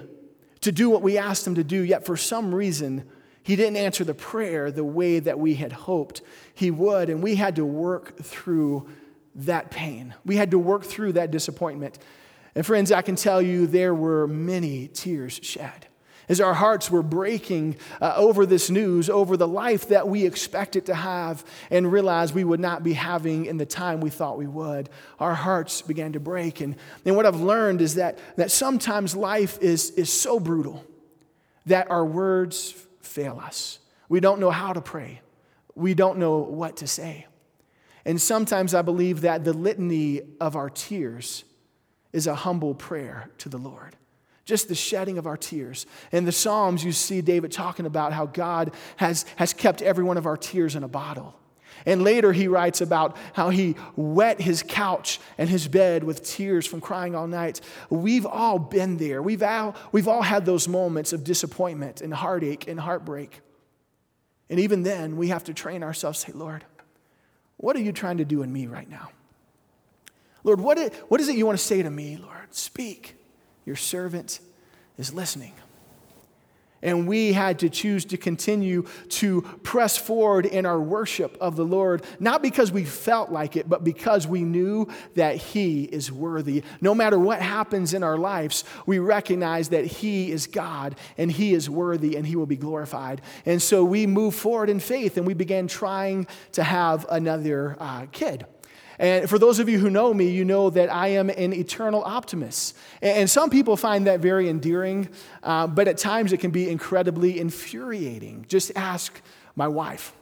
to 0.61 0.73
do 0.73 0.91
what 0.91 1.03
we 1.03 1.17
asked 1.17 1.47
him 1.47 1.55
to 1.55 1.65
do, 1.65 1.81
yet 1.81 2.05
for 2.05 2.17
some 2.17 2.55
reason, 2.55 3.09
he 3.47 3.55
didn't 3.55 3.77
answer 3.77 4.03
the 4.03 4.13
prayer 4.13 4.73
the 4.73 4.83
way 4.83 5.21
that 5.21 5.39
we 5.39 5.55
had 5.55 5.71
hoped 5.71 6.21
he 6.53 6.73
would, 6.73 7.09
and 7.09 7.23
we 7.23 7.37
had 7.37 7.55
to 7.55 7.65
work 7.65 8.19
through 8.19 8.89
that 9.37 9.71
pain. 9.71 10.17
We 10.25 10.35
had 10.35 10.51
to 10.51 10.59
work 10.59 10.83
through 10.83 11.13
that 11.13 11.31
disappointment. 11.31 11.97
And 12.57 12.67
friends, 12.67 12.91
I 12.91 13.03
can 13.03 13.15
tell 13.15 13.41
you 13.41 13.69
there 13.69 13.95
were 13.95 14.27
many 14.27 14.89
tears 14.89 15.39
shed 15.45 15.87
as 16.29 16.41
our 16.41 16.55
hearts 16.55 16.91
were 16.91 17.05
breaking 17.05 17.77
uh, 18.01 18.15
over 18.17 18.47
this 18.47 18.69
news, 18.69 19.09
over 19.09 19.37
the 19.37 19.47
life 19.47 19.91
that 19.91 20.09
we 20.09 20.27
expected 20.27 20.87
to 20.87 20.95
have 20.97 21.45
and 21.71 21.93
realized 21.93 22.35
we 22.35 22.43
would 22.43 22.59
not 22.59 22.83
be 22.83 22.95
having 22.95 23.47
in 23.47 23.59
the 23.59 23.67
time 23.67 24.01
we 24.01 24.11
thought 24.11 24.39
we 24.39 24.49
would. 24.49 24.91
Our 25.21 25.37
hearts 25.37 25.83
began 25.83 26.15
to 26.15 26.19
break. 26.19 26.61
And, 26.61 26.75
and 27.05 27.15
what 27.15 27.27
I've 27.27 27.41
learned 27.41 27.81
is 27.81 27.95
that, 27.95 28.19
that 28.35 28.51
sometimes 28.51 29.15
life 29.15 29.57
is, 29.61 29.91
is 29.91 30.13
so 30.13 30.41
brutal 30.41 30.85
that 31.67 31.89
our 31.93 32.05
words 32.05 32.75
fail 33.07 33.41
us. 33.43 33.79
We 34.09 34.21
don't 34.21 34.41
know 34.41 34.51
how 34.51 34.73
to 34.73 34.81
pray, 34.81 35.21
we 35.75 35.95
don't 35.95 36.19
know 36.19 36.39
what 36.39 36.79
to 36.79 36.87
say. 36.87 37.27
And 38.05 38.21
sometimes 38.23 38.73
I 38.73 38.83
believe 38.83 39.23
that 39.23 39.45
the 39.45 39.53
litany 39.53 40.23
of 40.41 40.55
our 40.55 40.71
tears 40.71 41.45
is 42.13 42.29
a 42.29 42.35
humble 42.37 42.75
prayer 42.75 43.31
to 43.39 43.49
the 43.49 43.59
Lord. 43.59 43.97
Just 44.45 44.69
the 44.69 44.77
shedding 44.77 45.19
of 45.19 45.27
our 45.27 45.37
tears. 45.37 45.87
In 46.13 46.25
the 46.25 46.31
Psalms, 46.31 46.85
you 46.85 46.93
see 46.93 47.21
David 47.21 47.51
talking 47.51 47.85
about 47.85 48.13
how 48.13 48.27
God 48.27 48.73
has, 48.97 49.27
has 49.35 49.53
kept 49.53 49.83
every 49.83 50.05
one 50.05 50.17
of 50.17 50.25
our 50.25 50.37
tears 50.37 50.77
in 50.77 50.85
a 50.85 50.89
bottle. 50.89 51.35
And 51.85 52.03
later 52.03 52.33
he 52.33 52.49
writes 52.49 52.81
about 52.81 53.17
how 53.33 53.51
he 53.51 53.77
wet 53.95 54.41
his 54.41 54.63
couch 54.63 55.21
and 55.39 55.49
his 55.49 55.69
bed 55.69 56.03
with 56.05 56.25
tears 56.25 56.67
from 56.67 56.81
crying 56.81 57.15
all 57.15 57.27
night. 57.27 57.61
We've 57.91 58.27
all 58.27 58.59
been 58.59 58.97
there. 58.97 59.23
We've 59.23 59.43
all, 59.43 59.77
we've 59.93 60.09
all 60.09 60.23
had 60.23 60.47
those 60.47 60.67
moments 60.67 61.13
of 61.13 61.23
disappointment 61.23 62.01
and 62.01 62.13
heartache 62.13 62.67
and 62.67 62.81
heartbreak. 62.81 63.41
And 64.49 64.61
even 64.61 64.83
then, 64.83 65.17
we 65.17 65.29
have 65.29 65.45
to 65.45 65.55
train 65.55 65.83
ourselves 65.83 66.21
say, 66.21 66.33
Lord, 66.33 66.65
what 67.57 67.77
are 67.77 67.81
you 67.81 67.93
trying 67.93 68.19
to 68.19 68.25
do 68.25 68.43
in 68.43 68.53
me 68.53 68.67
right 68.67 68.89
now? 68.89 69.11
Lord, 70.45 70.61
what 70.61 70.79
is, 70.79 70.91
what 71.09 71.21
is 71.21 71.29
it 71.29 71.37
you 71.37 71.47
want 71.47 71.59
to 71.59 71.65
say 71.65 71.83
to 71.83 71.91
me, 71.91 72.17
Lord? 72.17 72.55
Speak. 72.55 73.17
Your 73.65 73.77
servant 73.77 74.41
is 74.97 75.13
listening. 75.13 75.53
And 76.83 77.09
we 77.09 77.33
had 77.33 77.59
to 77.61 77.71
choose 77.71 78.05
to 78.07 78.17
continue 78.17 78.85
to 79.09 79.43
press 79.63 79.97
forward 79.97 80.47
in 80.47 80.67
our 80.67 80.81
worship 80.81 81.37
of 81.41 81.57
the 81.57 81.65
Lord, 81.65 82.05
not 82.21 82.43
because 82.43 82.71
we 82.71 82.85
felt 82.85 83.31
like 83.31 83.57
it, 83.57 83.69
but 83.69 83.83
because 83.83 84.27
we 84.27 84.43
knew 84.43 84.89
that 85.15 85.37
He 85.37 85.85
is 85.85 86.13
worthy. 86.13 86.63
No 86.81 86.95
matter 86.95 87.19
what 87.19 87.41
happens 87.41 87.95
in 87.95 88.03
our 88.03 88.19
lives, 88.19 88.65
we 88.85 88.99
recognize 88.99 89.71
that 89.71 89.87
He 89.87 90.31
is 90.31 90.47
God 90.47 90.97
and 91.17 91.33
He 91.33 91.55
is 91.55 91.71
worthy 91.71 92.17
and 92.17 92.27
He 92.27 92.37
will 92.37 92.47
be 92.47 92.57
glorified. 92.57 93.23
And 93.47 93.61
so 93.61 93.85
we 93.85 94.07
moved 94.07 94.39
forward 94.39 94.71
in 94.71 94.81
faith 94.81 95.17
and 95.17 95.27
we 95.27 95.35
began 95.35 95.67
trying 95.69 96.27
to 96.53 96.63
have 96.63 97.07
another 97.09 97.77
uh, 97.81 98.07
kid. 98.13 98.47
And 98.99 99.29
for 99.29 99.39
those 99.39 99.59
of 99.59 99.69
you 99.69 99.79
who 99.79 99.91
know 99.91 100.13
me, 100.15 100.31
you 100.31 100.45
know 100.45 100.71
that 100.71 100.93
I 100.93 101.09
am 101.09 101.29
an 101.31 101.53
eternal 101.53 102.03
optimist. 102.05 102.77
And 103.03 103.29
some 103.29 103.51
people 103.51 103.77
find 103.77 104.07
that 104.07 104.21
very 104.21 104.49
endearing, 104.49 105.09
uh, 105.43 105.67
but 105.67 105.89
at 105.89 105.99
times 105.99 106.33
it 106.33 106.39
can 106.39 106.51
be 106.51 106.71
incredibly 106.71 107.39
infuriating. 107.39 108.47
Just 108.49 108.73
ask 108.75 109.21
my 109.55 109.69
wife. 109.69 110.13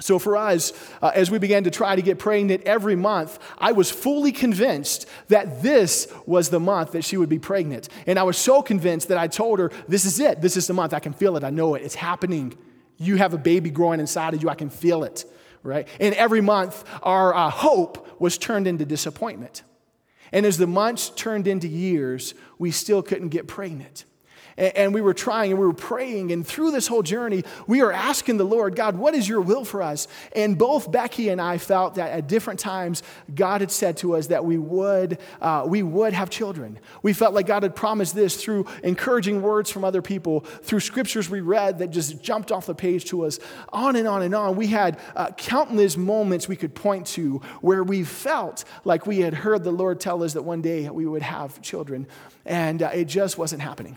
So, 0.00 0.18
for 0.18 0.36
us, 0.36 0.72
uh, 1.00 1.12
as 1.14 1.30
we 1.30 1.38
began 1.38 1.64
to 1.64 1.70
try 1.70 1.94
to 1.94 2.02
get 2.02 2.18
pregnant 2.18 2.64
every 2.64 2.96
month, 2.96 3.38
I 3.58 3.70
was 3.70 3.92
fully 3.92 4.32
convinced 4.32 5.06
that 5.28 5.62
this 5.62 6.12
was 6.26 6.48
the 6.48 6.58
month 6.58 6.92
that 6.92 7.04
she 7.04 7.16
would 7.16 7.28
be 7.28 7.38
pregnant. 7.38 7.88
And 8.04 8.18
I 8.18 8.24
was 8.24 8.36
so 8.36 8.60
convinced 8.60 9.06
that 9.08 9.18
I 9.18 9.28
told 9.28 9.60
her, 9.60 9.70
This 9.86 10.04
is 10.04 10.18
it. 10.18 10.40
This 10.40 10.56
is 10.56 10.66
the 10.66 10.74
month. 10.74 10.94
I 10.94 10.98
can 10.98 11.12
feel 11.12 11.36
it. 11.36 11.44
I 11.44 11.50
know 11.50 11.76
it. 11.76 11.82
It's 11.82 11.94
happening. 11.94 12.58
You 12.96 13.16
have 13.16 13.34
a 13.34 13.38
baby 13.38 13.70
growing 13.70 14.00
inside 14.00 14.34
of 14.34 14.42
you. 14.42 14.48
I 14.48 14.56
can 14.56 14.68
feel 14.68 15.04
it 15.04 15.24
right? 15.64 15.88
And 15.98 16.14
every 16.14 16.40
month, 16.40 16.84
our 17.02 17.34
uh, 17.34 17.50
hope 17.50 18.20
was 18.20 18.38
turned 18.38 18.68
into 18.68 18.84
disappointment. 18.84 19.64
And 20.30 20.46
as 20.46 20.58
the 20.58 20.66
months 20.66 21.10
turned 21.10 21.48
into 21.48 21.66
years, 21.66 22.34
we 22.58 22.70
still 22.70 23.02
couldn't 23.02 23.30
get 23.30 23.48
pregnant. 23.48 24.04
And 24.56 24.94
we 24.94 25.00
were 25.00 25.14
trying 25.14 25.50
and 25.50 25.60
we 25.60 25.66
were 25.66 25.72
praying. 25.72 26.32
And 26.32 26.46
through 26.46 26.70
this 26.70 26.86
whole 26.86 27.02
journey, 27.02 27.44
we 27.66 27.82
are 27.82 27.92
asking 27.92 28.36
the 28.36 28.44
Lord, 28.44 28.76
God, 28.76 28.96
what 28.96 29.14
is 29.14 29.28
your 29.28 29.40
will 29.40 29.64
for 29.64 29.82
us? 29.82 30.06
And 30.34 30.56
both 30.56 30.90
Becky 30.90 31.28
and 31.28 31.40
I 31.40 31.58
felt 31.58 31.96
that 31.96 32.12
at 32.12 32.28
different 32.28 32.60
times, 32.60 33.02
God 33.34 33.60
had 33.60 33.70
said 33.70 33.96
to 33.98 34.16
us 34.16 34.28
that 34.28 34.44
we 34.44 34.58
would, 34.58 35.18
uh, 35.40 35.64
we 35.66 35.82
would 35.82 36.12
have 36.12 36.30
children. 36.30 36.78
We 37.02 37.12
felt 37.12 37.34
like 37.34 37.46
God 37.46 37.62
had 37.62 37.74
promised 37.74 38.14
this 38.14 38.36
through 38.42 38.66
encouraging 38.82 39.42
words 39.42 39.70
from 39.70 39.84
other 39.84 40.02
people, 40.02 40.40
through 40.40 40.80
scriptures 40.80 41.28
we 41.28 41.40
read 41.40 41.78
that 41.78 41.88
just 41.88 42.22
jumped 42.22 42.52
off 42.52 42.66
the 42.66 42.74
page 42.74 43.06
to 43.06 43.24
us, 43.24 43.38
on 43.72 43.96
and 43.96 44.06
on 44.06 44.22
and 44.22 44.34
on. 44.34 44.56
We 44.56 44.68
had 44.68 44.98
uh, 45.16 45.30
countless 45.32 45.96
moments 45.96 46.48
we 46.48 46.56
could 46.56 46.74
point 46.74 47.06
to 47.08 47.38
where 47.60 47.82
we 47.82 48.04
felt 48.04 48.64
like 48.84 49.06
we 49.06 49.20
had 49.20 49.34
heard 49.34 49.64
the 49.64 49.72
Lord 49.72 50.00
tell 50.00 50.22
us 50.22 50.34
that 50.34 50.42
one 50.42 50.62
day 50.62 50.88
we 50.88 51.06
would 51.06 51.22
have 51.22 51.60
children. 51.62 52.06
And 52.44 52.82
uh, 52.82 52.90
it 52.94 53.06
just 53.06 53.38
wasn't 53.38 53.62
happening. 53.62 53.96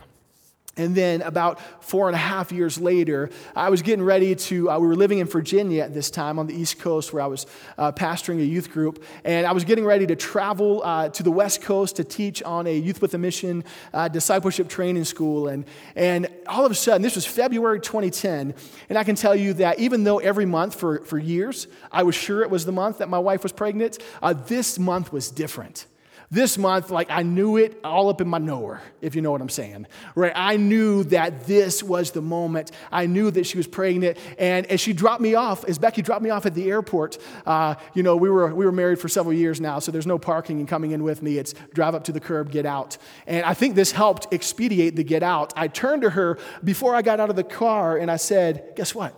And 0.78 0.96
then 0.96 1.22
about 1.24 1.60
four 1.84 2.08
and 2.08 2.16
a 2.16 2.20
half 2.20 2.52
years 2.52 2.80
later, 2.80 3.30
I 3.56 3.70
was 3.70 3.82
getting 3.82 4.06
ready 4.06 4.36
to, 4.36 4.70
uh, 4.70 4.80
we 4.80 4.88
were 4.88 4.96
living 4.96 5.20
in 5.20 5.28
Virginia 5.28 5.84
at 5.84 5.94
this 5.94 6.12
time 6.12 6.38
on 6.38 6.48
the 6.48 6.54
East 6.54 6.80
Coast 6.80 7.12
where 7.12 7.24
I 7.24 7.28
was 7.28 7.48
uh, 7.78 7.92
pastoring 7.92 8.40
a 8.40 8.46
youth 8.46 8.72
group. 8.72 9.04
And 9.24 9.48
I 9.48 9.52
was 9.52 9.64
getting 9.64 9.86
ready 9.86 10.06
to 10.08 10.16
travel 10.16 10.84
uh, 10.84 11.10
to 11.10 11.24
the 11.24 11.32
West 11.32 11.62
Coast 11.62 11.96
to 11.96 12.04
teach 12.04 12.44
on 12.44 12.68
a 12.68 12.78
Youth 12.78 13.02
with 13.02 13.14
a 13.16 13.18
Mission 13.18 13.64
uh, 13.94 14.08
discipleship 14.08 14.70
training 14.70 15.06
school. 15.06 15.48
And, 15.48 15.66
and 15.96 16.28
all 16.46 16.66
of 16.66 16.72
a 16.72 16.76
sudden, 16.76 17.02
this 17.02 17.16
was 17.16 17.26
February 17.26 17.80
2010. 17.80 18.54
And 18.90 18.98
I 18.98 19.04
can 19.04 19.16
tell 19.16 19.36
you 19.36 19.54
that 19.54 19.80
even 19.80 20.04
though 20.04 20.20
every 20.20 20.46
month 20.46 20.76
for, 20.76 21.04
for 21.06 21.18
years 21.18 21.68
I 21.92 22.04
was 22.04 22.16
sure 22.16 22.42
it 22.44 22.50
was 22.50 22.66
the 22.66 22.72
month 22.72 23.00
that 23.00 23.10
my 23.10 23.20
wife 23.20 23.44
was 23.44 23.52
pregnant, 23.52 23.98
uh, 24.22 24.34
this 24.34 24.78
month 24.78 25.12
was 25.12 25.32
different. 25.32 25.88
This 26.30 26.58
month, 26.58 26.90
like 26.90 27.08
I 27.10 27.24
knew 27.24 27.56
it 27.56 27.80
all 27.86 28.10
up 28.10 28.20
in 28.20 28.28
my 28.28 28.38
knower, 28.38 28.82
if 29.00 29.16
you 29.16 29.22
know 29.22 29.32
what 29.32 29.40
I'm 29.40 29.48
saying. 29.48 29.88
Right? 30.14 30.34
I 30.36 30.58
knew 30.58 31.06
that 31.06 31.48
this 31.48 31.82
was 31.82 32.12
the 32.12 32.22
moment. 32.22 32.72
I 32.92 33.06
knew 33.06 33.32
that 33.32 33.46
she 33.46 33.56
was 33.56 33.66
pregnant. 33.66 34.18
And 34.38 34.66
as 34.66 34.82
she 34.82 34.92
dropped 34.92 35.22
me 35.22 35.36
off, 35.36 35.64
as 35.64 35.80
Becky 35.80 36.02
dropped 36.02 36.22
me 36.22 36.30
off 36.30 36.46
at 36.46 36.54
the 36.54 36.70
airport, 36.70 37.18
uh, 37.46 37.76
you 37.94 38.04
know, 38.04 38.18
we 38.18 38.30
were, 38.30 38.54
we 38.54 38.66
were 38.66 38.74
married 38.74 39.00
for 39.00 39.08
several 39.08 39.32
years 39.32 39.62
now, 39.62 39.80
so 39.80 39.90
there's 39.90 40.06
no 40.06 40.20
parking 40.20 40.60
and 40.60 40.68
coming 40.68 40.92
in 40.92 41.02
with 41.02 41.22
me. 41.22 41.38
It's 41.38 41.54
drive 41.74 41.96
up 41.96 42.04
to 42.06 42.12
the 42.12 42.20
curb, 42.20 42.52
get 42.52 42.66
out. 42.66 42.98
And 43.26 43.46
I 43.46 43.54
think 43.54 43.76
this 43.76 43.94
helped 43.94 44.28
expedite 44.34 44.98
the 44.98 45.06
get 45.06 45.24
out. 45.24 45.54
I 45.56 45.70
turned 45.70 46.02
to 46.02 46.10
her 46.10 46.40
before 46.62 46.94
I 46.94 47.04
got 47.04 47.22
out 47.22 47.30
of 47.30 47.38
the 47.38 47.44
car 47.46 47.96
and 47.98 48.12
I 48.12 48.18
said, 48.18 48.74
Guess 48.76 48.94
what? 48.94 49.18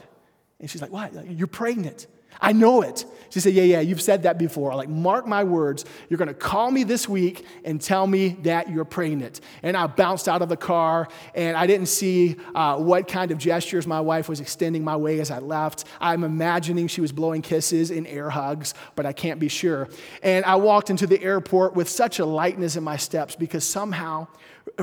And 0.60 0.70
she's 0.70 0.82
like, 0.82 0.92
What? 0.92 1.28
You're 1.28 1.48
pregnant. 1.48 2.06
I 2.42 2.54
know 2.54 2.82
it. 2.82 3.06
She 3.30 3.40
said, 3.40 3.54
Yeah, 3.54 3.64
yeah, 3.64 3.80
you've 3.80 4.02
said 4.02 4.24
that 4.24 4.38
before. 4.38 4.76
Like, 4.76 4.90
mark 4.90 5.28
my 5.28 5.44
words. 5.44 5.86
You're 6.10 6.18
going 6.18 6.30
to 6.30 6.34
call 6.34 6.72
me 6.72 6.84
this 6.84 7.08
week 7.08 7.46
and 7.64 7.80
tell 7.80 8.08
me 8.08 8.30
that 8.44 8.70
you're 8.70 8.86
pregnant. 8.86 9.42
And 9.62 9.78
I 9.78 9.88
bounced 9.88 10.28
out 10.28 10.42
of 10.42 10.50
the 10.50 10.58
car, 10.58 11.08
and 11.36 11.56
I 11.56 11.68
didn't 11.68 11.88
see 11.88 12.38
uh, 12.56 12.78
what 12.78 13.08
kind 13.08 13.32
of 13.32 13.38
gestures 13.38 13.86
my 13.86 14.02
wife 14.02 14.30
was 14.30 14.40
extending 14.40 14.84
my 14.84 14.96
way 14.96 15.20
as 15.20 15.32
I 15.32 15.40
left. 15.40 15.86
I'm 16.02 16.24
imagining 16.24 16.88
she 16.88 17.02
was 17.02 17.12
blowing 17.12 17.42
kisses 17.42 17.92
and 17.92 18.08
air 18.08 18.30
hugs, 18.30 18.74
but 18.96 19.06
I 19.06 19.14
can't 19.14 19.40
be 19.40 19.48
sure. 19.48 19.90
And 20.24 20.44
I 20.46 20.56
walked 20.56 20.90
into 20.90 21.06
the 21.06 21.22
airport 21.22 21.76
with 21.76 21.88
such 21.90 22.20
a 22.20 22.26
lightness 22.26 22.76
in 22.76 22.84
my 22.84 22.98
steps 22.98 23.36
because 23.36 23.64
somehow, 23.64 24.28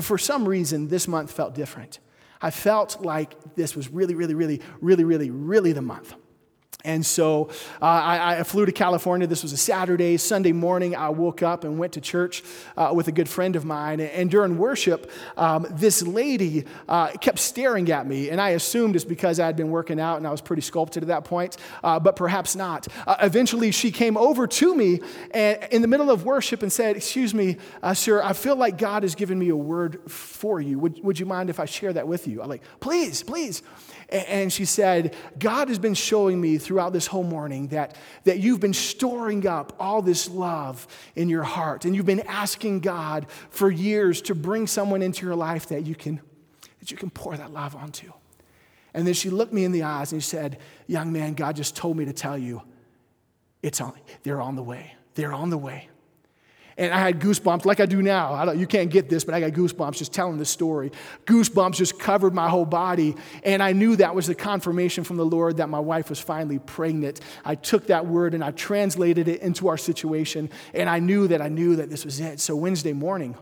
for 0.01 0.17
some 0.17 0.47
reason, 0.47 0.87
this 0.87 1.07
month 1.07 1.31
felt 1.31 1.53
different. 1.53 1.99
I 2.41 2.51
felt 2.51 3.01
like 3.01 3.55
this 3.55 3.75
was 3.75 3.89
really, 3.89 4.13
really, 4.13 4.35
really, 4.35 4.61
really, 4.79 5.03
really, 5.03 5.31
really 5.31 5.73
the 5.73 5.81
month. 5.81 6.13
And 6.87 7.05
so 7.05 7.49
uh, 7.81 7.85
I, 7.85 8.39
I, 8.39 8.43
flew 8.43 8.65
to 8.65 8.71
California. 8.71 9.27
This 9.27 9.43
was 9.43 9.51
a 9.51 9.57
Saturday. 9.57 10.15
Sunday 10.15 10.53
morning, 10.53 10.95
I 10.95 11.09
woke 11.09 11.43
up 11.43 11.65
and 11.65 11.77
went 11.77 11.91
to 11.93 12.01
church 12.01 12.43
uh, 12.77 12.91
with 12.95 13.09
a 13.09 13.11
good 13.11 13.27
friend 13.27 13.57
of 13.57 13.65
mine. 13.65 13.99
And 13.99 14.31
during 14.31 14.57
worship, 14.57 15.11
um, 15.35 15.67
this 15.69 16.01
lady 16.01 16.63
uh, 16.87 17.09
kept 17.09 17.39
staring 17.39 17.91
at 17.91 18.07
me. 18.07 18.29
And 18.29 18.39
I 18.39 18.51
assumed 18.51 18.95
it's 18.95 19.03
because 19.03 19.37
I 19.37 19.45
had 19.45 19.57
been 19.57 19.69
working 19.69 19.99
out 19.99 20.15
and 20.15 20.25
I 20.25 20.31
was 20.31 20.39
pretty 20.39 20.61
sculpted 20.61 21.03
at 21.03 21.07
that 21.09 21.25
point, 21.25 21.57
uh, 21.83 21.99
but 21.99 22.15
perhaps 22.15 22.55
not. 22.55 22.87
Uh, 23.05 23.17
eventually, 23.21 23.71
she 23.71 23.91
came 23.91 24.15
over 24.15 24.47
to 24.47 24.73
me 24.73 25.01
and, 25.31 25.67
in 25.71 25.81
the 25.81 25.89
middle 25.89 26.09
of 26.09 26.23
worship 26.23 26.61
and 26.61 26.71
said, 26.71 26.95
Excuse 26.95 27.33
me, 27.33 27.57
uh, 27.83 27.93
sir, 27.93 28.23
I 28.23 28.31
feel 28.31 28.55
like 28.55 28.77
God 28.77 29.03
has 29.03 29.13
given 29.13 29.37
me 29.37 29.49
a 29.49 29.57
word 29.57 30.09
for 30.09 30.61
you. 30.61 30.79
Would, 30.79 31.03
would 31.03 31.19
you 31.19 31.25
mind 31.25 31.49
if 31.49 31.59
I 31.59 31.65
share 31.65 31.91
that 31.91 32.07
with 32.07 32.27
you? 32.29 32.41
I'm 32.41 32.47
like, 32.47 32.63
Please, 32.79 33.23
please. 33.23 33.61
And 34.09 34.53
she 34.53 34.63
said, 34.63 35.15
God 35.37 35.67
has 35.67 35.79
been 35.79 35.93
showing 35.93 36.39
me 36.39 36.57
throughout 36.77 36.93
this 36.93 37.07
whole 37.07 37.23
morning 37.23 37.69
that, 37.69 37.95
that 38.25 38.37
you've 38.37 38.59
been 38.59 38.71
storing 38.71 39.47
up 39.47 39.75
all 39.79 39.99
this 40.03 40.29
love 40.29 40.85
in 41.15 41.27
your 41.27 41.41
heart. 41.41 41.85
And 41.85 41.95
you've 41.95 42.05
been 42.05 42.27
asking 42.27 42.81
God 42.81 43.25
for 43.49 43.71
years 43.71 44.21
to 44.21 44.35
bring 44.35 44.67
someone 44.67 45.01
into 45.01 45.25
your 45.25 45.33
life 45.33 45.69
that 45.69 45.87
you 45.87 45.95
can, 45.95 46.21
that 46.79 46.91
you 46.91 46.95
can 46.95 47.09
pour 47.09 47.35
that 47.35 47.51
love 47.51 47.75
onto. 47.75 48.13
And 48.93 49.07
then 49.07 49.15
she 49.15 49.31
looked 49.31 49.53
me 49.53 49.63
in 49.63 49.71
the 49.71 49.81
eyes 49.81 50.11
and 50.11 50.21
she 50.21 50.29
said, 50.29 50.59
Young 50.85 51.11
man, 51.11 51.33
God 51.33 51.55
just 51.55 51.75
told 51.75 51.97
me 51.97 52.05
to 52.05 52.13
tell 52.13 52.37
you, 52.37 52.61
it's 53.63 53.81
on, 53.81 53.93
they're 54.21 54.39
on 54.39 54.55
the 54.55 54.61
way. 54.61 54.93
They're 55.15 55.33
on 55.33 55.49
the 55.49 55.57
way. 55.57 55.89
And 56.77 56.93
I 56.93 56.99
had 56.99 57.19
goosebumps 57.19 57.65
like 57.65 57.79
I 57.79 57.87
do 57.87 58.03
now. 58.03 58.33
I 58.33 58.53
you 58.53 58.67
can't 58.67 58.91
get 58.91 59.09
this, 59.09 59.23
but 59.23 59.33
I 59.33 59.39
got 59.39 59.51
goosebumps 59.51 59.97
just 59.97 60.13
telling 60.13 60.37
this 60.37 60.49
story. 60.49 60.91
Goosebumps 61.25 61.75
just 61.75 61.99
covered 61.99 62.35
my 62.35 62.49
whole 62.49 62.65
body. 62.65 63.15
And 63.43 63.63
I 63.63 63.73
knew 63.73 63.95
that 63.95 64.13
was 64.13 64.27
the 64.27 64.35
confirmation 64.35 65.03
from 65.03 65.17
the 65.17 65.25
Lord 65.25 65.57
that 65.57 65.69
my 65.69 65.79
wife 65.79 66.09
was 66.09 66.19
finally 66.19 66.59
pregnant. 66.59 67.19
I 67.43 67.55
took 67.55 67.87
that 67.87 68.05
word 68.05 68.35
and 68.35 68.43
I 68.43 68.51
translated 68.51 69.27
it 69.27 69.41
into 69.41 69.67
our 69.69 69.77
situation. 69.77 70.51
And 70.75 70.87
I 70.87 70.99
knew 70.99 71.27
that 71.29 71.41
I 71.41 71.47
knew 71.47 71.77
that 71.77 71.89
this 71.89 72.05
was 72.05 72.19
it. 72.19 72.39
So 72.39 72.55
Wednesday 72.55 72.93
morning, 72.93 73.35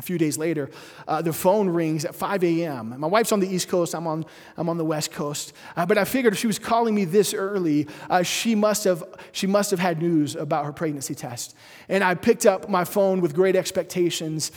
a 0.00 0.02
few 0.02 0.16
days 0.16 0.38
later, 0.38 0.70
uh, 1.06 1.20
the 1.20 1.32
phone 1.32 1.68
rings 1.68 2.06
at 2.06 2.14
5 2.14 2.42
a.m. 2.42 2.98
My 2.98 3.06
wife's 3.06 3.32
on 3.32 3.40
the 3.40 3.46
East 3.46 3.68
Coast, 3.68 3.94
I'm 3.94 4.06
on, 4.06 4.24
I'm 4.56 4.70
on 4.70 4.78
the 4.78 4.84
West 4.84 5.12
Coast. 5.12 5.52
Uh, 5.76 5.84
but 5.84 5.98
I 5.98 6.06
figured 6.06 6.32
if 6.32 6.38
she 6.38 6.46
was 6.46 6.58
calling 6.58 6.94
me 6.94 7.04
this 7.04 7.34
early, 7.34 7.86
uh, 8.08 8.22
she, 8.22 8.54
must 8.54 8.84
have, 8.84 9.04
she 9.32 9.46
must 9.46 9.70
have 9.70 9.78
had 9.78 10.00
news 10.00 10.36
about 10.36 10.64
her 10.64 10.72
pregnancy 10.72 11.14
test. 11.14 11.54
And 11.86 12.02
I 12.02 12.14
picked 12.14 12.46
up 12.46 12.70
my 12.70 12.84
phone 12.84 13.20
with 13.20 13.34
great 13.34 13.54
expectations, 13.54 14.52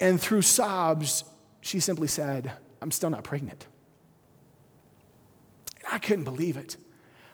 and 0.00 0.20
through 0.20 0.42
sobs, 0.42 1.22
she 1.60 1.78
simply 1.78 2.08
said, 2.08 2.50
I'm 2.82 2.90
still 2.90 3.10
not 3.10 3.22
pregnant. 3.22 3.64
And 5.76 5.94
I 5.94 5.98
couldn't 5.98 6.24
believe 6.24 6.56
it. 6.56 6.76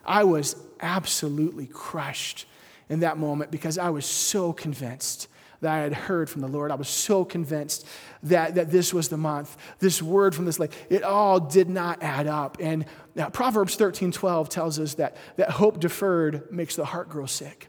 I 0.04 0.24
was 0.24 0.56
absolutely 0.78 1.68
crushed 1.68 2.44
in 2.90 3.00
that 3.00 3.16
moment 3.16 3.50
because 3.50 3.78
I 3.78 3.88
was 3.88 4.04
so 4.04 4.52
convinced 4.52 5.28
that 5.64 5.72
I 5.72 5.78
had 5.78 5.94
heard 5.94 6.28
from 6.28 6.42
the 6.42 6.48
Lord. 6.48 6.70
I 6.70 6.74
was 6.74 6.88
so 6.88 7.24
convinced 7.24 7.86
that, 8.22 8.54
that 8.54 8.70
this 8.70 8.92
was 8.92 9.08
the 9.08 9.16
month. 9.16 9.56
This 9.78 10.02
word 10.02 10.34
from 10.34 10.44
this 10.44 10.58
lake, 10.58 10.72
it 10.90 11.02
all 11.02 11.40
did 11.40 11.68
not 11.68 12.02
add 12.02 12.26
up. 12.26 12.58
And 12.60 12.84
now, 13.14 13.30
Proverbs 13.30 13.74
13 13.76 14.12
12 14.12 14.48
tells 14.48 14.78
us 14.78 14.94
that, 14.94 15.16
that 15.36 15.50
hope 15.50 15.80
deferred 15.80 16.50
makes 16.52 16.76
the 16.76 16.84
heart 16.84 17.08
grow 17.08 17.26
sick. 17.26 17.68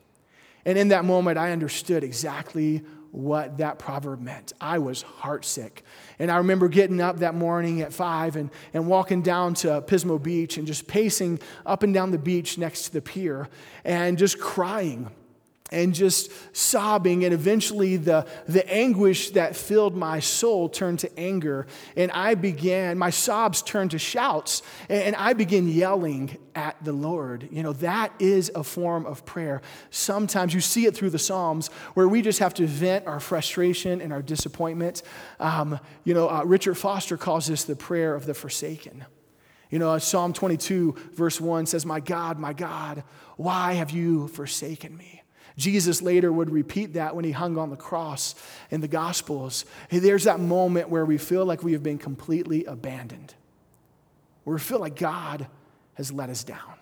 And 0.65 0.77
in 0.77 0.89
that 0.89 1.05
moment, 1.05 1.37
I 1.37 1.51
understood 1.51 2.03
exactly 2.03 2.83
what 3.11 3.59
that 3.59 3.79
proverb 3.79 4.19
meant. 4.19 4.51
I 4.59 4.79
was 4.79 5.05
heartsick. 5.21 5.83
And 6.19 6.29
I 6.29 6.37
remember 6.37 6.67
getting 6.67 6.99
up 6.99 7.19
that 7.19 7.33
morning 7.33 7.81
at 7.81 7.93
five 7.93 8.35
and, 8.35 8.49
and 8.73 8.87
walking 8.87 9.21
down 9.21 9.53
to 9.55 9.81
Pismo 9.81 10.21
Beach 10.21 10.57
and 10.57 10.67
just 10.67 10.85
pacing 10.85 11.39
up 11.65 11.83
and 11.83 11.93
down 11.93 12.11
the 12.11 12.17
beach 12.17 12.57
next 12.57 12.85
to 12.85 12.93
the 12.93 13.01
pier 13.01 13.47
and 13.85 14.17
just 14.17 14.37
crying 14.37 15.11
and 15.71 15.95
just 15.95 16.31
sobbing. 16.55 17.25
And 17.25 17.33
eventually, 17.33 17.97
the, 17.97 18.27
the 18.47 18.67
anguish 18.71 19.31
that 19.31 19.55
filled 19.55 19.95
my 19.95 20.19
soul 20.19 20.69
turned 20.69 20.99
to 20.99 21.19
anger. 21.19 21.65
And 21.95 22.11
I 22.11 22.35
began, 22.35 22.97
my 22.97 23.09
sobs 23.09 23.61
turned 23.61 23.91
to 23.91 23.99
shouts. 23.99 24.61
And 24.89 25.15
I 25.15 25.33
began 25.33 25.67
yelling 25.67 26.37
at 26.53 26.81
the 26.83 26.93
Lord. 26.93 27.49
You 27.51 27.63
know, 27.63 27.73
that 27.73 28.13
is 28.19 28.51
a 28.53 28.63
form 28.63 29.05
of 29.05 29.25
prayer. 29.25 29.61
Sometimes 29.89 30.53
you 30.53 30.61
see 30.61 30.85
it 30.85 30.95
through 30.95 31.09
the 31.09 31.19
Psalms 31.19 31.67
where 31.95 32.07
we 32.07 32.21
just 32.21 32.39
have 32.39 32.53
to 32.55 32.67
vent 32.67 33.07
our 33.07 33.19
frustration 33.19 34.01
and 34.01 34.13
our 34.13 34.21
disappointment. 34.21 35.01
Um, 35.39 35.79
you 36.03 36.13
know, 36.13 36.29
uh, 36.29 36.43
Richard 36.43 36.75
Foster 36.75 37.17
calls 37.17 37.47
this 37.47 37.63
the 37.63 37.75
prayer 37.75 38.13
of 38.13 38.25
the 38.25 38.33
forsaken. 38.33 39.05
You 39.71 39.79
know, 39.79 39.97
Psalm 39.97 40.31
22, 40.31 40.95
verse 41.13 41.41
1 41.41 41.65
says, 41.65 41.85
My 41.85 41.99
God, 41.99 42.39
my 42.39 42.53
God, 42.53 43.03
why 43.35 43.73
have 43.73 43.91
you 43.91 44.27
forsaken 44.29 44.95
me? 44.95 45.14
Jesus 45.57 46.01
later 46.01 46.31
would 46.31 46.49
repeat 46.49 46.93
that 46.93 47.15
when 47.15 47.23
he 47.23 47.31
hung 47.31 47.57
on 47.57 47.69
the 47.69 47.77
cross 47.77 48.35
in 48.71 48.81
the 48.81 48.87
Gospels. 48.87 49.65
There's 49.89 50.25
that 50.25 50.39
moment 50.39 50.89
where 50.89 51.05
we 51.05 51.17
feel 51.17 51.45
like 51.45 51.63
we 51.63 51.73
have 51.73 51.83
been 51.83 51.97
completely 51.97 52.65
abandoned, 52.65 53.33
where 54.43 54.55
we 54.55 54.59
feel 54.59 54.79
like 54.79 54.97
God 54.97 55.47
has 55.93 56.11
let 56.11 56.29
us 56.29 56.43
down. 56.43 56.75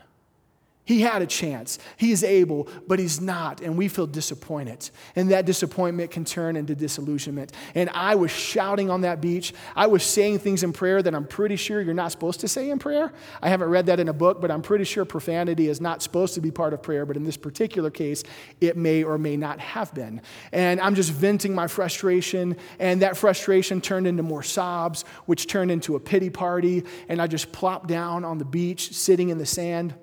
He 0.86 1.00
had 1.00 1.22
a 1.22 1.26
chance. 1.26 1.80
He 1.96 2.12
is 2.12 2.26
able, 2.26 2.68
but 2.88 3.00
he's 3.00 3.22
not. 3.22 3.62
And 3.62 3.78
we 3.78 3.88
feel 3.88 4.06
disappointed. 4.06 4.90
And 5.16 5.32
that 5.32 5.46
disappointment 5.46 6.12
can 6.12 6.26
turn 6.26 6.58
into 6.58 6.76
disillusionment. 6.76 7.54
And 7.74 7.90
I 7.92 8.16
was 8.16 8.32
shouting 8.32 8.90
on 8.90 9.02
that 9.02 9.22
beach. 9.22 9.54
I 9.78 9.88
was 9.88 10.04
saying 10.04 10.40
things 10.40 10.62
in 10.62 10.74
prayer 10.74 11.02
that 11.02 11.16
I'm 11.16 11.26
pretty 11.26 11.56
sure 11.56 11.80
you're 11.80 11.94
not 11.94 12.12
supposed 12.12 12.42
to 12.42 12.50
say 12.50 12.70
in 12.70 12.80
prayer. 12.80 13.14
I 13.42 13.48
haven't 13.48 13.70
read 13.70 13.86
that 13.86 14.02
in 14.02 14.10
a 14.10 14.14
book, 14.14 14.42
but 14.42 14.52
I'm 14.52 14.62
pretty 14.62 14.84
sure 14.84 15.06
profanity 15.06 15.70
is 15.70 15.80
not 15.80 16.02
supposed 16.02 16.34
to 16.34 16.42
be 16.42 16.52
part 16.52 16.74
of 16.74 16.84
prayer. 16.84 17.06
But 17.06 17.16
in 17.16 17.24
this 17.24 17.38
particular 17.38 17.90
case, 17.90 18.24
it 18.60 18.76
may 18.76 19.04
or 19.04 19.18
may 19.18 19.38
not 19.38 19.60
have 19.62 19.94
been. 19.94 20.22
And 20.52 20.82
I'm 20.82 20.96
just 20.96 21.12
venting 21.12 21.56
my 21.56 21.68
frustration. 21.68 22.58
And 22.78 23.02
that 23.02 23.16
frustration 23.16 23.80
turned 23.80 24.06
into 24.06 24.24
more 24.24 24.44
sobs, 24.44 25.06
which 25.28 25.48
turned 25.48 25.72
into 25.72 25.96
a 25.96 26.00
pity 26.02 26.30
party. 26.30 26.84
And 27.08 27.22
I 27.22 27.28
just 27.28 27.54
plopped 27.54 27.88
down 27.88 28.26
on 28.26 28.38
the 28.38 28.46
beach, 28.46 28.94
sitting 28.94 29.30
in 29.30 29.38
the 29.38 29.46
sand. 29.46 29.96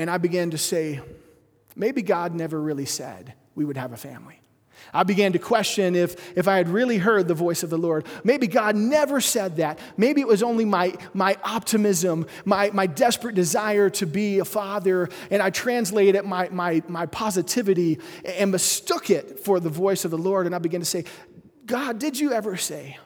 And 0.00 0.08
I 0.08 0.16
began 0.16 0.52
to 0.52 0.58
say, 0.58 0.98
maybe 1.76 2.00
God 2.00 2.34
never 2.34 2.58
really 2.58 2.86
said 2.86 3.34
we 3.54 3.66
would 3.66 3.76
have 3.76 3.92
a 3.92 3.98
family. 3.98 4.40
I 4.94 5.02
began 5.02 5.34
to 5.34 5.38
question 5.38 5.94
if, 5.94 6.38
if 6.38 6.48
I 6.48 6.56
had 6.56 6.70
really 6.70 6.96
heard 6.96 7.28
the 7.28 7.34
voice 7.34 7.62
of 7.62 7.68
the 7.68 7.76
Lord. 7.76 8.06
Maybe 8.24 8.46
God 8.46 8.76
never 8.76 9.20
said 9.20 9.58
that. 9.58 9.78
Maybe 9.98 10.22
it 10.22 10.26
was 10.26 10.42
only 10.42 10.64
my, 10.64 10.94
my 11.12 11.36
optimism, 11.44 12.26
my, 12.46 12.70
my 12.72 12.86
desperate 12.86 13.34
desire 13.34 13.90
to 13.90 14.06
be 14.06 14.38
a 14.38 14.46
father, 14.46 15.10
and 15.30 15.42
I 15.42 15.50
translated 15.50 16.24
my, 16.24 16.48
my, 16.48 16.82
my 16.88 17.04
positivity 17.04 17.98
and 18.24 18.52
mistook 18.52 19.10
it 19.10 19.40
for 19.40 19.60
the 19.60 19.68
voice 19.68 20.06
of 20.06 20.10
the 20.12 20.16
Lord. 20.16 20.46
And 20.46 20.54
I 20.54 20.60
began 20.60 20.80
to 20.80 20.86
say, 20.86 21.04
God, 21.66 21.98
did 21.98 22.18
you 22.18 22.32
ever 22.32 22.56
say? 22.56 22.96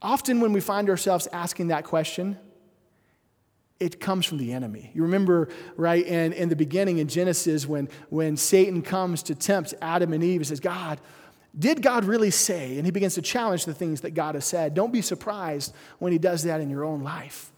Often 0.00 0.40
when 0.40 0.52
we 0.52 0.60
find 0.60 0.88
ourselves 0.88 1.26
asking 1.32 1.66
that 1.68 1.82
question, 1.82 2.38
it 3.80 4.00
comes 4.00 4.26
from 4.26 4.38
the 4.38 4.52
enemy. 4.52 4.90
You 4.94 5.02
remember, 5.02 5.48
right, 5.76 6.04
in, 6.04 6.32
in 6.32 6.48
the 6.48 6.56
beginning 6.56 6.98
in 6.98 7.08
Genesis 7.08 7.66
when, 7.66 7.88
when 8.10 8.36
Satan 8.36 8.82
comes 8.82 9.22
to 9.24 9.34
tempt 9.34 9.74
Adam 9.80 10.12
and 10.12 10.24
Eve, 10.24 10.40
he 10.40 10.44
says, 10.44 10.60
God, 10.60 11.00
did 11.56 11.82
God 11.82 12.04
really 12.04 12.30
say? 12.30 12.76
And 12.76 12.84
he 12.84 12.90
begins 12.90 13.14
to 13.14 13.22
challenge 13.22 13.64
the 13.64 13.74
things 13.74 14.00
that 14.02 14.14
God 14.14 14.34
has 14.34 14.44
said. 14.44 14.74
Don't 14.74 14.92
be 14.92 15.02
surprised 15.02 15.74
when 15.98 16.12
he 16.12 16.18
does 16.18 16.42
that 16.42 16.60
in 16.60 16.70
your 16.70 16.84
own 16.84 17.02
life. 17.02 17.52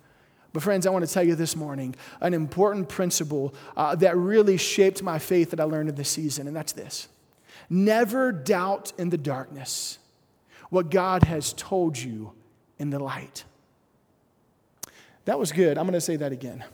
But, 0.53 0.63
friends, 0.63 0.87
I 0.87 0.91
want 0.91 1.07
to 1.07 1.13
tell 1.13 1.23
you 1.23 1.35
this 1.35 1.55
morning 1.55 1.95
an 2.21 2.35
important 2.35 2.89
principle 2.89 3.55
uh, 3.77 3.95
that 3.97 4.17
really 4.17 4.57
shaped 4.57 5.03
my 5.03 5.19
faith 5.19 5.51
that 5.51 5.61
I 5.61 5.65
learned 5.65 5.89
in 5.89 5.95
this 5.95 6.09
season, 6.09 6.47
and 6.47 6.57
that's 6.57 6.73
this 6.73 7.09
never 7.73 8.33
doubt 8.33 8.93
in 8.99 9.11
the 9.11 9.17
darkness 9.17 9.99
what 10.71 10.91
God 10.91 11.23
has 11.23 11.53
told 11.53 11.97
you 11.97 12.33
in 12.79 12.91
the 12.91 12.99
light. 12.99 13.45
That 15.25 15.39
was 15.39 15.53
good. 15.53 15.79
I'm 15.79 15.85
going 15.85 15.95
to 15.95 16.01
say 16.01 16.17
that 16.17 16.33
again. 16.33 16.65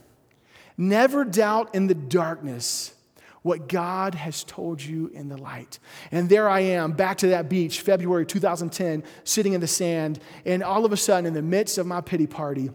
Never 0.77 1.25
doubt 1.25 1.75
in 1.75 1.87
the 1.87 1.95
darkness 1.95 2.95
what 3.43 3.69
God 3.69 4.17
has 4.17 4.43
told 4.43 4.83
you 4.83 5.07
in 5.15 5.29
the 5.29 5.37
light. 5.37 5.79
And 6.11 6.29
there 6.29 6.49
I 6.49 6.61
am, 6.61 6.93
back 6.93 7.19
to 7.19 7.29
that 7.29 7.49
beach, 7.49 7.81
February 7.81 8.27
2010, 8.27 9.05
sitting 9.23 9.53
in 9.53 9.61
the 9.61 9.69
sand. 9.69 10.19
And 10.45 10.63
all 10.63 10.85
of 10.85 10.93
a 10.93 10.97
sudden, 10.97 11.27
in 11.27 11.33
the 11.33 11.43
midst 11.43 11.79
of 11.79 11.87
my 11.87 12.01
pity 12.01 12.27
party, 12.27 12.71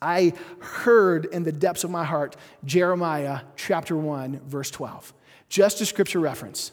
I 0.00 0.32
heard 0.60 1.26
in 1.26 1.42
the 1.42 1.52
depths 1.52 1.84
of 1.84 1.90
my 1.90 2.04
heart 2.04 2.36
Jeremiah 2.64 3.40
chapter 3.56 3.96
1, 3.96 4.40
verse 4.46 4.70
12. 4.70 5.12
Just 5.48 5.80
a 5.80 5.86
scripture 5.86 6.20
reference. 6.20 6.72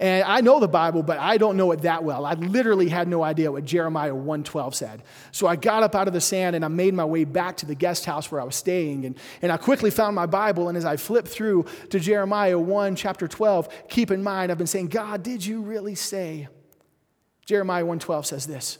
And 0.00 0.24
I 0.24 0.40
know 0.40 0.58
the 0.60 0.68
Bible, 0.68 1.02
but 1.02 1.18
I 1.18 1.36
don't 1.36 1.56
know 1.56 1.70
it 1.72 1.82
that 1.82 2.02
well. 2.02 2.26
I 2.26 2.34
literally 2.34 2.88
had 2.88 3.06
no 3.06 3.22
idea 3.22 3.52
what 3.52 3.64
Jeremiah 3.64 4.14
1:12 4.14 4.74
said. 4.74 5.02
So 5.30 5.46
I 5.46 5.56
got 5.56 5.82
up 5.82 5.94
out 5.94 6.08
of 6.08 6.14
the 6.14 6.20
sand 6.20 6.56
and 6.56 6.64
I 6.64 6.68
made 6.68 6.94
my 6.94 7.04
way 7.04 7.24
back 7.24 7.56
to 7.58 7.66
the 7.66 7.74
guest 7.74 8.04
house 8.04 8.30
where 8.30 8.40
I 8.40 8.44
was 8.44 8.56
staying. 8.56 9.04
And, 9.04 9.16
and 9.42 9.52
I 9.52 9.56
quickly 9.56 9.90
found 9.90 10.16
my 10.16 10.26
Bible. 10.26 10.68
And 10.68 10.76
as 10.76 10.84
I 10.84 10.96
flipped 10.96 11.28
through 11.28 11.66
to 11.90 12.00
Jeremiah 12.00 12.58
1, 12.58 12.96
chapter 12.96 13.28
12, 13.28 13.88
keep 13.88 14.10
in 14.10 14.22
mind, 14.22 14.50
I've 14.50 14.58
been 14.58 14.66
saying, 14.66 14.88
God, 14.88 15.22
did 15.22 15.44
you 15.44 15.60
really 15.60 15.94
say? 15.94 16.48
Jeremiah 17.46 17.84
1:12 17.84 18.26
says 18.26 18.46
this. 18.46 18.78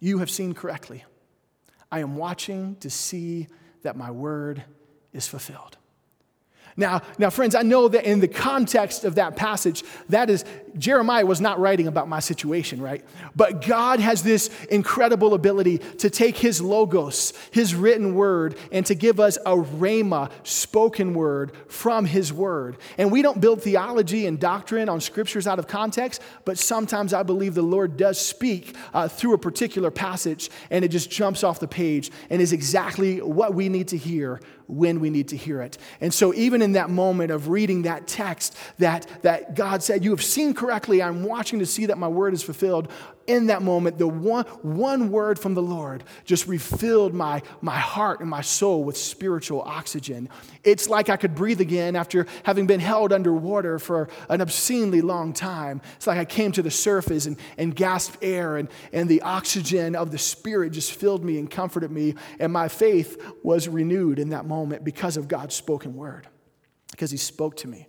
You 0.00 0.18
have 0.18 0.30
seen 0.30 0.54
correctly. 0.54 1.04
I 1.92 2.00
am 2.00 2.16
watching 2.16 2.76
to 2.76 2.90
see 2.90 3.46
that 3.82 3.96
my 3.96 4.10
word 4.10 4.64
is 5.12 5.28
fulfilled. 5.28 5.76
Now, 6.76 7.02
now, 7.18 7.30
friends, 7.30 7.54
I 7.54 7.62
know 7.62 7.88
that 7.88 8.04
in 8.04 8.20
the 8.20 8.28
context 8.28 9.04
of 9.04 9.16
that 9.16 9.36
passage, 9.36 9.84
that 10.08 10.30
is, 10.30 10.44
Jeremiah 10.78 11.26
was 11.26 11.40
not 11.40 11.60
writing 11.60 11.86
about 11.86 12.08
my 12.08 12.20
situation, 12.20 12.80
right? 12.80 13.04
But 13.36 13.66
God 13.66 14.00
has 14.00 14.22
this 14.22 14.48
incredible 14.70 15.34
ability 15.34 15.78
to 15.98 16.08
take 16.08 16.38
his 16.38 16.62
logos, 16.62 17.34
his 17.50 17.74
written 17.74 18.14
word, 18.14 18.56
and 18.70 18.86
to 18.86 18.94
give 18.94 19.20
us 19.20 19.36
a 19.44 19.54
rhema, 19.56 20.30
spoken 20.44 21.12
word 21.12 21.52
from 21.68 22.06
his 22.06 22.32
word. 22.32 22.78
And 22.96 23.12
we 23.12 23.20
don't 23.20 23.40
build 23.40 23.62
theology 23.62 24.26
and 24.26 24.40
doctrine 24.40 24.88
on 24.88 25.00
scriptures 25.00 25.46
out 25.46 25.58
of 25.58 25.66
context, 25.66 26.22
but 26.46 26.58
sometimes 26.58 27.12
I 27.12 27.22
believe 27.22 27.54
the 27.54 27.62
Lord 27.62 27.98
does 27.98 28.18
speak 28.18 28.74
uh, 28.94 29.08
through 29.08 29.34
a 29.34 29.38
particular 29.38 29.90
passage, 29.90 30.50
and 30.70 30.84
it 30.84 30.88
just 30.88 31.10
jumps 31.10 31.44
off 31.44 31.60
the 31.60 31.68
page 31.68 32.10
and 32.30 32.40
is 32.40 32.54
exactly 32.54 33.20
what 33.20 33.54
we 33.54 33.68
need 33.68 33.88
to 33.88 33.98
hear 33.98 34.40
when 34.72 35.00
we 35.00 35.10
need 35.10 35.28
to 35.28 35.36
hear 35.36 35.60
it. 35.60 35.76
And 36.00 36.12
so, 36.12 36.32
even 36.32 36.62
in 36.62 36.72
that 36.72 36.88
moment 36.88 37.30
of 37.30 37.48
reading 37.48 37.82
that 37.82 38.06
text 38.06 38.56
that, 38.78 39.06
that 39.22 39.54
God 39.54 39.82
said, 39.82 40.02
You 40.02 40.10
have 40.10 40.22
seen 40.24 40.54
correctly, 40.54 41.02
I'm 41.02 41.24
watching 41.24 41.58
to 41.58 41.66
see 41.66 41.86
that 41.86 41.98
my 41.98 42.08
word 42.08 42.32
is 42.32 42.42
fulfilled, 42.42 42.90
in 43.26 43.46
that 43.46 43.62
moment, 43.62 43.98
the 43.98 44.08
one, 44.08 44.44
one 44.62 45.10
word 45.10 45.38
from 45.38 45.54
the 45.54 45.62
Lord 45.62 46.04
just 46.24 46.46
refilled 46.46 47.14
my, 47.14 47.42
my 47.60 47.78
heart 47.78 48.20
and 48.20 48.28
my 48.28 48.40
soul 48.40 48.84
with 48.84 48.96
spiritual 48.96 49.62
oxygen. 49.62 50.28
It's 50.64 50.88
like 50.88 51.08
I 51.08 51.16
could 51.16 51.34
breathe 51.34 51.60
again 51.60 51.96
after 51.96 52.26
having 52.44 52.66
been 52.66 52.80
held 52.80 53.12
underwater 53.12 53.78
for 53.78 54.08
an 54.28 54.40
obscenely 54.40 55.00
long 55.00 55.32
time. 55.32 55.82
It's 55.96 56.06
like 56.06 56.18
I 56.18 56.24
came 56.24 56.52
to 56.52 56.62
the 56.62 56.70
surface 56.70 57.26
and, 57.26 57.36
and 57.56 57.74
gasped 57.74 58.18
air, 58.22 58.56
and, 58.56 58.68
and 58.92 59.08
the 59.08 59.22
oxygen 59.22 59.94
of 59.94 60.10
the 60.10 60.18
Spirit 60.18 60.72
just 60.72 60.92
filled 60.92 61.24
me 61.24 61.38
and 61.38 61.50
comforted 61.50 61.90
me. 61.90 62.14
And 62.38 62.52
my 62.52 62.68
faith 62.68 63.22
was 63.42 63.68
renewed 63.68 64.18
in 64.18 64.30
that 64.30 64.46
moment 64.46 64.84
because 64.84 65.16
of 65.16 65.28
God's 65.28 65.54
spoken 65.54 65.94
word, 65.94 66.26
because 66.90 67.10
He 67.10 67.16
spoke 67.16 67.56
to 67.58 67.68
me, 67.68 67.88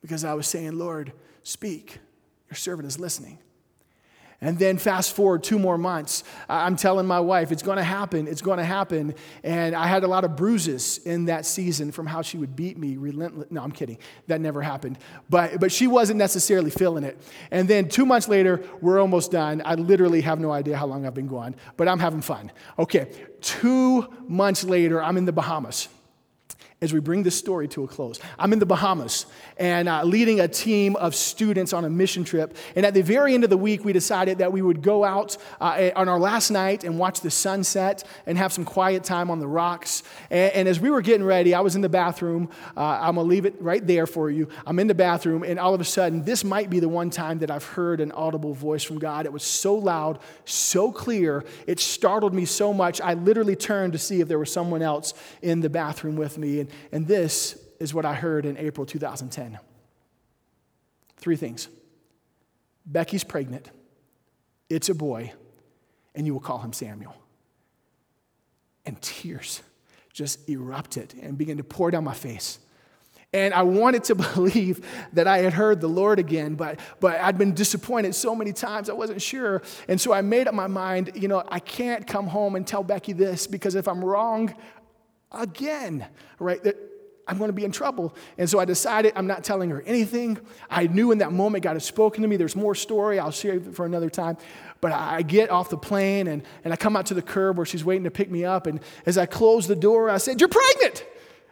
because 0.00 0.24
I 0.24 0.34
was 0.34 0.46
saying, 0.46 0.78
Lord, 0.78 1.12
speak. 1.42 1.98
Your 2.50 2.56
servant 2.56 2.86
is 2.86 3.00
listening. 3.00 3.38
And 4.44 4.58
then 4.58 4.76
fast 4.76 5.16
forward 5.16 5.42
two 5.42 5.58
more 5.58 5.78
months, 5.78 6.22
I'm 6.50 6.76
telling 6.76 7.06
my 7.06 7.18
wife, 7.18 7.50
it's 7.50 7.62
going 7.62 7.78
to 7.78 7.82
happen, 7.82 8.28
it's 8.28 8.42
going 8.42 8.58
to 8.58 8.64
happen. 8.64 9.14
And 9.42 9.74
I 9.74 9.86
had 9.86 10.04
a 10.04 10.06
lot 10.06 10.22
of 10.22 10.36
bruises 10.36 10.98
in 10.98 11.24
that 11.24 11.46
season 11.46 11.90
from 11.90 12.06
how 12.06 12.20
she 12.20 12.36
would 12.36 12.54
beat 12.54 12.76
me 12.76 12.98
relentless. 12.98 13.50
No, 13.50 13.62
I'm 13.62 13.72
kidding. 13.72 13.96
That 14.26 14.42
never 14.42 14.60
happened. 14.60 14.98
But, 15.30 15.60
but 15.60 15.72
she 15.72 15.86
wasn't 15.86 16.18
necessarily 16.18 16.70
feeling 16.70 17.04
it. 17.04 17.18
And 17.50 17.66
then 17.68 17.88
two 17.88 18.04
months 18.04 18.28
later, 18.28 18.62
we're 18.82 19.00
almost 19.00 19.30
done. 19.30 19.62
I 19.64 19.76
literally 19.76 20.20
have 20.20 20.38
no 20.38 20.52
idea 20.52 20.76
how 20.76 20.84
long 20.84 21.06
I've 21.06 21.14
been 21.14 21.26
gone, 21.26 21.56
but 21.78 21.88
I'm 21.88 21.98
having 21.98 22.20
fun. 22.20 22.52
Okay, 22.78 23.10
two 23.40 24.06
months 24.28 24.62
later, 24.62 25.02
I'm 25.02 25.16
in 25.16 25.24
the 25.24 25.32
Bahamas 25.32 25.88
as 26.84 26.92
we 26.92 27.00
bring 27.00 27.22
this 27.22 27.36
story 27.36 27.66
to 27.68 27.82
a 27.82 27.88
close. 27.88 28.20
I'm 28.38 28.52
in 28.52 28.58
the 28.58 28.66
Bahamas 28.66 29.26
and 29.56 29.88
uh, 29.88 30.04
leading 30.04 30.40
a 30.40 30.46
team 30.48 30.94
of 30.96 31.14
students 31.14 31.72
on 31.72 31.84
a 31.84 31.90
mission 31.90 32.24
trip. 32.24 32.56
And 32.76 32.84
at 32.84 32.94
the 32.94 33.02
very 33.02 33.34
end 33.34 33.42
of 33.42 33.50
the 33.50 33.56
week, 33.56 33.84
we 33.84 33.92
decided 33.92 34.38
that 34.38 34.52
we 34.52 34.62
would 34.62 34.82
go 34.82 35.02
out 35.02 35.36
uh, 35.60 35.90
on 35.96 36.08
our 36.08 36.20
last 36.20 36.50
night 36.50 36.84
and 36.84 36.98
watch 36.98 37.20
the 37.22 37.30
sunset 37.30 38.04
and 38.26 38.36
have 38.36 38.52
some 38.52 38.64
quiet 38.64 39.02
time 39.02 39.30
on 39.30 39.38
the 39.40 39.46
rocks. 39.46 40.02
And, 40.30 40.52
and 40.52 40.68
as 40.68 40.78
we 40.78 40.90
were 40.90 41.02
getting 41.02 41.24
ready, 41.24 41.54
I 41.54 41.60
was 41.60 41.74
in 41.74 41.80
the 41.80 41.88
bathroom. 41.88 42.50
Uh, 42.76 42.98
I'm 43.00 43.14
going 43.14 43.26
to 43.26 43.30
leave 43.30 43.46
it 43.46 43.60
right 43.60 43.84
there 43.84 44.06
for 44.06 44.30
you. 44.30 44.48
I'm 44.66 44.78
in 44.78 44.86
the 44.86 44.94
bathroom, 44.94 45.42
and 45.42 45.58
all 45.58 45.74
of 45.74 45.80
a 45.80 45.84
sudden, 45.84 46.24
this 46.24 46.44
might 46.44 46.68
be 46.68 46.80
the 46.80 46.88
one 46.88 47.08
time 47.10 47.38
that 47.38 47.50
I've 47.50 47.64
heard 47.64 48.00
an 48.00 48.12
audible 48.12 48.52
voice 48.52 48.82
from 48.82 48.98
God. 48.98 49.24
It 49.24 49.32
was 49.32 49.42
so 49.42 49.74
loud, 49.74 50.18
so 50.44 50.92
clear, 50.92 51.44
it 51.66 51.80
startled 51.80 52.34
me 52.34 52.44
so 52.44 52.74
much. 52.74 53.00
I 53.00 53.14
literally 53.14 53.56
turned 53.56 53.94
to 53.94 53.98
see 53.98 54.20
if 54.20 54.28
there 54.28 54.38
was 54.38 54.52
someone 54.52 54.82
else 54.82 55.14
in 55.40 55.60
the 55.60 55.70
bathroom 55.70 56.16
with 56.16 56.36
me. 56.36 56.60
And 56.60 56.70
and 56.92 57.06
this 57.06 57.58
is 57.80 57.92
what 57.92 58.04
I 58.04 58.14
heard 58.14 58.46
in 58.46 58.56
April 58.56 58.86
2010. 58.86 59.58
Three 61.16 61.36
things 61.36 61.68
Becky's 62.86 63.24
pregnant, 63.24 63.70
it's 64.68 64.88
a 64.88 64.94
boy, 64.94 65.32
and 66.14 66.26
you 66.26 66.32
will 66.32 66.40
call 66.40 66.58
him 66.58 66.72
Samuel. 66.72 67.14
And 68.86 69.00
tears 69.00 69.62
just 70.12 70.48
erupted 70.48 71.14
and 71.22 71.36
began 71.38 71.56
to 71.56 71.64
pour 71.64 71.90
down 71.90 72.04
my 72.04 72.14
face. 72.14 72.58
And 73.32 73.52
I 73.52 73.62
wanted 73.62 74.04
to 74.04 74.14
believe 74.34 74.86
that 75.12 75.26
I 75.26 75.38
had 75.38 75.52
heard 75.52 75.80
the 75.80 75.88
Lord 75.88 76.18
again, 76.18 76.54
but, 76.54 76.78
but 77.00 77.20
I'd 77.20 77.36
been 77.36 77.52
disappointed 77.52 78.14
so 78.14 78.34
many 78.34 78.52
times, 78.52 78.88
I 78.88 78.92
wasn't 78.92 79.20
sure. 79.20 79.62
And 79.88 80.00
so 80.00 80.12
I 80.12 80.22
made 80.22 80.46
up 80.46 80.54
my 80.54 80.68
mind 80.68 81.12
you 81.16 81.28
know, 81.28 81.42
I 81.48 81.58
can't 81.58 82.06
come 82.06 82.28
home 82.28 82.54
and 82.54 82.66
tell 82.66 82.84
Becky 82.84 83.12
this 83.12 83.46
because 83.46 83.74
if 83.74 83.88
I'm 83.88 84.04
wrong 84.04 84.54
again, 85.34 86.06
right, 86.38 86.62
that 86.62 86.76
I'm 87.26 87.38
going 87.38 87.48
to 87.48 87.54
be 87.54 87.64
in 87.64 87.72
trouble. 87.72 88.14
And 88.36 88.48
so 88.48 88.58
I 88.58 88.64
decided 88.64 89.12
I'm 89.16 89.26
not 89.26 89.44
telling 89.44 89.70
her 89.70 89.82
anything. 89.82 90.38
I 90.68 90.86
knew 90.86 91.10
in 91.10 91.18
that 91.18 91.32
moment 91.32 91.64
God 91.64 91.74
had 91.74 91.82
spoken 91.82 92.22
to 92.22 92.28
me. 92.28 92.36
There's 92.36 92.56
more 92.56 92.74
story. 92.74 93.18
I'll 93.18 93.30
share 93.30 93.54
it 93.54 93.74
for 93.74 93.86
another 93.86 94.10
time. 94.10 94.36
But 94.80 94.92
I 94.92 95.22
get 95.22 95.50
off 95.50 95.70
the 95.70 95.78
plane 95.78 96.26
and, 96.26 96.42
and 96.64 96.72
I 96.72 96.76
come 96.76 96.96
out 96.96 97.06
to 97.06 97.14
the 97.14 97.22
curb 97.22 97.56
where 97.56 97.66
she's 97.66 97.84
waiting 97.84 98.04
to 98.04 98.10
pick 98.10 98.30
me 98.30 98.44
up. 98.44 98.66
And 98.66 98.80
as 99.06 99.16
I 99.16 99.26
close 99.26 99.66
the 99.66 99.76
door, 99.76 100.10
I 100.10 100.18
said, 100.18 100.40
You're 100.40 100.50
pregnant. 100.50 101.06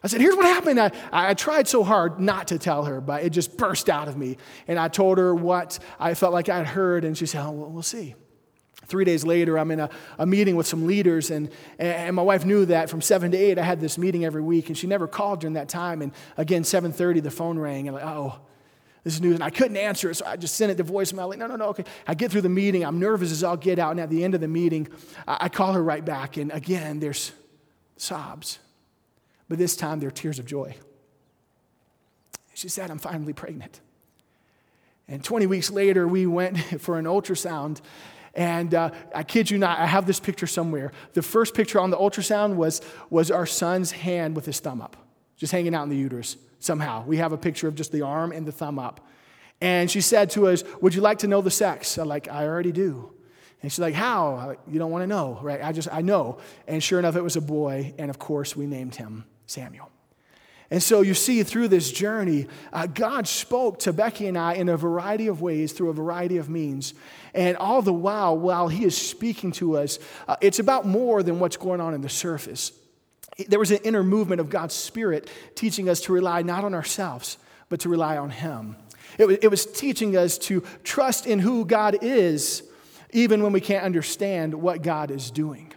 I 0.04 0.08
said, 0.08 0.20
Here's 0.20 0.36
what 0.36 0.44
happened. 0.44 0.78
I, 0.78 0.90
I 1.10 1.34
tried 1.34 1.68
so 1.68 1.84
hard 1.84 2.20
not 2.20 2.48
to 2.48 2.58
tell 2.58 2.84
her, 2.84 3.00
but 3.00 3.22
it 3.22 3.30
just 3.30 3.56
burst 3.56 3.88
out 3.88 4.08
of 4.08 4.16
me. 4.16 4.36
And 4.68 4.78
I 4.78 4.88
told 4.88 5.16
her 5.16 5.34
what 5.34 5.78
I 5.98 6.14
felt 6.14 6.32
like 6.32 6.48
I'd 6.48 6.66
heard, 6.66 7.04
and 7.04 7.16
she 7.16 7.24
said, 7.24 7.42
Oh, 7.46 7.52
well, 7.52 7.70
we'll 7.70 7.82
see. 7.82 8.14
Three 8.86 9.04
days 9.04 9.24
later, 9.24 9.58
I'm 9.58 9.70
in 9.70 9.80
a, 9.80 9.90
a 10.18 10.26
meeting 10.26 10.56
with 10.56 10.66
some 10.66 10.86
leaders, 10.86 11.30
and, 11.30 11.50
and 11.78 12.14
my 12.14 12.22
wife 12.22 12.44
knew 12.44 12.66
that 12.66 12.90
from 12.90 13.00
7 13.00 13.30
to 13.30 13.36
8, 13.36 13.58
I 13.58 13.62
had 13.62 13.80
this 13.80 13.96
meeting 13.96 14.24
every 14.24 14.42
week, 14.42 14.68
and 14.68 14.76
she 14.76 14.86
never 14.86 15.06
called 15.06 15.40
during 15.40 15.54
that 15.54 15.68
time. 15.68 16.02
And 16.02 16.12
again, 16.36 16.62
7.30, 16.62 17.22
the 17.22 17.30
phone 17.30 17.58
rang, 17.58 17.88
and 17.88 17.94
like, 17.94 18.04
oh, 18.04 18.40
this 19.04 19.14
is 19.14 19.20
news. 19.20 19.34
And 19.34 19.44
I 19.44 19.50
couldn't 19.50 19.76
answer 19.76 20.10
it, 20.10 20.16
so 20.16 20.26
I 20.26 20.36
just 20.36 20.56
sent 20.56 20.70
it 20.70 20.76
to 20.76 20.84
voicemail. 20.84 21.28
Like, 21.28 21.38
no, 21.38 21.46
no, 21.46 21.56
no, 21.56 21.66
okay. 21.66 21.84
I 22.06 22.14
get 22.14 22.30
through 22.30 22.42
the 22.42 22.48
meeting. 22.48 22.84
I'm 22.84 22.98
nervous 22.98 23.32
as 23.32 23.42
I'll 23.42 23.56
get 23.56 23.78
out. 23.78 23.92
And 23.92 24.00
at 24.00 24.10
the 24.10 24.22
end 24.22 24.34
of 24.34 24.40
the 24.40 24.48
meeting, 24.48 24.88
I, 25.26 25.38
I 25.42 25.48
call 25.48 25.72
her 25.72 25.82
right 25.82 26.04
back. 26.04 26.36
And 26.36 26.52
again, 26.52 27.00
there's 27.00 27.32
sobs 27.96 28.58
but 29.52 29.58
this 29.58 29.76
time 29.76 30.00
they're 30.00 30.10
tears 30.10 30.38
of 30.38 30.46
joy. 30.46 30.74
She 32.54 32.70
said, 32.70 32.90
I'm 32.90 32.96
finally 32.96 33.34
pregnant. 33.34 33.82
And 35.06 35.22
20 35.22 35.46
weeks 35.46 35.70
later, 35.70 36.08
we 36.08 36.26
went 36.26 36.58
for 36.80 36.98
an 36.98 37.04
ultrasound. 37.04 37.82
And 38.34 38.74
uh, 38.74 38.90
I 39.14 39.22
kid 39.24 39.50
you 39.50 39.58
not, 39.58 39.78
I 39.78 39.86
have 39.86 40.06
this 40.06 40.18
picture 40.18 40.46
somewhere. 40.46 40.92
The 41.12 41.22
first 41.22 41.54
picture 41.54 41.78
on 41.78 41.90
the 41.90 41.96
ultrasound 41.96 42.56
was, 42.56 42.80
was 43.10 43.30
our 43.30 43.46
son's 43.46 43.92
hand 43.92 44.34
with 44.36 44.46
his 44.46 44.58
thumb 44.60 44.80
up, 44.80 44.96
just 45.36 45.52
hanging 45.52 45.74
out 45.74 45.82
in 45.82 45.88
the 45.90 45.96
uterus 45.96 46.36
somehow. 46.58 47.04
We 47.04 47.18
have 47.18 47.32
a 47.32 47.38
picture 47.38 47.68
of 47.68 47.74
just 47.74 47.92
the 47.92 48.02
arm 48.02 48.32
and 48.32 48.46
the 48.46 48.52
thumb 48.52 48.78
up. 48.78 49.06
And 49.60 49.90
she 49.90 50.00
said 50.00 50.30
to 50.30 50.48
us, 50.48 50.64
Would 50.80 50.94
you 50.94 51.02
like 51.02 51.18
to 51.18 51.28
know 51.28 51.40
the 51.40 51.50
sex? 51.50 51.98
I'm 51.98 52.08
like, 52.08 52.28
I 52.28 52.46
already 52.46 52.72
do. 52.72 53.12
And 53.62 53.70
she's 53.70 53.78
like, 53.78 53.94
How? 53.94 54.46
Like, 54.46 54.60
you 54.66 54.78
don't 54.78 54.90
want 54.90 55.02
to 55.02 55.06
know, 55.06 55.38
right? 55.42 55.62
I 55.62 55.72
just, 55.72 55.88
I 55.92 56.00
know. 56.00 56.38
And 56.66 56.82
sure 56.82 56.98
enough, 56.98 57.16
it 57.16 57.22
was 57.22 57.36
a 57.36 57.40
boy. 57.40 57.94
And 57.98 58.10
of 58.10 58.18
course, 58.18 58.56
we 58.56 58.66
named 58.66 58.96
him 58.96 59.24
Samuel. 59.46 59.90
And 60.72 60.82
so 60.82 61.02
you 61.02 61.12
see 61.12 61.42
through 61.42 61.68
this 61.68 61.92
journey, 61.92 62.46
uh, 62.72 62.86
God 62.86 63.28
spoke 63.28 63.80
to 63.80 63.92
Becky 63.92 64.26
and 64.26 64.38
I 64.38 64.54
in 64.54 64.70
a 64.70 64.76
variety 64.78 65.26
of 65.26 65.42
ways, 65.42 65.72
through 65.72 65.90
a 65.90 65.92
variety 65.92 66.38
of 66.38 66.48
means. 66.48 66.94
And 67.34 67.58
all 67.58 67.82
the 67.82 67.92
while, 67.92 68.38
while 68.38 68.68
He 68.68 68.86
is 68.86 68.96
speaking 68.96 69.52
to 69.52 69.76
us, 69.76 69.98
uh, 70.26 70.36
it's 70.40 70.60
about 70.60 70.86
more 70.86 71.22
than 71.22 71.40
what's 71.40 71.58
going 71.58 71.82
on 71.82 71.92
in 71.92 72.00
the 72.00 72.08
surface. 72.08 72.72
There 73.48 73.58
was 73.58 73.70
an 73.70 73.80
inner 73.84 74.02
movement 74.02 74.40
of 74.40 74.48
God's 74.48 74.74
Spirit 74.74 75.28
teaching 75.54 75.90
us 75.90 76.00
to 76.02 76.12
rely 76.14 76.40
not 76.40 76.64
on 76.64 76.72
ourselves, 76.72 77.36
but 77.68 77.80
to 77.80 77.90
rely 77.90 78.16
on 78.16 78.30
Him. 78.30 78.76
It 79.18 79.26
was, 79.26 79.36
it 79.42 79.48
was 79.48 79.66
teaching 79.66 80.16
us 80.16 80.38
to 80.38 80.62
trust 80.84 81.26
in 81.26 81.38
who 81.38 81.66
God 81.66 81.98
is, 82.00 82.62
even 83.10 83.42
when 83.42 83.52
we 83.52 83.60
can't 83.60 83.84
understand 83.84 84.54
what 84.54 84.80
God 84.80 85.10
is 85.10 85.30
doing. 85.30 85.71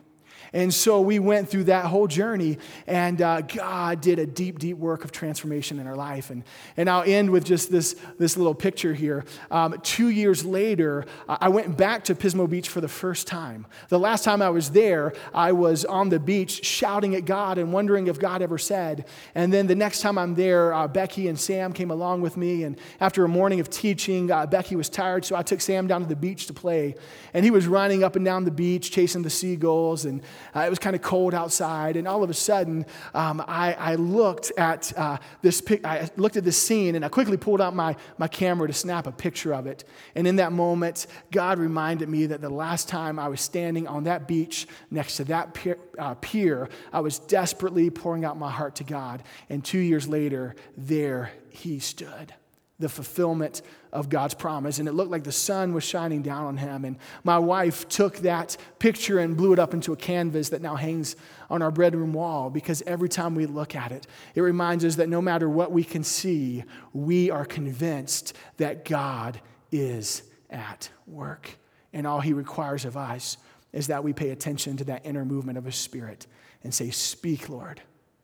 And 0.53 0.73
so 0.73 1.01
we 1.01 1.19
went 1.19 1.49
through 1.49 1.65
that 1.65 1.85
whole 1.85 2.07
journey, 2.07 2.57
and 2.87 3.21
uh, 3.21 3.41
God 3.41 4.01
did 4.01 4.19
a 4.19 4.25
deep, 4.25 4.59
deep 4.59 4.77
work 4.77 5.03
of 5.03 5.11
transformation 5.11 5.79
in 5.79 5.87
our 5.87 5.95
life. 5.95 6.29
And, 6.29 6.43
and 6.77 6.89
I'll 6.89 7.03
end 7.03 7.29
with 7.29 7.45
just 7.45 7.71
this, 7.71 7.95
this 8.17 8.37
little 8.37 8.55
picture 8.55 8.93
here. 8.93 9.25
Um, 9.51 9.79
two 9.81 10.09
years 10.09 10.45
later, 10.45 11.05
I 11.27 11.49
went 11.49 11.77
back 11.77 12.03
to 12.05 12.15
Pismo 12.15 12.49
Beach 12.49 12.69
for 12.69 12.81
the 12.81 12.87
first 12.87 13.27
time. 13.27 13.65
The 13.89 13.99
last 13.99 14.23
time 14.23 14.41
I 14.41 14.49
was 14.49 14.71
there, 14.71 15.13
I 15.33 15.51
was 15.51 15.85
on 15.85 16.09
the 16.09 16.19
beach 16.19 16.65
shouting 16.65 17.15
at 17.15 17.25
God 17.25 17.57
and 17.57 17.73
wondering 17.73 18.07
if 18.07 18.19
God 18.19 18.41
ever 18.41 18.57
said. 18.57 19.05
And 19.33 19.51
then 19.51 19.67
the 19.67 19.75
next 19.75 20.01
time 20.01 20.17
I'm 20.17 20.35
there, 20.35 20.73
uh, 20.73 20.87
Becky 20.87 21.27
and 21.27 21.39
Sam 21.39 21.73
came 21.73 21.91
along 21.91 22.21
with 22.21 22.37
me. 22.37 22.63
And 22.63 22.79
after 22.99 23.23
a 23.23 23.27
morning 23.27 23.59
of 23.59 23.69
teaching, 23.69 24.31
uh, 24.31 24.45
Becky 24.45 24.75
was 24.75 24.89
tired, 24.89 25.25
so 25.25 25.35
I 25.35 25.43
took 25.43 25.61
Sam 25.61 25.87
down 25.87 26.01
to 26.01 26.07
the 26.07 26.15
beach 26.15 26.47
to 26.47 26.53
play. 26.53 26.95
And 27.33 27.43
he 27.43 27.51
was 27.51 27.67
running 27.67 28.03
up 28.03 28.15
and 28.15 28.25
down 28.25 28.45
the 28.45 28.51
beach, 28.51 28.91
chasing 28.91 29.21
the 29.21 29.29
seagulls. 29.29 30.05
And 30.05 30.21
uh, 30.55 30.61
it 30.61 30.69
was 30.69 30.79
kind 30.79 30.95
of 30.95 31.01
cold 31.01 31.33
outside, 31.33 31.97
and 31.97 32.07
all 32.07 32.23
of 32.23 32.29
a 32.29 32.33
sudden, 32.33 32.85
um, 33.13 33.43
I, 33.47 33.73
I, 33.73 33.95
looked 33.95 34.51
at 34.57 34.97
uh, 34.97 35.17
this. 35.41 35.63
I 35.83 36.09
looked 36.17 36.37
at 36.37 36.43
this 36.43 36.61
scene, 36.61 36.95
and 36.95 37.05
I 37.05 37.09
quickly 37.09 37.37
pulled 37.37 37.61
out 37.61 37.75
my, 37.75 37.95
my 38.17 38.27
camera 38.27 38.67
to 38.67 38.73
snap 38.73 39.07
a 39.07 39.11
picture 39.11 39.53
of 39.53 39.67
it. 39.67 39.83
And 40.15 40.27
in 40.27 40.35
that 40.37 40.51
moment, 40.51 41.07
God 41.31 41.59
reminded 41.59 42.09
me 42.09 42.25
that 42.27 42.41
the 42.41 42.49
last 42.49 42.87
time 42.87 43.19
I 43.19 43.27
was 43.27 43.41
standing 43.41 43.87
on 43.87 44.03
that 44.05 44.27
beach 44.27 44.67
next 44.91 45.17
to 45.17 45.23
that 45.25 45.53
pier, 45.53 45.77
uh, 45.97 46.15
pier 46.15 46.69
I 46.93 46.99
was 46.99 47.19
desperately 47.19 47.89
pouring 47.89 48.25
out 48.25 48.37
my 48.37 48.51
heart 48.51 48.75
to 48.75 48.83
God. 48.83 49.23
And 49.49 49.63
two 49.63 49.79
years 49.79 50.07
later, 50.07 50.55
there 50.77 51.31
He 51.49 51.79
stood 51.79 52.33
the 52.80 52.89
fulfillment 52.89 53.61
of 53.93 54.09
God's 54.09 54.34
promise. 54.34 54.80
And 54.80 54.88
it 54.88 54.91
looked 54.91 55.11
like 55.11 55.23
the 55.23 55.32
sun 55.32 55.73
was 55.73 55.84
shining 55.84 56.21
down 56.21 56.45
on 56.45 56.57
him. 56.57 56.84
And 56.84 56.97
my 57.23 57.39
wife 57.39 57.88
took 57.88 58.17
that 58.17 58.57
picture 58.80 59.19
and 59.19 59.38
blew 59.38 59.53
it 59.53 59.59
up 59.59 59.73
into 59.73 59.93
a 59.93 59.95
canvas 59.95 60.49
that 60.49 60.61
now 60.61 60.76
hangs 60.76 61.15
on 61.49 61.61
our 61.61 61.71
bedroom 61.71 62.11
wall 62.11 62.49
because 62.49 62.82
every 62.82 63.07
time 63.07 63.34
we 63.34 63.45
look 63.45 63.76
at 63.76 63.91
it, 63.91 64.07
it 64.34 64.41
reminds 64.41 64.84
us 64.84 64.95
that 64.95 65.07
no 65.07 65.21
matter 65.21 65.49
what 65.49 65.71
we 65.71 65.84
can 65.84 66.03
see, 66.03 66.63
we 66.91 67.32
are 67.32 67.45
convinced 67.45 68.34
that 68.57 68.84
God 68.84 69.39
is 69.71 70.23
at 70.49 70.89
work. 71.07 71.57
And 71.93 72.05
all 72.05 72.19
he 72.19 72.34
requires 72.34 72.84
of 72.84 72.97
us 72.97 73.38
is 73.71 73.88
that 73.88 74.03
we 74.03 74.11
pay 74.11 74.32
attention 74.32 74.76
to 74.78 74.84
that 74.86 75.05
inner 75.05 75.23
movement 75.23 75.57
of 75.57 75.63
his 75.63 75.76
spirit 75.76 76.28
and 76.63 76.73
say, 76.73 76.89
Speak, 76.89 77.47
Lord, 77.47 77.82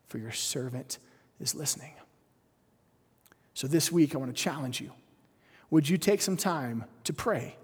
for 0.07 0.17
your 0.17 0.31
servant 0.31 0.97
is 1.39 1.55
listening. 1.55 1.93
So 3.53 3.67
this 3.67 3.91
week, 3.91 4.15
I 4.15 4.17
want 4.17 4.35
to 4.35 4.41
challenge 4.41 4.81
you. 4.81 4.91
Would 5.69 5.89
you 5.89 5.97
take 5.97 6.21
some 6.21 6.37
time 6.37 6.85
to 7.05 7.13
pray? 7.13 7.55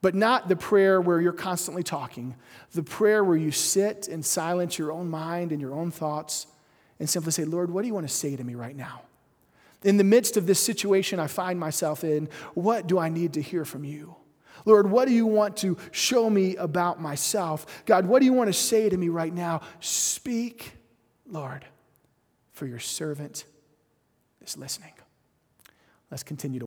But 0.00 0.14
not 0.14 0.48
the 0.48 0.56
prayer 0.56 1.00
where 1.00 1.20
you're 1.20 1.32
constantly 1.32 1.82
talking, 1.82 2.36
the 2.72 2.82
prayer 2.82 3.24
where 3.24 3.36
you 3.36 3.50
sit 3.50 4.06
and 4.08 4.24
silence 4.24 4.78
your 4.78 4.92
own 4.92 5.08
mind 5.08 5.50
and 5.50 5.60
your 5.60 5.74
own 5.74 5.90
thoughts 5.90 6.46
and 6.98 7.08
simply 7.08 7.32
say, 7.32 7.44
Lord, 7.44 7.70
what 7.70 7.82
do 7.82 7.88
you 7.88 7.94
want 7.94 8.06
to 8.06 8.14
say 8.14 8.36
to 8.36 8.44
me 8.44 8.54
right 8.54 8.76
now? 8.76 9.02
In 9.82 9.96
the 9.96 10.04
midst 10.04 10.36
of 10.36 10.46
this 10.46 10.60
situation 10.60 11.20
I 11.20 11.26
find 11.26 11.58
myself 11.58 12.04
in, 12.04 12.28
what 12.54 12.86
do 12.86 12.98
I 12.98 13.08
need 13.08 13.34
to 13.34 13.42
hear 13.42 13.64
from 13.64 13.84
you? 13.84 14.16
Lord, 14.64 14.90
what 14.90 15.06
do 15.06 15.12
you 15.12 15.26
want 15.26 15.58
to 15.58 15.76
show 15.90 16.30
me 16.30 16.56
about 16.56 17.00
myself? 17.00 17.84
God, 17.84 18.06
what 18.06 18.20
do 18.20 18.26
you 18.26 18.32
want 18.32 18.48
to 18.48 18.54
say 18.54 18.88
to 18.88 18.96
me 18.96 19.08
right 19.10 19.32
now? 19.32 19.60
Speak, 19.80 20.72
Lord, 21.26 21.64
for 22.52 22.66
your 22.66 22.78
servant 22.78 23.44
is 24.40 24.56
listening. 24.56 24.93
Let's 26.10 26.22
continue 26.22 26.60
to 26.60 26.62